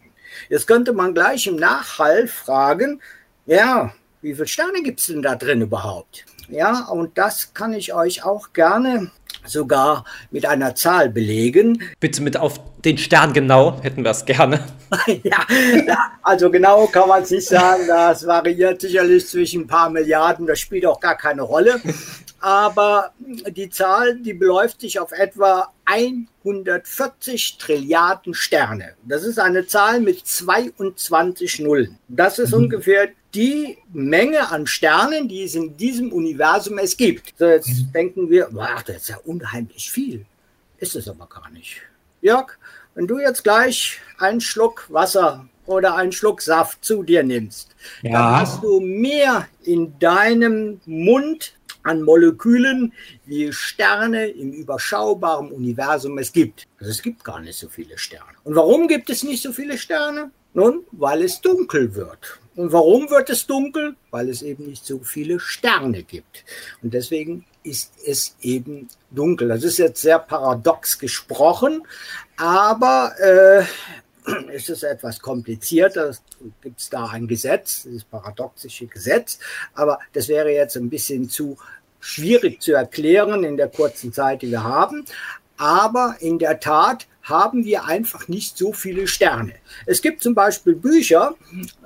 Jetzt 0.48 0.66
könnte 0.66 0.92
man 0.92 1.14
gleich 1.14 1.46
im 1.46 1.56
Nachhall 1.56 2.26
fragen, 2.26 3.00
ja, 3.46 3.92
wie 4.20 4.34
viele 4.34 4.46
Sterne 4.46 4.82
gibt 4.82 5.00
es 5.00 5.06
denn 5.06 5.22
da 5.22 5.34
drin 5.34 5.62
überhaupt? 5.62 6.24
Ja, 6.48 6.86
und 6.88 7.16
das 7.18 7.54
kann 7.54 7.72
ich 7.72 7.94
euch 7.94 8.24
auch 8.24 8.52
gerne 8.52 9.10
sogar 9.44 10.04
mit 10.30 10.46
einer 10.46 10.74
Zahl 10.74 11.08
belegen. 11.08 11.82
Bitte 11.98 12.22
mit 12.22 12.36
auf 12.36 12.60
den 12.84 12.98
Stern 12.98 13.32
genau, 13.32 13.80
hätten 13.82 14.04
wir 14.04 14.10
es 14.10 14.24
gerne. 14.24 14.60
ja, 15.22 15.46
also 16.22 16.50
genau 16.50 16.86
kann 16.86 17.08
man 17.08 17.22
es 17.22 17.30
nicht 17.30 17.48
sagen. 17.48 17.84
Das 17.86 18.26
variiert 18.26 18.80
sicherlich 18.80 19.26
zwischen 19.26 19.62
ein 19.62 19.66
paar 19.66 19.90
Milliarden, 19.90 20.46
das 20.46 20.60
spielt 20.60 20.86
auch 20.86 21.00
gar 21.00 21.16
keine 21.16 21.42
Rolle 21.42 21.80
aber 22.42 23.12
die 23.22 23.70
Zahl, 23.70 24.18
die 24.18 24.34
beläuft 24.34 24.80
sich 24.80 24.98
auf 24.98 25.12
etwa 25.12 25.72
140 25.84 27.56
Trilliarden 27.56 28.34
Sterne. 28.34 28.94
Das 29.04 29.22
ist 29.22 29.38
eine 29.38 29.66
Zahl 29.66 30.00
mit 30.00 30.26
22 30.26 31.60
Nullen. 31.60 31.98
Das 32.08 32.40
ist 32.40 32.50
mhm. 32.50 32.64
ungefähr 32.64 33.08
die 33.32 33.78
Menge 33.92 34.50
an 34.50 34.66
Sternen, 34.66 35.28
die 35.28 35.44
es 35.44 35.54
in 35.54 35.76
diesem 35.76 36.12
Universum 36.12 36.78
es 36.78 36.96
gibt. 36.96 37.32
So, 37.38 37.46
jetzt 37.46 37.68
mhm. 37.68 37.92
denken 37.94 38.30
wir, 38.30 38.48
ach, 38.58 38.82
das 38.82 38.96
ist 38.96 39.08
ja 39.08 39.18
unheimlich 39.24 39.90
viel. 39.90 40.26
Ist 40.78 40.96
es 40.96 41.08
aber 41.08 41.28
gar 41.28 41.48
nicht. 41.50 41.80
Jörg, 42.22 42.58
wenn 42.94 43.06
du 43.06 43.20
jetzt 43.20 43.44
gleich 43.44 44.00
einen 44.18 44.40
Schluck 44.40 44.86
Wasser 44.88 45.46
oder 45.66 45.94
einen 45.94 46.10
Schluck 46.10 46.42
Saft 46.42 46.84
zu 46.84 47.04
dir 47.04 47.22
nimmst, 47.22 47.76
ja. 48.02 48.12
dann 48.12 48.40
hast 48.40 48.64
du 48.64 48.80
mehr 48.80 49.46
in 49.62 49.96
deinem 50.00 50.80
Mund 50.86 51.54
an 51.82 52.02
Molekülen 52.02 52.92
wie 53.24 53.52
Sterne 53.52 54.28
im 54.28 54.52
überschaubaren 54.52 55.50
Universum 55.50 56.18
es 56.18 56.32
gibt. 56.32 56.66
Also 56.78 56.90
es 56.90 57.02
gibt 57.02 57.24
gar 57.24 57.40
nicht 57.40 57.58
so 57.58 57.68
viele 57.68 57.98
Sterne. 57.98 58.32
Und 58.44 58.54
warum 58.54 58.88
gibt 58.88 59.10
es 59.10 59.22
nicht 59.22 59.42
so 59.42 59.52
viele 59.52 59.78
Sterne? 59.78 60.30
Nun, 60.54 60.84
weil 60.92 61.22
es 61.22 61.40
dunkel 61.40 61.94
wird. 61.94 62.38
Und 62.54 62.72
warum 62.72 63.08
wird 63.08 63.30
es 63.30 63.46
dunkel? 63.46 63.96
Weil 64.10 64.28
es 64.28 64.42
eben 64.42 64.66
nicht 64.66 64.84
so 64.84 64.98
viele 64.98 65.40
Sterne 65.40 66.02
gibt. 66.02 66.44
Und 66.82 66.92
deswegen 66.92 67.46
ist 67.62 67.92
es 68.06 68.36
eben 68.42 68.88
dunkel. 69.10 69.48
Das 69.48 69.62
ist 69.62 69.78
jetzt 69.78 70.02
sehr 70.02 70.18
paradox 70.18 70.98
gesprochen, 70.98 71.82
aber 72.36 73.12
äh, 73.18 73.64
ist 74.52 74.70
es 74.70 74.82
etwas 74.82 75.20
komplizierter. 75.20 76.14
Gibt 76.60 76.80
es 76.80 76.90
da 76.90 77.06
ein 77.06 77.26
Gesetz, 77.26 77.86
das 77.92 78.04
paradoxische 78.04 78.86
Gesetz, 78.86 79.38
aber 79.74 79.98
das 80.12 80.28
wäre 80.28 80.50
jetzt 80.50 80.76
ein 80.76 80.90
bisschen 80.90 81.28
zu 81.28 81.56
schwierig 82.00 82.60
zu 82.60 82.72
erklären 82.72 83.44
in 83.44 83.56
der 83.56 83.68
kurzen 83.68 84.12
Zeit, 84.12 84.42
die 84.42 84.50
wir 84.50 84.64
haben. 84.64 85.04
Aber 85.56 86.16
in 86.20 86.38
der 86.38 86.58
Tat 86.58 87.06
haben 87.22 87.64
wir 87.64 87.84
einfach 87.84 88.26
nicht 88.26 88.58
so 88.58 88.72
viele 88.72 89.06
Sterne. 89.06 89.54
Es 89.86 90.02
gibt 90.02 90.22
zum 90.22 90.34
Beispiel 90.34 90.74
Bücher, 90.74 91.36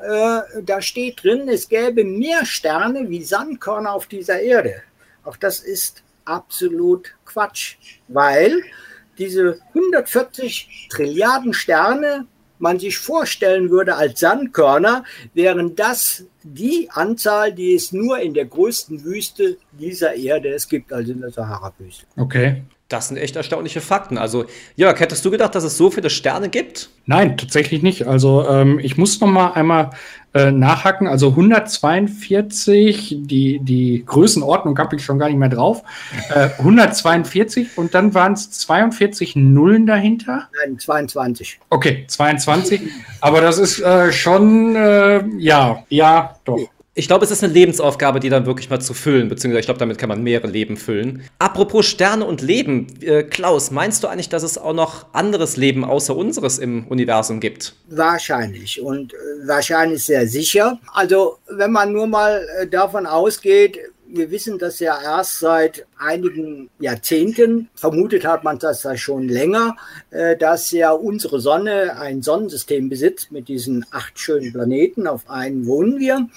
äh, 0.03 0.63
da 0.63 0.81
steht 0.81 1.23
drin, 1.23 1.49
es 1.49 1.69
gäbe 1.69 2.05
mehr 2.05 2.47
Sterne 2.47 3.11
wie 3.11 3.23
Sandkörner 3.23 3.93
auf 3.93 4.07
dieser 4.07 4.41
Erde. 4.41 4.83
Auch 5.25 5.37
das 5.37 5.61
ist 5.61 6.03
absolut 6.25 7.15
Quatsch, 7.27 7.77
weil 8.09 8.63
diese 9.19 9.59
140 9.75 10.89
Trilliarden 10.91 11.53
Sterne 11.53 12.27
man 12.59 12.79
sich 12.79 12.99
vorstellen 12.99 13.71
würde 13.71 13.97
als 13.97 14.21
Sandkörner, 14.21 15.05
wären 15.35 15.77
das 15.77 16.25
die 16.43 16.89
Anzahl, 16.91 17.53
die 17.53 17.75
es 17.75 17.93
nur 17.93 18.19
in 18.19 18.35
der 18.35 18.47
größten 18.47 19.05
Wüste 19.05 19.59
dieser 19.73 20.15
Erde 20.15 20.51
es 20.51 20.69
gibt, 20.69 20.93
also 20.93 21.13
in 21.13 21.21
der 21.21 21.31
Sahara-Wüste. 21.31 22.07
Okay. 22.17 22.63
Das 22.89 23.09
sind 23.09 23.17
echt 23.17 23.35
erstaunliche 23.35 23.81
Fakten. 23.81 24.17
Also, 24.17 24.45
Jörg, 24.77 25.01
hättest 25.01 25.25
du 25.25 25.31
gedacht, 25.33 25.57
dass 25.57 25.65
es 25.65 25.77
so 25.77 25.91
viele 25.91 26.09
Sterne 26.09 26.49
gibt? 26.49 26.89
Nein, 27.05 27.37
tatsächlich 27.37 27.83
nicht. 27.83 28.07
Also, 28.07 28.49
ähm, 28.49 28.79
ich 28.79 28.97
muss 28.97 29.21
noch 29.21 29.29
mal 29.29 29.53
einmal 29.55 29.91
äh, 30.37 30.53
nachhaken. 30.53 31.09
Also 31.09 31.31
142, 31.31 33.17
die, 33.21 33.59
die 33.61 34.05
Größenordnung 34.05 34.79
habe 34.79 34.97
ich 34.97 35.05
schon 35.05 35.19
gar 35.19 35.29
nicht 35.29 35.39
mehr 35.39 35.49
drauf. 35.49 35.83
Äh, 36.29 36.51
142 36.59 37.79
und 37.79 37.95
dann 37.95 38.13
waren 38.13 38.35
es 38.35 38.51
42 38.51 39.35
Nullen 39.35 39.87
dahinter? 39.87 40.49
Nein, 40.63 40.79
22. 40.79 41.59
Okay, 41.71 42.05
22. 42.07 42.83
Aber 43.21 43.41
das 43.41 43.59
ist 43.59 43.81
äh, 43.81 44.13
schon, 44.13 44.77
äh, 44.77 45.25
ja, 45.39 45.83
ja, 45.89 46.37
doch. 46.45 46.69
Ich 46.99 47.09
glaube, 47.09 47.27
es 47.27 47.31
ist 47.31 47.45
eine 47.45 47.53
Lebensaufgabe, 47.53 48.21
die 48.21 48.31
dann 48.31 48.47
wirklich 48.47 48.71
mal 48.71 48.81
zu 48.81 48.95
füllen, 48.95 49.29
beziehungsweise 49.29 49.61
ich 49.61 49.67
glaube, 49.67 49.79
damit 49.79 49.99
kann 49.99 50.09
man 50.09 50.23
mehrere 50.23 50.47
Leben 50.47 50.79
füllen. 50.79 51.25
Apropos 51.39 51.85
Sterne 51.85 52.25
und 52.25 52.41
Leben, 52.41 52.87
äh, 53.03 53.23
Klaus, 53.23 53.71
meinst 53.71 54.03
du 54.03 54.09
eigentlich, 54.09 54.31
dass 54.31 54.43
es 54.43 54.57
auch 54.57 54.73
noch 54.73 55.05
anderes 55.13 55.59
Leben 55.59 55.85
außer 55.85 56.17
unseres 56.17 56.59
im 56.59 56.87
Universum 56.87 57.39
gibt? 57.39 57.75
Wahrscheinlich 57.91 58.81
und 58.81 59.13
äh, 59.13 59.17
wahrscheinlich 59.47 60.07
sehr 60.07 60.27
sicher. 60.27 60.81
Also, 60.95 61.37
wenn 61.51 61.71
man 61.71 61.93
nur 61.93 62.07
mal 62.07 62.49
äh, 62.59 62.67
davon 62.67 63.05
ausgeht, 63.05 63.79
wir 64.09 64.31
wissen 64.31 64.59
das 64.59 64.79
ja 64.79 64.99
erst 65.03 65.41
seit 65.41 65.87
einigen 65.99 66.71
Jahrzehnten. 66.79 67.69
Vermutet 67.75 68.25
hat 68.25 68.45
man 68.45 68.59
das 68.59 68.85
ja 68.85 68.97
schon 68.97 69.29
länger, 69.29 69.77
äh, 70.11 70.35
dass 70.35 70.71
ja 70.71 70.93
unsere 70.93 71.41
Sonne 71.41 71.99
ein 71.99 72.23
Sonnensystem 72.23 72.89
besitzt 72.89 73.33
mit 73.33 73.49
diesen 73.49 73.85
acht 73.91 74.19
schönen 74.19 74.53
Planeten. 74.53 75.07
Auf 75.07 75.29
einen 75.29 75.67
wohnen 75.67 75.99
wir. 75.99 76.29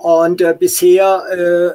Und 0.00 0.40
äh, 0.40 0.56
bisher 0.58 1.24
äh, 1.30 1.66
äh 1.66 1.72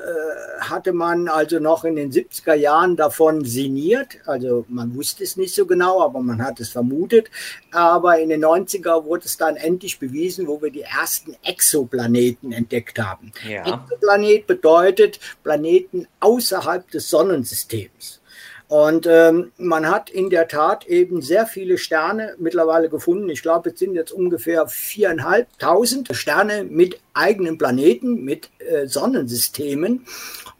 hatte 0.69 0.93
man 0.93 1.27
also 1.27 1.59
noch 1.59 1.83
in 1.83 1.95
den 1.95 2.11
70er 2.11 2.55
Jahren 2.55 2.95
davon 2.95 3.45
sinniert. 3.45 4.17
Also 4.25 4.65
man 4.67 4.95
wusste 4.95 5.23
es 5.23 5.37
nicht 5.37 5.53
so 5.53 5.67
genau, 5.67 6.01
aber 6.01 6.21
man 6.21 6.41
hat 6.41 6.59
es 6.59 6.69
vermutet. 6.69 7.29
Aber 7.71 8.19
in 8.19 8.29
den 8.29 8.43
90er 8.43 9.05
wurde 9.05 9.25
es 9.25 9.37
dann 9.37 9.57
endlich 9.57 9.99
bewiesen, 9.99 10.47
wo 10.47 10.61
wir 10.61 10.71
die 10.71 10.81
ersten 10.81 11.35
Exoplaneten 11.43 12.51
entdeckt 12.51 12.97
haben. 12.97 13.31
Ja. 13.47 13.61
Exoplanet 13.61 14.47
bedeutet 14.47 15.19
Planeten 15.43 16.07
außerhalb 16.19 16.89
des 16.89 17.09
Sonnensystems. 17.09 18.21
Und 18.75 19.07
ähm, 19.07 19.53
man 19.57 19.87
hat 19.87 20.09
in 20.09 20.29
der 20.29 20.49
Tat 20.49 20.85
eben 20.85 21.21
sehr 21.21 21.45
viele 21.45 21.77
Sterne 21.77 22.35
mittlerweile 22.39 22.89
gefunden. 22.89 23.29
Ich 23.29 23.41
glaube, 23.41 23.69
es 23.69 23.79
sind 23.79 23.95
jetzt 23.95 24.11
ungefähr 24.11 24.67
viereinhalbtausend 24.67 26.09
Sterne 26.11 26.65
mit 26.65 26.99
eigenen 27.13 27.57
Planeten, 27.57 28.25
mit 28.25 28.49
äh, 28.59 28.85
Sonnensystemen. 28.85 30.05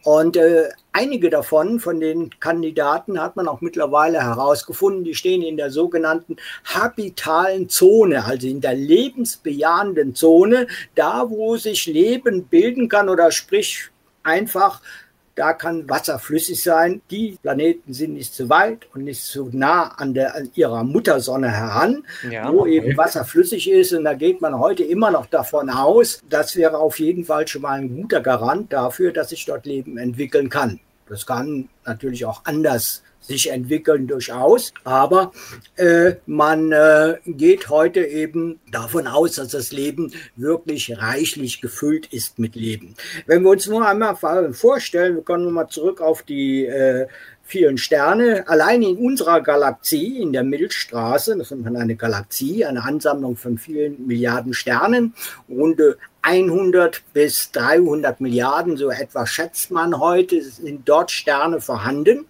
Und 0.06 0.38
äh, 0.38 0.69
einige 0.93 1.30
davon, 1.30 1.82
von 1.82 1.99
den 1.99 2.30
Kandidaten, 2.39 3.21
hat 3.21 3.36
man 3.36 3.49
auch 3.49 3.60
mittlerweile 3.60 4.23
herausgefunden, 4.23 5.04
die 5.04 5.13
stehen 5.13 5.41
in 5.41 5.58
der 5.58 5.69
sogenannten 5.69 6.38
habitalen 6.63 7.67
Zone, 7.67 8.23
also 8.23 8.47
in 8.47 8.62
der 8.62 8.75
lebensbejahenden 8.75 10.15
Zone, 10.15 10.67
da 10.95 11.30
wo 11.30 11.58
sich 11.58 11.86
Leben 11.86 12.45
bilden 12.45 12.88
kann 12.88 13.10
oder 13.10 13.30
sprich 13.32 13.89
einfach 14.23 14.80
da 15.36 15.54
kann 15.54 15.89
Wasser 15.89 16.17
flüssig 16.17 16.63
sein. 16.63 17.02
Die 17.12 17.38
Planeten 17.41 17.93
sind 17.93 18.13
nicht 18.13 18.34
zu 18.34 18.50
weit 18.50 18.88
und 18.93 19.04
nicht 19.04 19.21
zu 19.21 19.50
nah 19.52 19.89
an, 19.98 20.13
der, 20.13 20.36
an 20.36 20.50
ihrer 20.56 20.84
Muttersonne 20.84 21.52
heran, 21.52 22.04
ja, 22.30 22.52
wo 22.52 22.62
okay. 22.62 22.78
eben 22.78 22.98
Wasser 22.98 23.26
flüssig 23.26 23.69
ist. 23.69 23.93
Und 23.93 24.06
da 24.06 24.13
geht 24.13 24.41
man 24.41 24.58
heute 24.58 24.84
immer 24.84 25.12
noch 25.12 25.26
davon 25.26 25.69
aus, 25.69 26.21
das 26.30 26.56
wäre 26.56 26.78
auf 26.78 27.00
jeden 27.00 27.26
Fall 27.26 27.48
schon 27.48 27.63
mal 27.63 27.80
ein 27.80 27.95
guter 27.95 28.21
Garant 28.21 28.71
dafür, 28.71 29.12
dass 29.12 29.30
sich 29.30 29.45
dort 29.45 29.65
Leben 29.65 29.98
entwickeln 29.98 30.50
kann. 30.50 30.80
Das 31.08 31.26
kann 31.26 31.69
natürlich 31.86 32.26
auch 32.26 32.41
anders 32.45 33.04
sich 33.27 33.51
entwickeln 33.51 34.07
durchaus. 34.07 34.73
Aber 34.83 35.31
äh, 35.75 36.15
man 36.25 36.71
äh, 36.71 37.17
geht 37.25 37.69
heute 37.69 38.01
eben 38.01 38.59
davon 38.71 39.07
aus, 39.07 39.35
dass 39.35 39.49
das 39.49 39.71
Leben 39.71 40.13
wirklich 40.35 40.97
reichlich 40.97 41.61
gefüllt 41.61 42.07
ist 42.07 42.39
mit 42.39 42.55
Leben. 42.55 42.95
Wenn 43.25 43.43
wir 43.43 43.51
uns 43.51 43.67
nur 43.67 43.88
einmal 43.88 44.15
vorstellen, 44.53 45.15
wir 45.15 45.23
kommen 45.23 45.51
mal 45.51 45.67
zurück 45.67 46.01
auf 46.01 46.23
die 46.23 46.65
äh, 46.65 47.07
vielen 47.45 47.77
Sterne. 47.77 48.47
Allein 48.47 48.81
in 48.81 48.97
unserer 48.97 49.41
Galaxie, 49.41 50.19
in 50.21 50.33
der 50.33 50.43
Milchstraße, 50.43 51.38
das 51.38 51.51
ist 51.51 51.65
eine 51.65 51.95
Galaxie, 51.95 52.65
eine 52.65 52.83
Ansammlung 52.83 53.35
von 53.35 53.57
vielen 53.57 54.07
Milliarden 54.07 54.53
Sternen, 54.53 55.13
rund 55.47 55.79
100 56.25 57.03
bis 57.13 57.51
300 57.51 58.19
Milliarden, 58.19 58.77
so 58.77 58.89
etwa 58.89 59.27
schätzt 59.27 59.69
man 59.69 59.99
heute, 59.99 60.41
sind 60.41 60.89
dort 60.89 61.11
Sterne 61.11 61.61
vorhanden. 61.61 62.25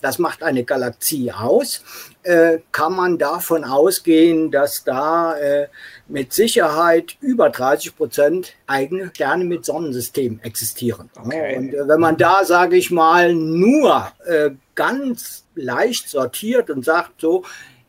Das 0.00 0.20
macht 0.20 0.44
eine 0.44 0.62
Galaxie 0.62 1.32
aus. 1.32 1.82
Äh, 2.22 2.58
kann 2.70 2.94
man 2.94 3.18
davon 3.18 3.64
ausgehen, 3.64 4.52
dass 4.52 4.84
da 4.84 5.36
äh, 5.36 5.66
mit 6.06 6.32
Sicherheit 6.32 7.16
über 7.20 7.50
30 7.50 7.96
Prozent 7.96 8.52
eigene 8.68 9.10
Sterne 9.12 9.44
mit 9.44 9.64
Sonnensystem 9.64 10.38
existieren. 10.44 11.10
Okay. 11.18 11.56
Und 11.56 11.74
äh, 11.74 11.88
wenn 11.88 12.00
man 12.00 12.16
da, 12.16 12.44
sage 12.44 12.76
ich 12.76 12.92
mal, 12.92 13.34
nur 13.34 14.12
äh, 14.26 14.50
ganz 14.76 15.44
leicht 15.56 16.08
sortiert 16.08 16.70
und 16.70 16.84
sagt, 16.84 17.20
so, 17.20 17.44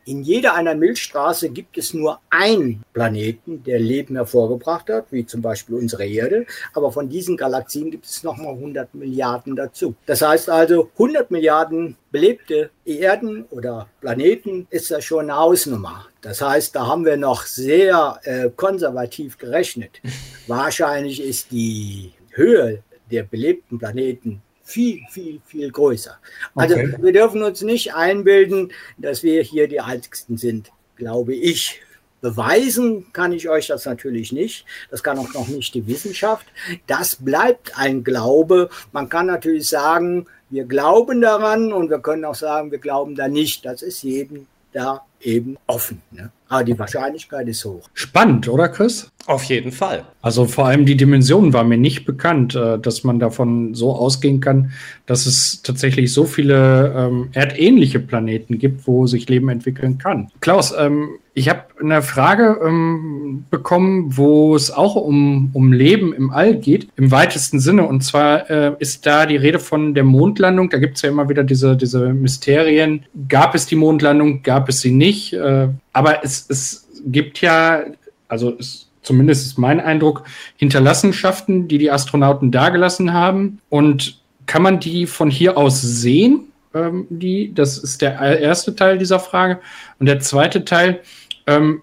in 0.05 0.23
jeder 0.23 0.55
einer 0.55 0.75
Milchstraße 0.75 1.49
gibt 1.49 1.77
es 1.77 1.93
nur 1.93 2.19
einen 2.29 2.83
Planeten, 2.93 3.63
der 3.63 3.79
Leben 3.79 4.15
hervorgebracht 4.15 4.89
hat, 4.89 5.05
wie 5.11 5.25
zum 5.25 5.41
Beispiel 5.41 5.75
unsere 5.75 6.05
Erde. 6.05 6.45
Aber 6.73 6.91
von 6.91 7.09
diesen 7.09 7.37
Galaxien 7.37 7.91
gibt 7.91 8.05
es 8.05 8.23
nochmal 8.23 8.53
100 8.53 8.93
Milliarden 8.95 9.55
dazu. 9.55 9.95
Das 10.05 10.21
heißt 10.21 10.49
also, 10.49 10.89
100 10.93 11.31
Milliarden 11.31 11.97
belebte 12.11 12.71
Erden 12.85 13.45
oder 13.51 13.87
Planeten 14.01 14.67
ist 14.69 14.89
ja 14.89 15.01
schon 15.01 15.29
eine 15.29 15.37
Hausnummer. 15.37 16.07
Das 16.21 16.41
heißt, 16.41 16.75
da 16.75 16.87
haben 16.87 17.05
wir 17.05 17.17
noch 17.17 17.43
sehr 17.43 18.19
äh, 18.23 18.49
konservativ 18.55 19.37
gerechnet. 19.37 20.01
Wahrscheinlich 20.47 21.23
ist 21.23 21.51
die 21.51 22.13
Höhe 22.31 22.83
der 23.11 23.23
belebten 23.23 23.77
Planeten 23.77 24.41
viel, 24.71 25.01
viel, 25.09 25.41
viel 25.45 25.71
größer. 25.71 26.17
Also 26.55 26.75
okay. 26.75 26.95
wir 26.99 27.13
dürfen 27.13 27.43
uns 27.43 27.61
nicht 27.61 27.93
einbilden, 27.93 28.71
dass 28.97 29.23
wir 29.23 29.41
hier 29.41 29.67
die 29.67 29.81
Einzigsten 29.81 30.37
sind, 30.37 30.71
glaube 30.95 31.35
ich. 31.35 31.81
Beweisen 32.21 33.11
kann 33.13 33.33
ich 33.33 33.49
euch 33.49 33.67
das 33.67 33.85
natürlich 33.85 34.31
nicht. 34.31 34.65
Das 34.91 35.01
kann 35.01 35.17
auch 35.17 35.33
noch 35.33 35.47
nicht 35.47 35.73
die 35.73 35.87
Wissenschaft. 35.87 36.45
Das 36.85 37.15
bleibt 37.15 37.77
ein 37.77 38.03
Glaube. 38.03 38.69
Man 38.91 39.09
kann 39.09 39.25
natürlich 39.25 39.67
sagen, 39.67 40.27
wir 40.49 40.65
glauben 40.65 41.21
daran 41.21 41.73
und 41.73 41.89
wir 41.89 41.99
können 41.99 42.25
auch 42.25 42.35
sagen, 42.35 42.71
wir 42.71 42.77
glauben 42.77 43.15
da 43.15 43.27
nicht. 43.27 43.65
Das 43.65 43.81
ist 43.81 44.03
jedem 44.03 44.47
da 44.71 45.03
eben 45.23 45.57
offen. 45.67 46.01
Ne? 46.11 46.31
Aber 46.47 46.63
die 46.63 46.77
Wahrscheinlichkeit 46.77 47.47
ist 47.47 47.63
hoch. 47.63 47.89
Spannend, 47.93 48.49
oder 48.49 48.67
Chris? 48.67 49.09
Auf 49.25 49.43
jeden 49.45 49.71
Fall. 49.71 50.03
Also 50.21 50.45
vor 50.45 50.65
allem 50.65 50.85
die 50.85 50.97
Dimension 50.97 51.53
war 51.53 51.63
mir 51.63 51.77
nicht 51.77 52.05
bekannt, 52.05 52.55
äh, 52.55 52.77
dass 52.77 53.03
man 53.03 53.19
davon 53.19 53.73
so 53.73 53.93
ausgehen 53.93 54.41
kann, 54.41 54.71
dass 55.05 55.25
es 55.25 55.61
tatsächlich 55.61 56.11
so 56.11 56.25
viele 56.25 56.93
ähm, 56.95 57.29
erdähnliche 57.33 57.99
Planeten 57.99 58.57
gibt, 58.57 58.85
wo 58.87 59.07
sich 59.07 59.29
Leben 59.29 59.49
entwickeln 59.49 59.97
kann. 59.97 60.29
Klaus, 60.41 60.73
ähm, 60.77 61.11
ich 61.33 61.47
habe 61.47 61.63
eine 61.79 62.01
Frage 62.01 62.59
ähm, 62.65 63.45
bekommen, 63.49 64.17
wo 64.17 64.53
es 64.53 64.69
auch 64.69 64.95
um, 64.95 65.49
um 65.53 65.71
Leben 65.71 66.11
im 66.13 66.29
All 66.29 66.57
geht, 66.57 66.89
im 66.97 67.09
weitesten 67.09 67.61
Sinne. 67.61 67.87
Und 67.87 68.03
zwar 68.03 68.49
äh, 68.49 68.73
ist 68.79 69.05
da 69.05 69.25
die 69.25 69.37
Rede 69.37 69.59
von 69.59 69.93
der 69.93 70.03
Mondlandung. 70.03 70.69
Da 70.69 70.77
gibt 70.77 70.97
es 70.97 71.03
ja 71.03 71.09
immer 71.09 71.29
wieder 71.29 71.45
diese, 71.45 71.77
diese 71.77 72.13
Mysterien. 72.13 73.05
Gab 73.29 73.55
es 73.55 73.65
die 73.65 73.77
Mondlandung? 73.77 74.43
Gab 74.43 74.67
es 74.67 74.81
sie 74.81 74.91
nicht? 74.91 75.10
Äh, 75.33 75.69
aber 75.93 76.23
es, 76.23 76.45
es 76.49 76.87
gibt 77.05 77.41
ja, 77.41 77.83
also 78.27 78.55
es 78.59 78.89
zumindest 79.01 79.45
ist 79.45 79.57
mein 79.57 79.79
Eindruck, 79.79 80.23
Hinterlassenschaften, 80.57 81.67
die 81.67 81.77
die 81.77 81.91
Astronauten 81.91 82.51
dagelassen 82.51 83.13
haben. 83.13 83.59
Und 83.69 84.21
kann 84.45 84.61
man 84.61 84.79
die 84.79 85.05
von 85.07 85.29
hier 85.29 85.57
aus 85.57 85.81
sehen? 85.81 86.51
Ähm, 86.73 87.07
die, 87.09 87.53
das 87.53 87.77
ist 87.77 88.01
der 88.01 88.19
erste 88.39 88.75
Teil 88.75 88.97
dieser 88.97 89.19
Frage. 89.19 89.59
Und 89.99 90.05
der 90.05 90.19
zweite 90.19 90.65
Teil, 90.65 91.01
ähm, 91.47 91.81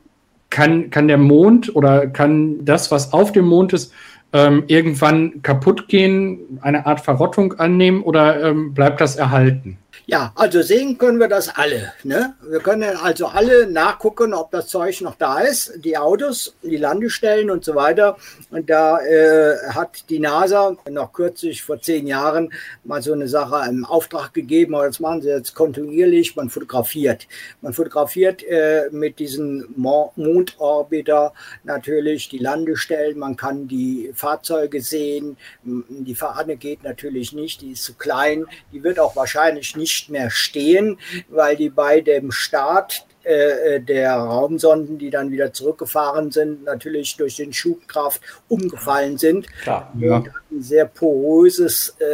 kann, 0.50 0.90
kann 0.90 1.08
der 1.08 1.18
Mond 1.18 1.74
oder 1.74 2.06
kann 2.06 2.64
das, 2.64 2.90
was 2.90 3.12
auf 3.12 3.32
dem 3.32 3.46
Mond 3.46 3.72
ist, 3.72 3.92
ähm, 4.32 4.64
irgendwann 4.66 5.42
kaputt 5.42 5.88
gehen, 5.88 6.58
eine 6.60 6.86
Art 6.86 7.00
Verrottung 7.00 7.54
annehmen 7.54 8.02
oder 8.02 8.42
ähm, 8.42 8.74
bleibt 8.74 9.00
das 9.00 9.16
erhalten? 9.16 9.78
Ja, 10.10 10.32
also 10.36 10.62
sehen 10.62 10.96
können 10.96 11.20
wir 11.20 11.28
das 11.28 11.50
alle. 11.54 11.92
Ne? 12.02 12.34
Wir 12.40 12.60
können 12.60 12.96
also 12.96 13.26
alle 13.26 13.70
nachgucken, 13.70 14.32
ob 14.32 14.50
das 14.50 14.68
Zeug 14.68 15.02
noch 15.02 15.16
da 15.16 15.40
ist, 15.40 15.84
die 15.84 15.98
Autos, 15.98 16.56
die 16.62 16.78
Landestellen 16.78 17.50
und 17.50 17.62
so 17.62 17.74
weiter. 17.74 18.16
Und 18.50 18.70
da 18.70 19.00
äh, 19.00 19.58
hat 19.68 20.08
die 20.08 20.18
NASA 20.18 20.74
noch 20.88 21.12
kürzlich 21.12 21.62
vor 21.62 21.82
zehn 21.82 22.06
Jahren 22.06 22.54
mal 22.84 23.02
so 23.02 23.12
eine 23.12 23.28
Sache 23.28 23.68
im 23.68 23.84
Auftrag 23.84 24.32
gegeben, 24.32 24.74
aber 24.76 24.86
das 24.86 24.98
machen 24.98 25.20
sie 25.20 25.28
jetzt 25.28 25.54
kontinuierlich, 25.54 26.36
man 26.36 26.48
fotografiert. 26.48 27.28
Man 27.60 27.74
fotografiert 27.74 28.42
äh, 28.44 28.88
mit 28.90 29.18
diesem 29.18 29.74
Mondorbiter 29.76 31.34
natürlich 31.64 32.30
die 32.30 32.38
Landestellen, 32.38 33.18
man 33.18 33.36
kann 33.36 33.68
die 33.68 34.10
Fahrzeuge 34.14 34.80
sehen, 34.80 35.36
die 35.62 36.14
Fahne 36.14 36.56
geht 36.56 36.82
natürlich 36.82 37.34
nicht, 37.34 37.60
die 37.60 37.72
ist 37.72 37.84
zu 37.84 37.92
klein, 37.92 38.46
die 38.72 38.82
wird 38.82 38.98
auch 38.98 39.14
wahrscheinlich 39.14 39.76
nicht 39.76 39.97
nicht 39.98 40.10
mehr 40.10 40.30
stehen, 40.30 40.98
weil 41.28 41.56
die 41.56 41.70
bei 41.70 42.00
dem 42.00 42.30
Start 42.30 43.06
äh, 43.24 43.74
äh, 43.76 43.80
der 43.80 44.14
Raumsonden, 44.14 44.96
die 44.96 45.10
dann 45.10 45.30
wieder 45.30 45.52
zurückgefahren 45.52 46.30
sind, 46.30 46.64
natürlich 46.64 47.16
durch 47.16 47.36
den 47.36 47.52
Schubkraft 47.52 48.22
umgefallen 48.48 49.18
sind. 49.18 49.46
Klar, 49.62 49.92
ja. 49.98 50.16
Und 50.16 50.28
ein 50.50 50.62
sehr 50.62 50.86
poröses, 50.86 51.96
äh, 52.00 52.04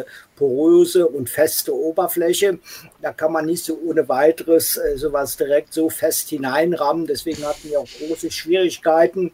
äh, 0.00 0.04
poröse 0.36 1.06
und 1.06 1.28
feste 1.28 1.74
Oberfläche. 1.74 2.58
Da 3.02 3.12
kann 3.12 3.32
man 3.32 3.46
nicht 3.46 3.64
so 3.64 3.78
ohne 3.84 4.08
weiteres 4.08 4.76
äh, 4.76 4.96
sowas 4.96 5.36
direkt 5.36 5.74
so 5.74 5.90
fest 5.90 6.28
hineinrammen. 6.28 7.06
Deswegen 7.06 7.44
hatten 7.44 7.68
wir 7.68 7.80
auch 7.80 7.88
große 7.98 8.30
Schwierigkeiten. 8.30 9.32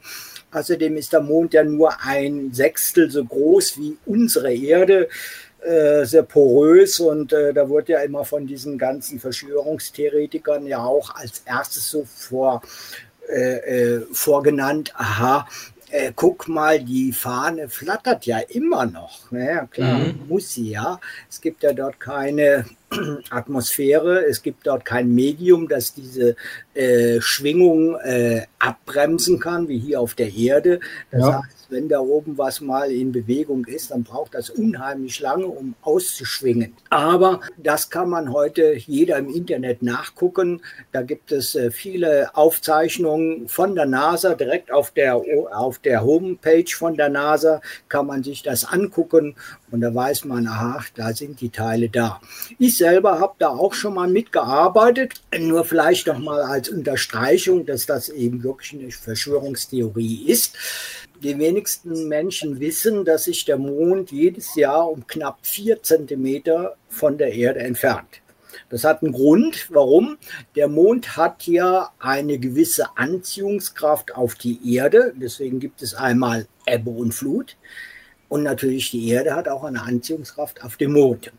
Außerdem 0.52 0.96
ist 0.96 1.12
der 1.12 1.20
Mond 1.20 1.54
ja 1.54 1.62
nur 1.62 1.92
ein 2.02 2.52
Sechstel 2.52 3.10
so 3.10 3.24
groß 3.24 3.78
wie 3.78 3.98
unsere 4.04 4.52
Erde. 4.52 5.08
Äh, 5.62 6.06
sehr 6.06 6.22
porös 6.22 7.00
und 7.00 7.34
äh, 7.34 7.52
da 7.52 7.68
wurde 7.68 7.92
ja 7.92 8.00
immer 8.00 8.24
von 8.24 8.46
diesen 8.46 8.78
ganzen 8.78 9.20
Verschwörungstheoretikern 9.20 10.66
ja 10.66 10.82
auch 10.82 11.14
als 11.14 11.42
erstes 11.44 11.90
so 11.90 12.06
vor, 12.06 12.62
äh, 13.28 13.96
äh 13.96 14.06
vorgenannt, 14.10 14.94
aha, 14.96 15.46
äh, 15.90 16.12
guck 16.14 16.48
mal, 16.48 16.82
die 16.82 17.12
Fahne 17.12 17.68
flattert 17.68 18.24
ja 18.24 18.38
immer 18.38 18.86
noch. 18.86 19.30
Naja, 19.30 19.66
klar, 19.66 19.98
mhm. 19.98 20.20
muss 20.28 20.54
sie 20.54 20.70
ja. 20.70 20.98
Es 21.28 21.40
gibt 21.40 21.62
ja 21.62 21.72
dort 21.72 22.00
keine 22.00 22.64
Atmosphäre, 23.30 24.24
es 24.24 24.42
gibt 24.42 24.66
dort 24.66 24.84
kein 24.84 25.14
Medium, 25.14 25.68
das 25.68 25.92
diese 25.92 26.36
äh, 26.74 27.20
Schwingung 27.20 27.96
äh, 27.96 28.46
abbremsen 28.58 29.40
kann, 29.40 29.68
wie 29.68 29.78
hier 29.78 30.00
auf 30.00 30.14
der 30.14 30.32
Erde. 30.32 30.80
Das 31.10 31.20
ja. 31.20 31.42
heißt, 31.42 31.59
wenn 31.70 31.88
da 31.88 32.00
oben 32.00 32.38
was 32.38 32.60
mal 32.60 32.90
in 32.90 33.12
Bewegung 33.12 33.64
ist, 33.66 33.90
dann 33.90 34.04
braucht 34.04 34.34
das 34.34 34.50
unheimlich 34.50 35.20
lange, 35.20 35.46
um 35.46 35.74
auszuschwingen. 35.82 36.74
Aber 36.90 37.40
das 37.56 37.90
kann 37.90 38.08
man 38.10 38.32
heute 38.32 38.74
jeder 38.74 39.18
im 39.18 39.28
Internet 39.28 39.82
nachgucken. 39.82 40.62
Da 40.92 41.02
gibt 41.02 41.32
es 41.32 41.54
äh, 41.54 41.70
viele 41.70 42.34
Aufzeichnungen 42.34 43.48
von 43.48 43.74
der 43.74 43.86
NASA, 43.86 44.34
direkt 44.34 44.72
auf 44.72 44.90
der, 44.90 45.20
auf 45.52 45.78
der 45.78 46.04
Homepage 46.04 46.70
von 46.74 46.96
der 46.96 47.08
NASA 47.08 47.60
kann 47.88 48.06
man 48.06 48.22
sich 48.22 48.42
das 48.42 48.64
angucken 48.64 49.34
und 49.70 49.80
da 49.80 49.94
weiß 49.94 50.24
man, 50.24 50.46
aha, 50.46 50.84
da 50.94 51.12
sind 51.12 51.40
die 51.40 51.50
Teile 51.50 51.88
da. 51.88 52.20
Ich 52.58 52.76
selber 52.76 53.20
habe 53.20 53.34
da 53.38 53.48
auch 53.48 53.74
schon 53.74 53.94
mal 53.94 54.08
mitgearbeitet, 54.08 55.20
nur 55.38 55.64
vielleicht 55.64 56.06
noch 56.06 56.18
mal 56.18 56.42
als 56.42 56.68
Unterstreichung, 56.68 57.66
dass 57.66 57.86
das 57.86 58.08
eben 58.08 58.42
wirklich 58.42 58.80
eine 58.80 58.90
Verschwörungstheorie 58.90 60.24
ist. 60.26 60.56
Die 61.22 61.38
wenigsten 61.38 62.08
Menschen 62.08 62.60
wissen, 62.60 63.04
dass 63.04 63.24
sich 63.24 63.44
der 63.44 63.58
Mond 63.58 64.10
jedes 64.10 64.54
Jahr 64.54 64.90
um 64.90 65.06
knapp 65.06 65.38
vier 65.42 65.82
Zentimeter 65.82 66.76
von 66.88 67.18
der 67.18 67.34
Erde 67.34 67.60
entfernt. 67.60 68.22
Das 68.70 68.84
hat 68.84 69.02
einen 69.02 69.12
Grund. 69.12 69.68
Warum? 69.70 70.16
Der 70.56 70.68
Mond 70.68 71.18
hat 71.18 71.46
ja 71.46 71.90
eine 71.98 72.38
gewisse 72.38 72.96
Anziehungskraft 72.96 74.14
auf 74.14 74.34
die 74.34 74.74
Erde. 74.74 75.12
Deswegen 75.14 75.60
gibt 75.60 75.82
es 75.82 75.94
einmal 75.94 76.46
Ebbe 76.66 76.90
und 76.90 77.12
Flut. 77.12 77.56
Und 78.30 78.42
natürlich 78.42 78.90
die 78.90 79.08
Erde 79.10 79.34
hat 79.34 79.48
auch 79.48 79.64
eine 79.64 79.82
Anziehungskraft 79.82 80.64
auf 80.64 80.76
den 80.76 80.92
Mond. 80.92 81.32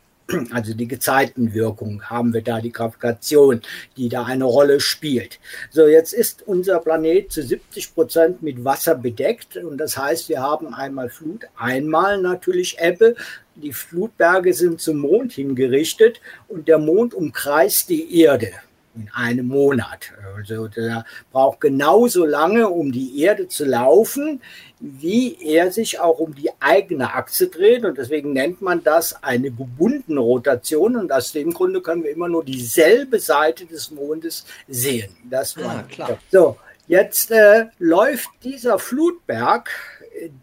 Also 0.51 0.73
die 0.73 0.87
Gezeitenwirkung 0.87 2.03
haben 2.03 2.33
wir 2.33 2.41
da, 2.41 2.61
die 2.61 2.71
Gravitation, 2.71 3.61
die 3.97 4.09
da 4.09 4.25
eine 4.25 4.45
Rolle 4.45 4.79
spielt. 4.79 5.39
So, 5.69 5.87
jetzt 5.87 6.13
ist 6.13 6.43
unser 6.45 6.79
Planet 6.79 7.31
zu 7.31 7.43
70 7.43 7.93
Prozent 7.93 8.43
mit 8.43 8.63
Wasser 8.63 8.95
bedeckt 8.95 9.57
und 9.57 9.77
das 9.77 9.97
heißt, 9.97 10.29
wir 10.29 10.41
haben 10.41 10.73
einmal 10.73 11.09
Flut, 11.09 11.45
einmal 11.57 12.21
natürlich 12.21 12.77
Ebbe. 12.79 13.15
Die 13.55 13.73
Flutberge 13.73 14.53
sind 14.53 14.81
zum 14.81 14.97
Mond 14.97 15.33
hingerichtet 15.33 16.21
und 16.47 16.67
der 16.67 16.77
Mond 16.77 17.13
umkreist 17.13 17.89
die 17.89 18.21
Erde 18.21 18.51
in 18.95 19.09
einem 19.13 19.47
Monat. 19.47 20.11
Also 20.35 20.67
der 20.67 21.05
braucht 21.31 21.61
genauso 21.61 22.25
lange, 22.25 22.69
um 22.69 22.91
die 22.91 23.21
Erde 23.21 23.47
zu 23.47 23.65
laufen, 23.65 24.41
wie 24.79 25.37
er 25.41 25.71
sich 25.71 25.99
auch 25.99 26.19
um 26.19 26.35
die 26.35 26.49
eigene 26.59 27.13
Achse 27.13 27.47
dreht. 27.47 27.85
Und 27.85 27.97
deswegen 27.97 28.33
nennt 28.33 28.61
man 28.61 28.83
das 28.83 29.23
eine 29.23 29.51
gebundene 29.51 30.19
Rotation. 30.19 30.95
Und 30.95 31.11
aus 31.11 31.31
dem 31.31 31.53
Grunde 31.53 31.81
können 31.81 32.03
wir 32.03 32.11
immer 32.11 32.27
nur 32.27 32.43
dieselbe 32.43 33.19
Seite 33.19 33.65
des 33.65 33.91
Mondes 33.91 34.45
sehen. 34.67 35.15
Das 35.29 35.57
ah, 35.57 35.63
war 35.63 35.75
ah, 35.77 35.83
klar. 35.83 36.17
So, 36.31 36.57
jetzt 36.87 37.31
äh, 37.31 37.67
läuft 37.79 38.29
dieser 38.43 38.79
Flutberg 38.79 39.69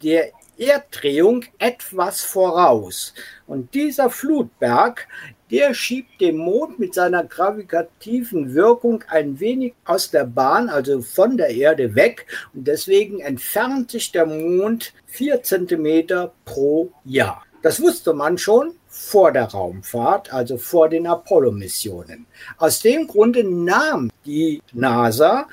der 0.02 0.30
Erddrehung 0.58 1.44
etwas 1.58 2.22
voraus. 2.22 3.14
Und 3.46 3.74
dieser 3.74 4.10
Flutberg 4.10 5.06
der 5.50 5.72
schiebt 5.74 6.20
den 6.20 6.36
Mond 6.36 6.78
mit 6.78 6.94
seiner 6.94 7.24
gravitativen 7.24 8.54
Wirkung 8.54 9.02
ein 9.08 9.40
wenig 9.40 9.74
aus 9.84 10.10
der 10.10 10.24
Bahn, 10.24 10.68
also 10.68 11.00
von 11.00 11.36
der 11.36 11.48
Erde 11.48 11.94
weg. 11.94 12.26
Und 12.54 12.66
deswegen 12.68 13.20
entfernt 13.20 13.90
sich 13.90 14.12
der 14.12 14.26
Mond 14.26 14.92
vier 15.06 15.42
Zentimeter 15.42 16.32
pro 16.44 16.92
Jahr. 17.04 17.44
Das 17.62 17.80
wusste 17.80 18.12
man 18.12 18.38
schon 18.38 18.74
vor 18.86 19.32
der 19.32 19.44
Raumfahrt, 19.44 20.32
also 20.32 20.58
vor 20.58 20.88
den 20.88 21.06
Apollo-Missionen. 21.06 22.26
Aus 22.56 22.80
dem 22.80 23.06
Grunde 23.06 23.42
nahm 23.44 24.10
die 24.24 24.62
NASA 24.72 25.46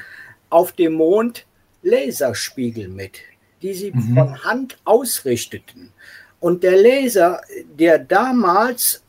auf 0.49 0.71
dem 0.73 0.93
Mond 0.93 1.45
Laserspiegel 1.81 2.88
mit, 2.88 3.19
die 3.62 3.73
sie 3.73 3.91
mhm. 3.91 4.15
von 4.15 4.43
Hand 4.43 4.77
ausrichteten. 4.84 5.91
Und 6.39 6.63
der 6.63 6.77
Laser, 6.77 7.41
der 7.77 7.99
damals 7.99 9.03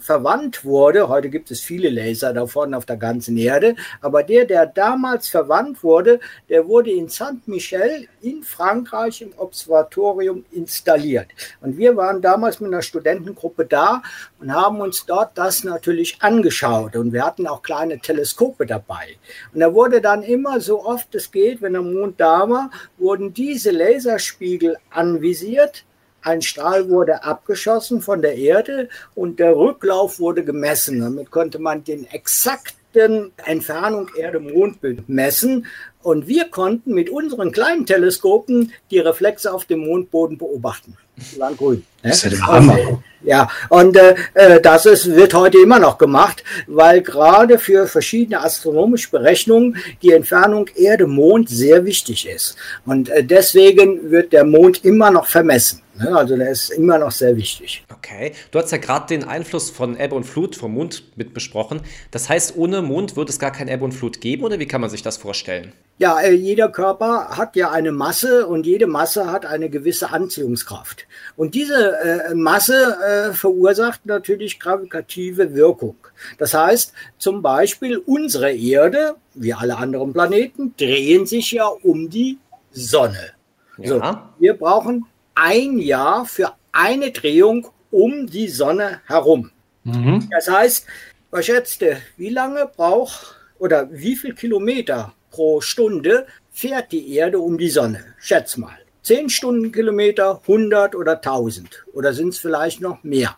verwandt 0.00 0.64
wurde, 0.64 1.08
heute 1.08 1.28
gibt 1.28 1.50
es 1.50 1.60
viele 1.60 1.90
Laser 1.90 2.32
davon 2.32 2.74
auf 2.74 2.86
der 2.86 2.96
ganzen 2.96 3.36
Erde, 3.36 3.76
aber 4.00 4.22
der, 4.22 4.44
der 4.44 4.66
damals 4.66 5.28
verwandt 5.28 5.82
wurde, 5.82 6.20
der 6.48 6.66
wurde 6.66 6.90
in 6.90 7.08
Saint-Michel 7.08 8.08
in 8.22 8.42
Frankreich 8.42 9.22
im 9.22 9.32
Observatorium 9.36 10.44
installiert. 10.50 11.28
Und 11.60 11.76
wir 11.76 11.96
waren 11.96 12.22
damals 12.22 12.60
mit 12.60 12.72
einer 12.72 12.82
Studentengruppe 12.82 13.66
da 13.66 14.02
und 14.40 14.52
haben 14.52 14.80
uns 14.80 15.06
dort 15.06 15.36
das 15.36 15.64
natürlich 15.64 16.20
angeschaut. 16.20 16.96
Und 16.96 17.12
wir 17.12 17.24
hatten 17.24 17.46
auch 17.46 17.62
kleine 17.62 17.98
Teleskope 17.98 18.66
dabei. 18.66 19.16
Und 19.52 19.60
da 19.60 19.72
wurde 19.72 20.00
dann 20.00 20.22
immer 20.22 20.60
so 20.60 20.84
oft 20.84 21.14
es 21.14 21.30
geht, 21.30 21.62
wenn 21.62 21.74
der 21.74 21.82
Mond 21.82 22.20
da 22.20 22.48
war, 22.48 22.70
wurden 22.98 23.32
diese 23.34 23.70
Laserspiegel 23.70 24.76
anvisiert 24.90 25.84
ein 26.22 26.42
Strahl 26.42 26.88
wurde 26.88 27.24
abgeschossen 27.24 28.00
von 28.02 28.22
der 28.22 28.36
Erde 28.36 28.88
und 29.14 29.38
der 29.38 29.56
Rücklauf 29.56 30.20
wurde 30.20 30.44
gemessen. 30.44 31.00
Damit 31.00 31.30
konnte 31.30 31.58
man 31.58 31.84
den 31.84 32.06
exakten 32.06 33.32
Entfernung 33.44 34.08
Erde-Mond 34.16 35.08
messen. 35.08 35.66
Und 36.02 36.26
wir 36.26 36.48
konnten 36.48 36.94
mit 36.94 37.10
unseren 37.10 37.52
kleinen 37.52 37.84
Teleskopen 37.84 38.72
die 38.90 38.98
Reflexe 38.98 39.52
auf 39.52 39.66
dem 39.66 39.80
Mondboden 39.80 40.38
beobachten. 40.38 40.96
Die 41.32 41.38
waren 41.38 41.56
grün. 41.56 41.84
Das 42.02 42.16
ist 42.16 42.24
ja 42.24 42.30
der 42.30 42.46
Hammer. 42.46 43.02
Ja, 43.22 43.50
und 43.68 43.96
äh, 43.96 44.14
äh, 44.32 44.60
das 44.62 44.86
ist, 44.86 45.14
wird 45.14 45.34
heute 45.34 45.58
immer 45.58 45.78
noch 45.78 45.98
gemacht, 45.98 46.42
weil 46.66 47.02
gerade 47.02 47.58
für 47.58 47.86
verschiedene 47.86 48.40
astronomische 48.40 49.10
Berechnungen 49.10 49.76
die 50.00 50.12
Entfernung 50.12 50.68
Erde-Mond 50.74 51.50
sehr 51.50 51.84
wichtig 51.84 52.26
ist. 52.26 52.56
Und 52.86 53.10
äh, 53.10 53.22
deswegen 53.22 54.10
wird 54.10 54.32
der 54.32 54.44
Mond 54.44 54.84
immer 54.86 55.10
noch 55.10 55.26
vermessen. 55.26 55.82
Ne? 56.00 56.16
Also 56.16 56.36
der 56.36 56.50
ist 56.50 56.70
immer 56.70 56.98
noch 56.98 57.10
sehr 57.10 57.36
wichtig. 57.36 57.84
Okay, 57.94 58.32
du 58.50 58.58
hast 58.58 58.70
ja 58.72 58.78
gerade 58.78 59.06
den 59.06 59.24
Einfluss 59.24 59.70
von 59.70 59.98
Ebbe 59.98 60.14
und 60.14 60.24
Flut 60.24 60.56
vom 60.56 60.74
Mond 60.74 61.04
mit 61.16 61.34
besprochen. 61.34 61.80
Das 62.10 62.28
heißt, 62.28 62.56
ohne 62.56 62.82
Mond 62.82 63.16
wird 63.16 63.28
es 63.28 63.38
gar 63.38 63.52
kein 63.52 63.68
Ebbe 63.68 63.84
und 63.84 63.92
Flut 63.92 64.20
geben 64.20 64.44
oder 64.44 64.58
wie 64.58 64.66
kann 64.66 64.80
man 64.80 64.90
sich 64.90 65.02
das 65.02 65.16
vorstellen? 65.16 65.72
Ja, 65.98 66.18
äh, 66.18 66.32
jeder 66.32 66.70
Körper 66.70 67.36
hat 67.36 67.56
ja 67.56 67.70
eine 67.70 67.92
Masse 67.92 68.46
und 68.46 68.64
jede 68.64 68.86
Masse 68.86 69.30
hat 69.30 69.44
eine 69.44 69.68
gewisse 69.68 70.10
Anziehungskraft. 70.10 71.06
Und 71.36 71.54
diese 71.54 71.98
äh, 71.98 72.34
Masse 72.34 72.96
äh, 73.06 73.32
verursacht 73.34 74.06
natürlich 74.06 74.58
gravitative 74.58 75.54
Wirkung. 75.54 75.96
Das 76.38 76.54
heißt, 76.54 76.94
zum 77.18 77.42
Beispiel 77.42 77.98
unsere 77.98 78.50
Erde, 78.52 79.16
wie 79.34 79.52
alle 79.52 79.76
anderen 79.76 80.14
Planeten, 80.14 80.74
drehen 80.78 81.26
sich 81.26 81.52
ja 81.52 81.66
um 81.66 82.08
die 82.08 82.38
Sonne. 82.72 83.32
Ja. 83.76 83.88
So, 83.88 84.02
wir 84.38 84.54
brauchen 84.54 85.04
ein 85.34 85.78
Jahr 85.78 86.26
für 86.26 86.54
eine 86.72 87.10
Drehung 87.10 87.68
um 87.90 88.26
die 88.26 88.48
Sonne 88.48 89.00
herum. 89.06 89.50
Mhm. 89.84 90.28
Das 90.30 90.48
heißt, 90.48 90.86
was 91.30 91.46
schätzt 91.46 91.82
ihr, 91.82 91.98
wie 92.16 92.30
lange 92.30 92.66
braucht 92.66 93.36
oder 93.58 93.88
wie 93.90 94.16
viel 94.16 94.34
Kilometer 94.34 95.14
pro 95.30 95.60
Stunde 95.60 96.26
fährt 96.50 96.92
die 96.92 97.14
Erde 97.14 97.38
um 97.38 97.58
die 97.58 97.70
Sonne? 97.70 98.04
Schätz 98.18 98.56
mal. 98.56 98.76
10 99.02 99.30
Stundenkilometer, 99.30 100.40
100 100.42 100.94
oder 100.94 101.16
1000 101.16 101.86
oder 101.94 102.12
sind 102.12 102.28
es 102.28 102.38
vielleicht 102.38 102.80
noch 102.80 103.02
mehr? 103.02 103.36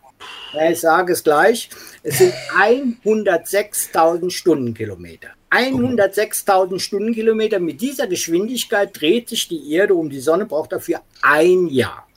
Ich 0.68 0.80
sage 0.80 1.12
es 1.12 1.22
gleich, 1.22 1.70
es 2.02 2.18
sind 2.18 2.34
106.000 2.56 4.30
Stundenkilometer. 4.30 5.28
106.000 5.52 6.80
Stundenkilometer. 6.80 7.60
Mit 7.60 7.80
dieser 7.82 8.06
Geschwindigkeit 8.06 8.98
dreht 8.98 9.28
sich 9.28 9.48
die 9.48 9.72
Erde 9.72 9.94
um 9.94 10.08
die 10.08 10.20
Sonne, 10.20 10.46
braucht 10.46 10.72
dafür 10.72 11.02
ein 11.20 11.68
Jahr. 11.68 12.08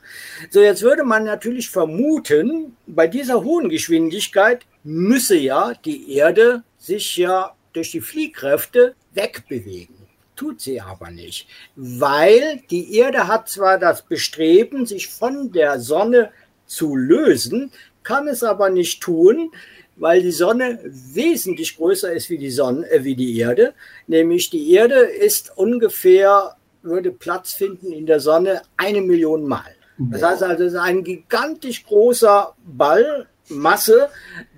So, 0.49 0.61
jetzt 0.61 0.81
würde 0.81 1.03
man 1.03 1.25
natürlich 1.25 1.69
vermuten, 1.69 2.77
bei 2.87 3.07
dieser 3.07 3.43
hohen 3.43 3.69
Geschwindigkeit 3.69 4.65
müsse 4.83 5.35
ja 5.35 5.73
die 5.83 6.13
Erde 6.13 6.63
sich 6.77 7.17
ja 7.17 7.53
durch 7.73 7.91
die 7.91 8.01
Fliehkräfte 8.01 8.95
wegbewegen. 9.13 9.95
Tut 10.35 10.61
sie 10.61 10.79
aber 10.79 11.11
nicht, 11.11 11.47
weil 11.75 12.61
die 12.69 12.97
Erde 12.97 13.27
hat 13.27 13.49
zwar 13.49 13.77
das 13.77 14.01
Bestreben, 14.01 14.85
sich 14.85 15.07
von 15.07 15.51
der 15.51 15.79
Sonne 15.79 16.31
zu 16.65 16.95
lösen, 16.95 17.71
kann 18.03 18.27
es 18.27 18.43
aber 18.43 18.69
nicht 18.69 19.01
tun, 19.01 19.51
weil 19.95 20.21
die 20.21 20.31
Sonne 20.31 20.79
wesentlich 20.83 21.77
größer 21.77 22.11
ist 22.11 22.29
wie 22.29 22.37
die 22.37 22.51
Sonne, 22.51 22.89
äh, 22.89 23.03
wie 23.03 23.15
die 23.15 23.37
Erde. 23.39 23.73
Nämlich 24.07 24.49
die 24.49 24.73
Erde 24.73 24.99
ist 24.99 25.57
ungefähr, 25.57 26.55
würde 26.81 27.11
Platz 27.11 27.53
finden 27.53 27.91
in 27.91 28.05
der 28.05 28.19
Sonne 28.19 28.61
eine 28.77 29.01
Million 29.01 29.47
Mal. 29.47 29.75
Das 29.97 30.21
heißt 30.21 30.43
also, 30.43 30.63
es 30.65 30.73
ist 30.73 30.79
ein 30.79 31.03
gigantisch 31.03 31.85
großer 31.85 32.53
Ball, 32.65 33.27
Masse, 33.47 34.09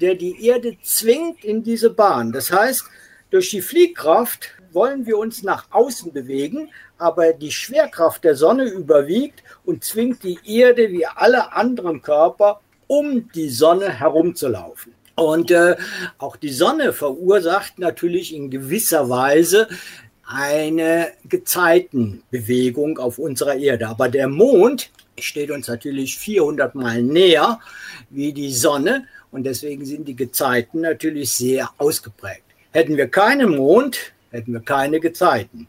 der 0.02 0.16
die 0.16 0.46
Erde 0.46 0.78
zwingt 0.82 1.44
in 1.44 1.62
diese 1.62 1.90
Bahn. 1.90 2.32
Das 2.32 2.52
heißt, 2.52 2.86
durch 3.30 3.50
die 3.50 3.62
Fliehkraft 3.62 4.50
wollen 4.72 5.06
wir 5.06 5.18
uns 5.18 5.44
nach 5.44 5.68
außen 5.72 6.14
bewegen, 6.14 6.70
aber 6.98 7.34
die 7.34 7.52
Schwerkraft 7.52 8.24
der 8.24 8.36
Sonne 8.36 8.64
überwiegt 8.64 9.44
und 9.66 9.84
zwingt 9.84 10.24
die 10.24 10.40
Erde 10.46 10.90
wie 10.90 11.06
alle 11.06 11.54
anderen 11.54 12.02
Körper 12.02 12.62
um 12.88 13.30
die 13.34 13.50
Sonne 13.50 13.90
herumzulaufen. 13.90 14.94
Und 15.18 15.50
äh, 15.50 15.76
auch 16.20 16.36
die 16.36 16.54
Sonne 16.54 16.94
verursacht 16.94 17.80
natürlich 17.80 18.36
in 18.36 18.52
gewisser 18.52 19.10
Weise 19.10 19.68
eine 20.28 21.08
Gezeitenbewegung 21.28 23.00
auf 23.00 23.18
unserer 23.18 23.56
Erde. 23.56 23.88
Aber 23.88 24.10
der 24.10 24.28
Mond 24.28 24.92
steht 25.20 25.50
uns 25.50 25.68
natürlich 25.68 26.20
400 26.20 26.76
Mal 26.76 27.02
näher 27.02 27.60
wie 28.12 28.32
die 28.32 28.54
Sonne 28.54 29.06
und 29.32 29.44
deswegen 29.44 29.86
sind 29.86 30.08
die 30.08 30.16
Gezeiten 30.16 30.82
natürlich 30.82 31.32
sehr 31.32 31.68
ausgeprägt. 31.80 32.44
Hätten 32.72 32.96
wir 32.96 33.08
keinen 33.08 33.56
Mond, 33.56 34.14
hätten 34.30 34.54
wir 34.54 34.60
keine 34.60 35.00
Gezeiten, 35.00 35.68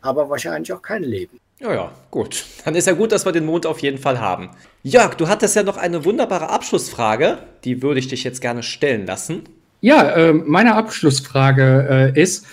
aber 0.00 0.30
wahrscheinlich 0.30 0.72
auch 0.72 0.82
kein 0.82 1.02
Leben. 1.02 1.40
Ja, 1.60 1.72
ja, 1.72 1.92
gut. 2.10 2.44
Dann 2.64 2.74
ist 2.74 2.86
ja 2.86 2.92
gut, 2.92 3.12
dass 3.12 3.24
wir 3.24 3.32
den 3.32 3.46
Mond 3.46 3.64
auf 3.64 3.78
jeden 3.78 3.98
Fall 3.98 4.20
haben. 4.20 4.50
Jörg, 4.82 5.14
du 5.14 5.26
hattest 5.26 5.56
ja 5.56 5.62
noch 5.62 5.78
eine 5.78 6.04
wunderbare 6.04 6.50
Abschlussfrage. 6.50 7.38
Die 7.64 7.82
würde 7.82 7.98
ich 7.98 8.08
dich 8.08 8.24
jetzt 8.24 8.40
gerne 8.40 8.62
stellen 8.62 9.06
lassen. 9.06 9.44
Ja, 9.80 10.10
äh, 10.10 10.32
meine 10.32 10.74
Abschlussfrage 10.74 12.12
äh, 12.14 12.20
ist, 12.20 12.46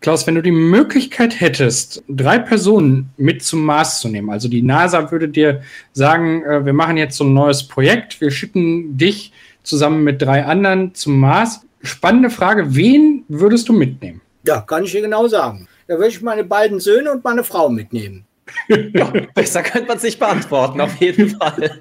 Klaus, 0.00 0.26
wenn 0.26 0.34
du 0.34 0.42
die 0.42 0.50
Möglichkeit 0.50 1.40
hättest, 1.40 2.04
drei 2.08 2.38
Personen 2.38 3.10
mit 3.16 3.42
zum 3.42 3.64
Mars 3.64 4.00
zu 4.00 4.08
nehmen, 4.08 4.28
also 4.28 4.48
die 4.48 4.60
NASA 4.60 5.10
würde 5.10 5.28
dir 5.28 5.62
sagen, 5.92 6.44
äh, 6.44 6.64
wir 6.64 6.74
machen 6.74 6.98
jetzt 6.98 7.16
so 7.16 7.24
ein 7.24 7.32
neues 7.32 7.66
Projekt, 7.66 8.20
wir 8.20 8.30
schicken 8.30 8.98
dich 8.98 9.32
zusammen 9.62 10.04
mit 10.04 10.20
drei 10.20 10.44
anderen 10.44 10.94
zum 10.94 11.18
Mars. 11.18 11.62
Spannende 11.82 12.30
Frage, 12.30 12.74
wen 12.76 13.24
würdest 13.28 13.68
du 13.68 13.72
mitnehmen? 13.72 14.20
Ja, 14.46 14.60
kann 14.60 14.84
ich 14.84 14.92
dir 14.92 15.00
genau 15.00 15.26
sagen. 15.26 15.68
Da 15.88 15.94
würde 15.94 16.08
ich 16.08 16.20
meine 16.22 16.44
beiden 16.44 16.80
Söhne 16.80 17.10
und 17.10 17.24
meine 17.24 17.44
Frau 17.44 17.68
mitnehmen. 17.68 18.26
Ja, 18.68 19.12
besser 19.34 19.62
könnte 19.62 19.88
man 19.88 19.96
es 19.96 20.02
nicht 20.02 20.18
beantworten, 20.18 20.80
auf 20.80 20.96
jeden 20.96 21.30
Fall. 21.38 21.80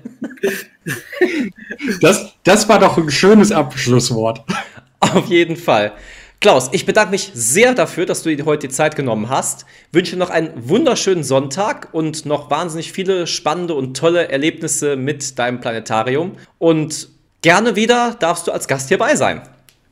Das, 2.01 2.34
das 2.43 2.68
war 2.70 2.80
doch 2.80 2.97
ein 2.97 3.09
schönes 3.09 3.51
Abschlusswort. 3.51 4.43
Auf 4.99 5.28
jeden 5.28 5.57
Fall. 5.57 5.93
Klaus, 6.39 6.70
ich 6.74 6.86
bedanke 6.86 7.11
mich 7.11 7.32
sehr 7.34 7.74
dafür, 7.74 8.05
dass 8.05 8.22
du 8.24 8.36
dir 8.36 8.43
heute 8.43 8.68
die 8.68 8.74
Zeit 8.74 8.97
genommen 8.97 9.30
hast. 9.30 9.66
Wünsche 9.93 10.18
noch 10.18 10.30
einen 10.30 10.51
wunderschönen 10.55 11.24
Sonntag 11.24 11.88
und 11.93 12.26
noch 12.26 12.49
wahnsinnig 12.49 12.91
viele 12.91 13.28
spannende 13.28 13.76
und 13.76 13.95
tolle 13.95 14.28
Erlebnisse 14.28 14.97
mit 14.97 15.39
deinem 15.39 15.61
Planetarium. 15.61 16.36
Und 16.59 17.07
gerne 17.41 17.78
wieder 17.78 18.16
darfst 18.20 18.47
du 18.47 18.51
als 18.51 18.68
Gast 18.68 18.89
hierbei 18.89 19.16
sein. 19.16 19.41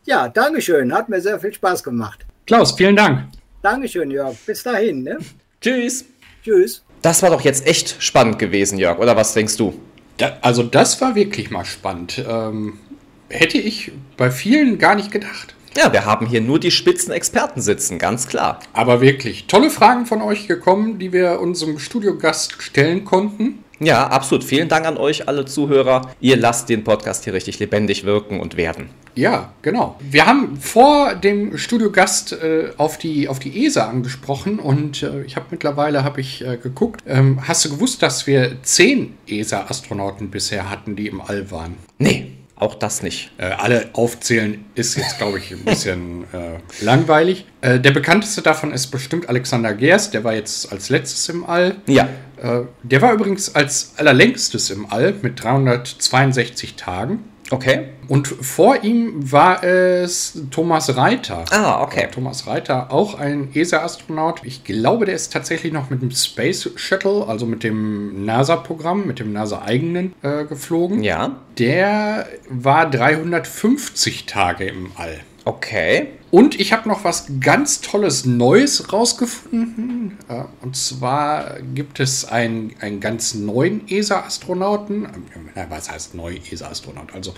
Ja, 0.03 0.27
Dankeschön. 0.27 0.93
Hat 0.93 1.07
mir 1.07 1.21
sehr 1.21 1.39
viel 1.39 1.53
Spaß 1.53 1.83
gemacht. 1.83 2.25
Klaus, 2.45 2.73
vielen 2.73 2.97
Dank. 2.97 3.29
Dankeschön, 3.61 4.11
Jörg. 4.11 4.35
Bis 4.45 4.61
dahin. 4.61 5.03
Ne? 5.03 5.19
Tschüss. 5.61 6.03
Tschüss. 6.43 6.83
Das 7.01 7.23
war 7.23 7.29
doch 7.29 7.41
jetzt 7.41 7.65
echt 7.65 7.95
spannend 7.99 8.39
gewesen, 8.39 8.77
Jörg, 8.77 8.99
oder 8.99 9.15
was 9.15 9.33
denkst 9.33 9.57
du? 9.57 9.79
Da, 10.17 10.37
also 10.41 10.63
das 10.63 11.01
war 11.01 11.15
wirklich 11.15 11.49
mal 11.49 11.65
spannend. 11.65 12.23
Ähm, 12.27 12.77
hätte 13.29 13.57
ich 13.57 13.91
bei 14.17 14.29
vielen 14.29 14.77
gar 14.77 14.95
nicht 14.95 15.11
gedacht. 15.11 15.55
Ja, 15.75 15.93
wir 15.93 16.05
haben 16.05 16.27
hier 16.27 16.41
nur 16.41 16.59
die 16.59 16.69
Spitzenexperten 16.69 17.61
sitzen, 17.61 17.97
ganz 17.97 18.27
klar. 18.27 18.59
Aber 18.73 18.99
wirklich 18.99 19.47
tolle 19.47 19.69
Fragen 19.69 20.05
von 20.05 20.21
euch 20.21 20.47
gekommen, 20.47 20.99
die 20.99 21.13
wir 21.13 21.39
unserem 21.39 21.79
Studiogast 21.79 22.61
stellen 22.61 23.05
konnten. 23.05 23.63
Ja, 23.83 24.07
absolut. 24.07 24.43
Vielen 24.43 24.69
Dank 24.69 24.85
an 24.85 24.95
euch, 24.97 25.27
alle 25.27 25.45
Zuhörer. 25.45 26.11
Ihr 26.19 26.37
lasst 26.37 26.69
den 26.69 26.83
Podcast 26.83 27.23
hier 27.23 27.33
richtig 27.33 27.57
lebendig 27.57 28.03
wirken 28.03 28.39
und 28.39 28.55
werden. 28.55 28.89
Ja, 29.15 29.53
genau. 29.63 29.99
Wir 29.99 30.27
haben 30.27 30.57
vor 30.57 31.15
dem 31.15 31.57
Studiogast 31.57 32.33
äh, 32.33 32.69
auf, 32.77 32.99
die, 32.99 33.27
auf 33.27 33.39
die 33.39 33.65
ESA 33.65 33.89
angesprochen 33.89 34.59
und 34.59 35.01
äh, 35.01 35.23
ich 35.23 35.35
habe 35.35 35.47
mittlerweile 35.49 36.03
hab 36.03 36.19
ich, 36.19 36.45
äh, 36.45 36.57
geguckt. 36.57 37.01
Ähm, 37.07 37.39
hast 37.47 37.65
du 37.65 37.71
gewusst, 37.71 38.03
dass 38.03 38.27
wir 38.27 38.61
zehn 38.61 39.17
ESA-Astronauten 39.27 40.29
bisher 40.29 40.69
hatten, 40.69 40.95
die 40.95 41.07
im 41.07 41.19
All 41.19 41.49
waren? 41.49 41.75
Nee. 41.97 42.33
Auch 42.61 42.75
das 42.75 43.01
nicht. 43.01 43.31
Äh, 43.39 43.45
alle 43.45 43.89
aufzählen 43.93 44.63
ist 44.75 44.95
jetzt, 44.95 45.17
glaube 45.17 45.39
ich, 45.39 45.51
ein 45.51 45.65
bisschen 45.65 46.25
äh, 46.25 46.59
langweilig. 46.85 47.47
Äh, 47.61 47.79
der 47.79 47.89
bekannteste 47.89 48.43
davon 48.43 48.71
ist 48.71 48.91
bestimmt 48.91 49.27
Alexander 49.27 49.73
Gerst, 49.73 50.13
der 50.13 50.23
war 50.23 50.35
jetzt 50.35 50.71
als 50.71 50.89
letztes 50.89 51.27
im 51.29 51.43
All. 51.43 51.77
Ja. 51.87 52.07
Äh, 52.39 52.65
der 52.83 53.01
war 53.01 53.13
übrigens 53.13 53.55
als 53.55 53.93
allerlängstes 53.97 54.69
im 54.69 54.85
All 54.91 55.15
mit 55.23 55.43
362 55.43 56.75
Tagen. 56.75 57.23
Okay. 57.51 57.89
Und 58.07 58.27
vor 58.27 58.83
ihm 58.83 59.31
war 59.31 59.63
es 59.63 60.41
Thomas 60.51 60.95
Reiter. 60.95 61.43
Ah, 61.51 61.81
okay. 61.81 62.07
Thomas 62.11 62.47
Reiter, 62.47 62.91
auch 62.91 63.19
ein 63.19 63.49
ESA-Astronaut. 63.53 64.41
Ich 64.43 64.63
glaube, 64.63 65.05
der 65.05 65.15
ist 65.15 65.33
tatsächlich 65.33 65.73
noch 65.73 65.89
mit 65.89 66.01
dem 66.01 66.11
Space 66.11 66.69
Shuttle, 66.75 67.25
also 67.27 67.45
mit 67.45 67.63
dem 67.63 68.25
NASA-Programm, 68.25 69.05
mit 69.05 69.19
dem 69.19 69.33
NASA-eigenen, 69.33 70.13
äh, 70.21 70.45
geflogen. 70.45 71.03
Ja. 71.03 71.37
Der 71.57 72.27
war 72.49 72.89
350 72.89 74.25
Tage 74.25 74.65
im 74.65 74.91
All. 74.95 75.19
Okay. 75.43 76.07
Und 76.31 76.59
ich 76.59 76.71
habe 76.71 76.87
noch 76.87 77.03
was 77.03 77.25
ganz 77.41 77.81
Tolles 77.81 78.25
Neues 78.25 78.91
rausgefunden. 78.91 80.17
Äh, 80.29 80.43
und 80.61 80.75
zwar 80.77 81.57
gibt 81.75 81.99
es 81.99 82.25
einen, 82.25 82.73
einen 82.79 83.01
ganz 83.01 83.35
neuen 83.35 83.87
ESA-Astronauten. 83.87 85.05
Äh, 85.55 85.65
was 85.69 85.91
heißt 85.91 86.15
neu 86.15 86.37
ESA-Astronaut? 86.49 87.13
Also 87.13 87.33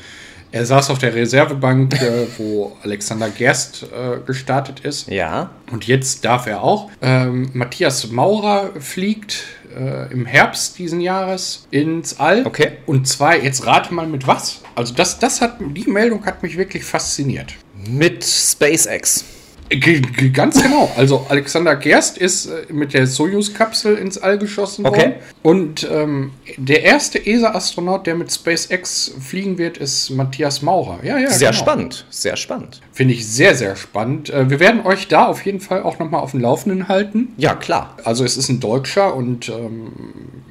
er 0.51 0.67
saß 0.67 0.91
auf 0.91 0.99
der 0.99 1.15
Reservebank, 1.15 1.99
äh, 1.99 2.27
wo 2.37 2.77
Alexander 2.83 3.31
Gerst 3.31 3.83
äh, 3.91 4.19
gestartet 4.23 4.81
ist. 4.81 5.07
Ja. 5.07 5.49
Und 5.71 5.87
jetzt 5.87 6.23
darf 6.23 6.45
er 6.45 6.61
auch. 6.61 6.91
Ähm, 7.01 7.49
Matthias 7.53 8.11
Maurer 8.11 8.69
fliegt 8.79 9.45
äh, 9.75 10.13
im 10.13 10.27
Herbst 10.27 10.77
diesen 10.77 11.01
Jahres 11.01 11.67
ins 11.71 12.19
All. 12.19 12.45
Okay. 12.45 12.73
Und 12.85 13.07
zwar, 13.07 13.35
jetzt 13.37 13.65
rate 13.65 13.91
mal 13.91 14.05
mit 14.05 14.27
was. 14.27 14.61
Also 14.75 14.93
das, 14.93 15.17
das 15.17 15.41
hat, 15.41 15.57
die 15.59 15.89
Meldung 15.89 16.23
hat 16.27 16.43
mich 16.43 16.55
wirklich 16.55 16.83
fasziniert. 16.83 17.55
Mit 17.89 18.23
SpaceX. 18.23 19.25
G 19.69 20.01
ganz 20.31 20.61
genau. 20.61 20.91
Also 20.97 21.25
Alexander 21.29 21.75
Gerst 21.75 22.17
ist 22.17 22.47
äh, 22.47 22.71
mit 22.71 22.93
der 22.93 23.07
Soyuz-Kapsel 23.07 23.97
ins 23.97 24.17
All 24.17 24.37
geschossen 24.37 24.85
Okay. 24.85 24.99
worden. 24.99 25.13
Und 25.41 25.87
ähm, 25.91 26.31
der 26.57 26.83
erste 26.83 27.25
ESA-Astronaut, 27.25 28.05
der 28.05 28.15
mit 28.15 28.31
SpaceX 28.31 29.13
fliegen 29.19 29.57
wird, 29.57 29.77
ist 29.77 30.09
Matthias 30.11 30.61
Maurer. 30.61 30.99
Ja, 31.03 31.17
ja. 31.17 31.31
Sehr 31.31 31.51
genau. 31.51 31.61
spannend, 31.61 32.05
sehr 32.09 32.35
spannend. 32.35 32.81
Finde 32.91 33.13
ich 33.13 33.27
sehr, 33.27 33.55
sehr 33.55 33.75
spannend. 33.75 34.29
Äh, 34.29 34.49
wir 34.49 34.59
werden 34.59 34.85
euch 34.85 35.07
da 35.07 35.25
auf 35.25 35.43
jeden 35.45 35.59
Fall 35.59 35.81
auch 35.83 35.97
nochmal 35.97 36.21
auf 36.21 36.31
dem 36.31 36.41
Laufenden 36.41 36.87
halten. 36.87 37.29
Ja, 37.37 37.55
klar. 37.55 37.97
Also 38.03 38.25
es 38.25 38.37
ist 38.37 38.49
ein 38.49 38.59
Deutscher 38.59 39.15
und 39.15 39.49
ähm, 39.49 39.91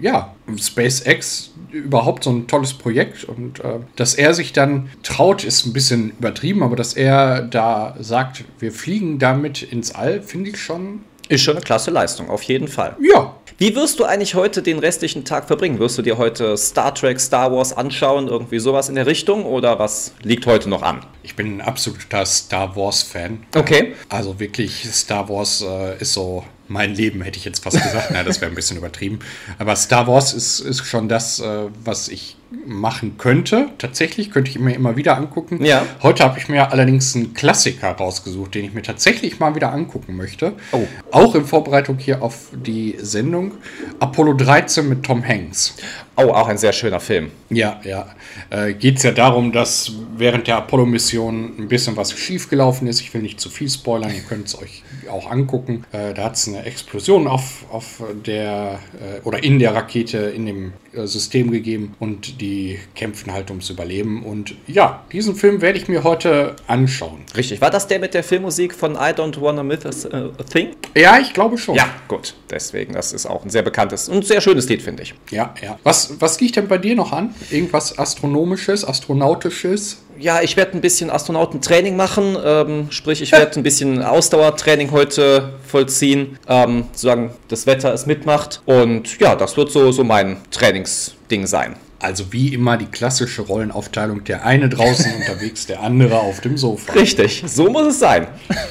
ja, 0.01 0.35
SpaceX 0.59 1.52
überhaupt 1.73 2.25
so 2.25 2.31
ein 2.31 2.47
tolles 2.47 2.75
Projekt 2.75 3.25
und 3.25 3.61
äh, 3.61 3.81
dass 3.97 4.15
er 4.15 4.35
sich 4.35 4.53
dann 4.53 4.91
traut, 5.03 5.43
ist 5.45 5.67
ein 5.67 5.73
bisschen 5.73 6.11
übertrieben, 6.19 6.63
aber 6.63 6.77
dass 6.77 6.95
er 6.95 7.43
da 7.43 7.97
sagt, 7.99 8.45
wir 8.59 8.73
fliegen 8.73 9.19
damit 9.19 9.63
ins 9.63 9.95
All, 9.95 10.23
finde 10.23 10.51
ich 10.51 10.61
schon, 10.63 11.01
Ist 11.29 11.43
schon 11.43 11.57
eine 11.57 11.65
klasse 11.65 11.91
Leistung, 11.91 12.29
auf 12.31 12.43
jeden 12.43 12.69
Fall. 12.69 12.97
ja, 13.01 13.35
Wie 13.59 13.75
wirst 13.77 14.01
du 14.01 14.05
eigentlich 14.05 14.35
heute 14.35 14.61
den 14.63 14.79
restlichen 14.79 15.25
Tag 15.25 15.47
verbringen? 15.47 15.79
Wirst 15.79 15.97
du 15.97 16.03
dir 16.03 16.19
heute 16.19 16.57
Star 16.57 16.95
Trek, 16.95 17.21
Star 17.21 17.53
Wars 17.53 17.73
anschauen, 17.77 18.29
irgendwie 18.29 18.59
sowas 18.59 18.89
in 18.89 18.95
der 18.97 19.07
Richtung 19.07 19.45
oder 19.45 19.79
was 19.79 20.13
liegt 20.23 20.47
heute 20.47 20.69
noch 20.69 20.83
an? 20.83 21.01
ich 21.25 21.37
bin 21.37 21.57
ein 21.57 21.61
absoluter 21.61 22.27
Star 22.27 22.75
Wars-Fan. 22.75 23.45
Okay. 23.57 23.95
Also 24.09 24.41
wirklich, 24.41 24.85
Star 24.93 25.29
Wars 25.29 25.63
äh, 25.67 25.97
ist 26.01 26.13
so 26.15 26.43
mein 26.69 26.95
Leben, 26.95 27.23
hätte 27.23 27.39
ich 27.39 27.45
jetzt 27.45 27.63
fast 27.63 27.83
gesagt. 27.83 28.11
Na, 28.13 28.23
das 28.23 28.41
wäre 28.41 28.51
ein 28.51 28.55
bisschen 28.55 28.77
übertrieben. 28.77 29.21
Aber 29.59 29.77
Star 29.77 30.07
Wars 30.07 30.33
ist, 30.33 30.61
ist 30.61 30.85
schon 30.85 31.09
das, 31.09 31.41
äh, 31.41 31.67
was 31.85 32.09
ich 32.09 32.37
machen 32.67 33.17
könnte. 33.19 33.69
Tatsächlich 33.79 34.31
könnte 34.31 34.51
ich 34.51 34.59
mir 34.59 34.75
immer 34.75 34.97
wieder 34.97 35.17
angucken. 35.17 35.65
Ja. 35.65 35.87
Heute 36.03 36.25
habe 36.25 36.39
ich 36.39 36.49
mir 36.49 36.71
allerdings 36.71 37.15
einen 37.17 37.35
Klassiker 37.35 37.91
rausgesucht, 37.91 38.55
den 38.55 38.65
ich 38.65 38.75
mir 38.75 38.83
tatsächlich 38.83 39.41
mal 39.41 39.55
wieder 39.55 39.73
angucken 39.73 40.17
möchte. 40.17 40.53
Oh. 40.73 40.87
Auch 41.11 41.35
in 41.35 41.45
Vorbereitung 41.45 41.99
hier 41.99 42.23
auf 42.23 42.49
die 42.53 42.97
Sendung. 43.01 43.53
Apollo 44.01 44.35
13 44.35 44.89
mit 44.89 45.03
Tom 45.03 45.27
Hanks. 45.27 45.75
Oh, 46.17 46.31
auch 46.31 46.49
ein 46.49 46.59
sehr 46.59 46.73
schöner 46.73 47.01
Film. 47.01 47.31
Ja, 47.49 47.81
ja. 47.85 48.15
Äh, 48.51 48.75
Geht 48.75 48.99
es 48.99 49.03
ja 49.03 49.13
darum, 49.13 49.51
dass 49.51 49.93
während 50.17 50.47
der 50.47 50.59
Apollo-Mission 50.59 51.55
ein 51.59 51.69
bisschen 51.69 51.97
was 51.97 52.13
schiefgelaufen 52.13 52.87
ist. 52.87 53.01
Ich 53.01 53.15
will 53.15 53.23
nicht 53.23 53.41
zu 53.41 53.49
viel 53.49 53.71
spoilern, 53.71 54.15
ihr 54.15 54.23
könnt 54.23 54.47
es 54.47 54.61
euch 54.61 54.83
auch 55.11 55.31
angucken. 55.31 55.85
Äh, 55.93 56.13
da 56.15 56.25
hat 56.25 56.37
es 56.37 56.49
eine 56.49 56.65
Explosion 56.65 57.27
auf, 57.27 57.65
auf 57.71 58.03
der 58.27 58.79
äh, 58.95 59.27
oder 59.27 59.43
in 59.43 59.59
der 59.59 59.75
Rakete, 59.75 60.19
in 60.19 60.47
dem 60.47 60.73
äh, 60.93 61.07
System 61.07 61.51
gegeben 61.51 61.95
und 61.99 62.41
die 62.43 62.79
kämpfen 62.95 63.33
halt 63.33 63.51
ums 63.51 63.71
Überleben. 63.71 64.23
Und 64.23 64.55
ja, 64.67 65.05
diesen 65.13 65.35
Film 65.35 65.63
werde 65.63 65.79
ich 65.79 65.89
mir 65.89 66.05
heute 66.05 66.57
anschauen. 66.67 67.23
Richtig. 67.35 67.61
War 67.63 67.71
das 67.71 67.87
der 67.89 67.99
mit 67.99 68.13
der 68.13 68.23
Filmmusik 68.23 68.75
von 68.75 68.95
I 68.95 69.13
Don't 69.15 69.41
Wanna 69.41 69.63
Miss 69.63 70.07
a, 70.07 70.31
a 70.39 70.43
Thing? 70.43 70.71
Ja, 70.95 71.19
ich 71.19 71.33
glaube 71.33 71.57
schon. 71.57 71.75
Ja, 71.75 71.89
gut. 72.09 72.35
Deswegen, 72.51 72.93
das 72.93 73.13
ist 73.13 73.27
auch 73.27 73.45
ein 73.45 73.51
sehr 73.51 73.63
bekanntes 73.63 74.09
und 74.09 74.27
sehr 74.27 74.41
schönes 74.41 74.69
Lied, 74.69 74.83
finde 74.83 75.05
ich. 75.05 75.15
Ja, 75.31 75.55
ja. 75.63 75.79
Was, 75.83 76.02
was 76.21 76.41
liegt 76.41 76.57
denn 76.57 76.69
bei 76.69 76.79
dir 76.79 76.95
noch 76.95 77.13
an? 77.13 77.35
Irgendwas 77.51 77.99
Astronomisches, 77.99 78.87
Astronautisches? 78.87 79.99
ja, 80.23 80.41
ich 80.41 80.57
werde 80.57 80.75
ein 80.75 80.81
bisschen 80.81 81.11
Astronautentraining 81.11 81.97
machen, 81.97 82.37
ähm, 82.43 82.87
sprich, 82.91 83.21
ich 83.23 83.33
werde 83.33 83.59
ein 83.59 83.63
bisschen 83.63 84.03
Ausdauertraining 84.03 84.91
heute 84.93 85.55
vollziehen, 85.67 86.39
ähm, 86.49 86.87
solange 86.93 87.31
das 87.49 87.67
Wetter 87.67 87.93
es 87.93 88.07
mitmacht. 88.07 88.63
Und 88.65 89.19
ja, 89.19 89.35
das 89.35 89.57
wird 89.57 89.73
so, 89.73 89.93
so 89.93 90.05
mein 90.05 90.37
Trainingsding 90.51 91.47
sein. 91.47 91.77
Also 91.99 92.33
wie 92.33 92.55
immer 92.55 92.77
die 92.77 92.87
klassische 92.87 93.43
Rollenaufteilung, 93.43 94.25
der 94.25 94.45
eine 94.45 94.69
draußen 94.69 95.13
unterwegs, 95.21 95.67
der 95.67 95.83
andere 95.83 96.21
auf 96.21 96.41
dem 96.41 96.57
Sofa. 96.57 96.93
Richtig, 96.93 97.43
so 97.47 97.69
muss 97.69 97.89
es 97.89 97.99
sein. 97.99 98.29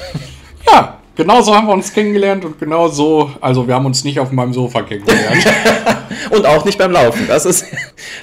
Ja, 0.64 1.01
genau 1.14 1.40
so 1.42 1.54
haben 1.54 1.66
wir 1.66 1.74
uns 1.74 1.92
kennengelernt 1.92 2.44
und 2.44 2.58
genau 2.58 2.88
so, 2.88 3.30
also 3.40 3.66
wir 3.66 3.74
haben 3.74 3.86
uns 3.86 4.04
nicht 4.04 4.18
auf 4.18 4.30
meinem 4.32 4.52
Sofa 4.52 4.82
kennengelernt. 4.82 5.44
und 6.30 6.46
auch 6.46 6.64
nicht 6.64 6.78
beim 6.78 6.92
Laufen, 6.92 7.26
das 7.28 7.44
ist, 7.44 7.66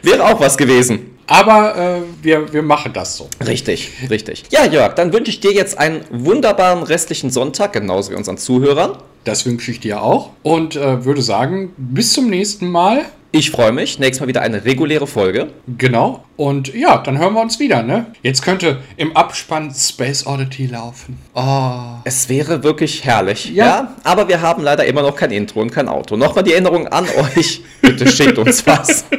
wäre 0.04 0.26
auch 0.26 0.40
was 0.40 0.58
gewesen. 0.58 1.18
Aber 1.28 1.78
äh, 1.78 2.02
wir, 2.24 2.52
wir 2.52 2.64
machen 2.64 2.92
das 2.92 3.16
so. 3.16 3.30
Richtig, 3.46 3.92
richtig. 4.10 4.46
Ja, 4.50 4.66
Jörg, 4.66 4.96
dann 4.96 5.14
wünsche 5.14 5.30
ich 5.30 5.40
dir 5.40 5.54
jetzt 5.54 5.78
einen 5.78 6.02
wunderbaren 6.10 6.82
restlichen 6.82 7.30
Sonntag, 7.30 7.74
genauso 7.74 8.12
wie 8.12 8.16
unseren 8.16 8.40
Zuhörern. 8.40 8.98
Das 9.24 9.46
wünsche 9.46 9.72
ich 9.72 9.80
dir 9.80 10.02
auch. 10.02 10.32
Und 10.44 10.76
äh, 10.76 11.06
würde 11.06 11.22
sagen, 11.22 11.74
bis 11.78 12.14
zum 12.14 12.30
nächsten 12.30 12.70
Mal. 12.70 13.06
Ich 13.32 13.52
freue 13.52 13.72
mich. 13.72 14.00
Nächstes 14.00 14.22
Mal 14.22 14.28
wieder 14.28 14.42
eine 14.42 14.66
reguläre 14.66 15.06
Folge. 15.06 15.50
Genau. 15.78 16.24
Und 16.36 16.74
ja, 16.74 16.98
dann 16.98 17.20
hören 17.20 17.34
wir 17.36 17.42
uns 17.42 17.60
wieder, 17.60 17.84
ne? 17.84 18.08
Jetzt 18.24 18.42
könnte 18.42 18.80
im 18.98 19.16
Abspann 19.16 19.72
Space 19.72 20.26
Oddity 20.26 20.66
laufen. 20.66 21.20
Oh. 21.36 22.00
Es 22.06 22.28
wäre 22.28 22.64
wirklich 22.64 23.06
herrlich. 23.06 23.52
Ja. 23.54 23.66
ja. 23.66 23.96
Aber 24.04 24.28
wir 24.28 24.42
haben 24.42 24.64
leider 24.64 24.86
immer 24.86 25.04
noch 25.04 25.16
kein 25.16 25.30
Intro 25.32 25.62
und 25.62 25.72
kein 25.72 25.88
Auto. 25.88 26.18
Nochmal 26.18 26.44
die 26.44 26.54
Erinnerung 26.54 26.88
an 26.88 27.06
euch. 27.36 27.62
Bitte 27.82 28.08
schickt 28.08 28.38
uns 28.38 28.66
was. 28.66 29.06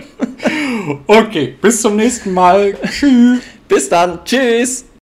Okay, 1.07 1.55
bis 1.61 1.83
zum 1.83 1.95
nächsten 1.95 2.33
Mal. 2.35 2.75
Tschüss. 2.83 3.41
Bis 3.69 3.89
dann. 3.89 4.19
Tschüss. 4.25 4.87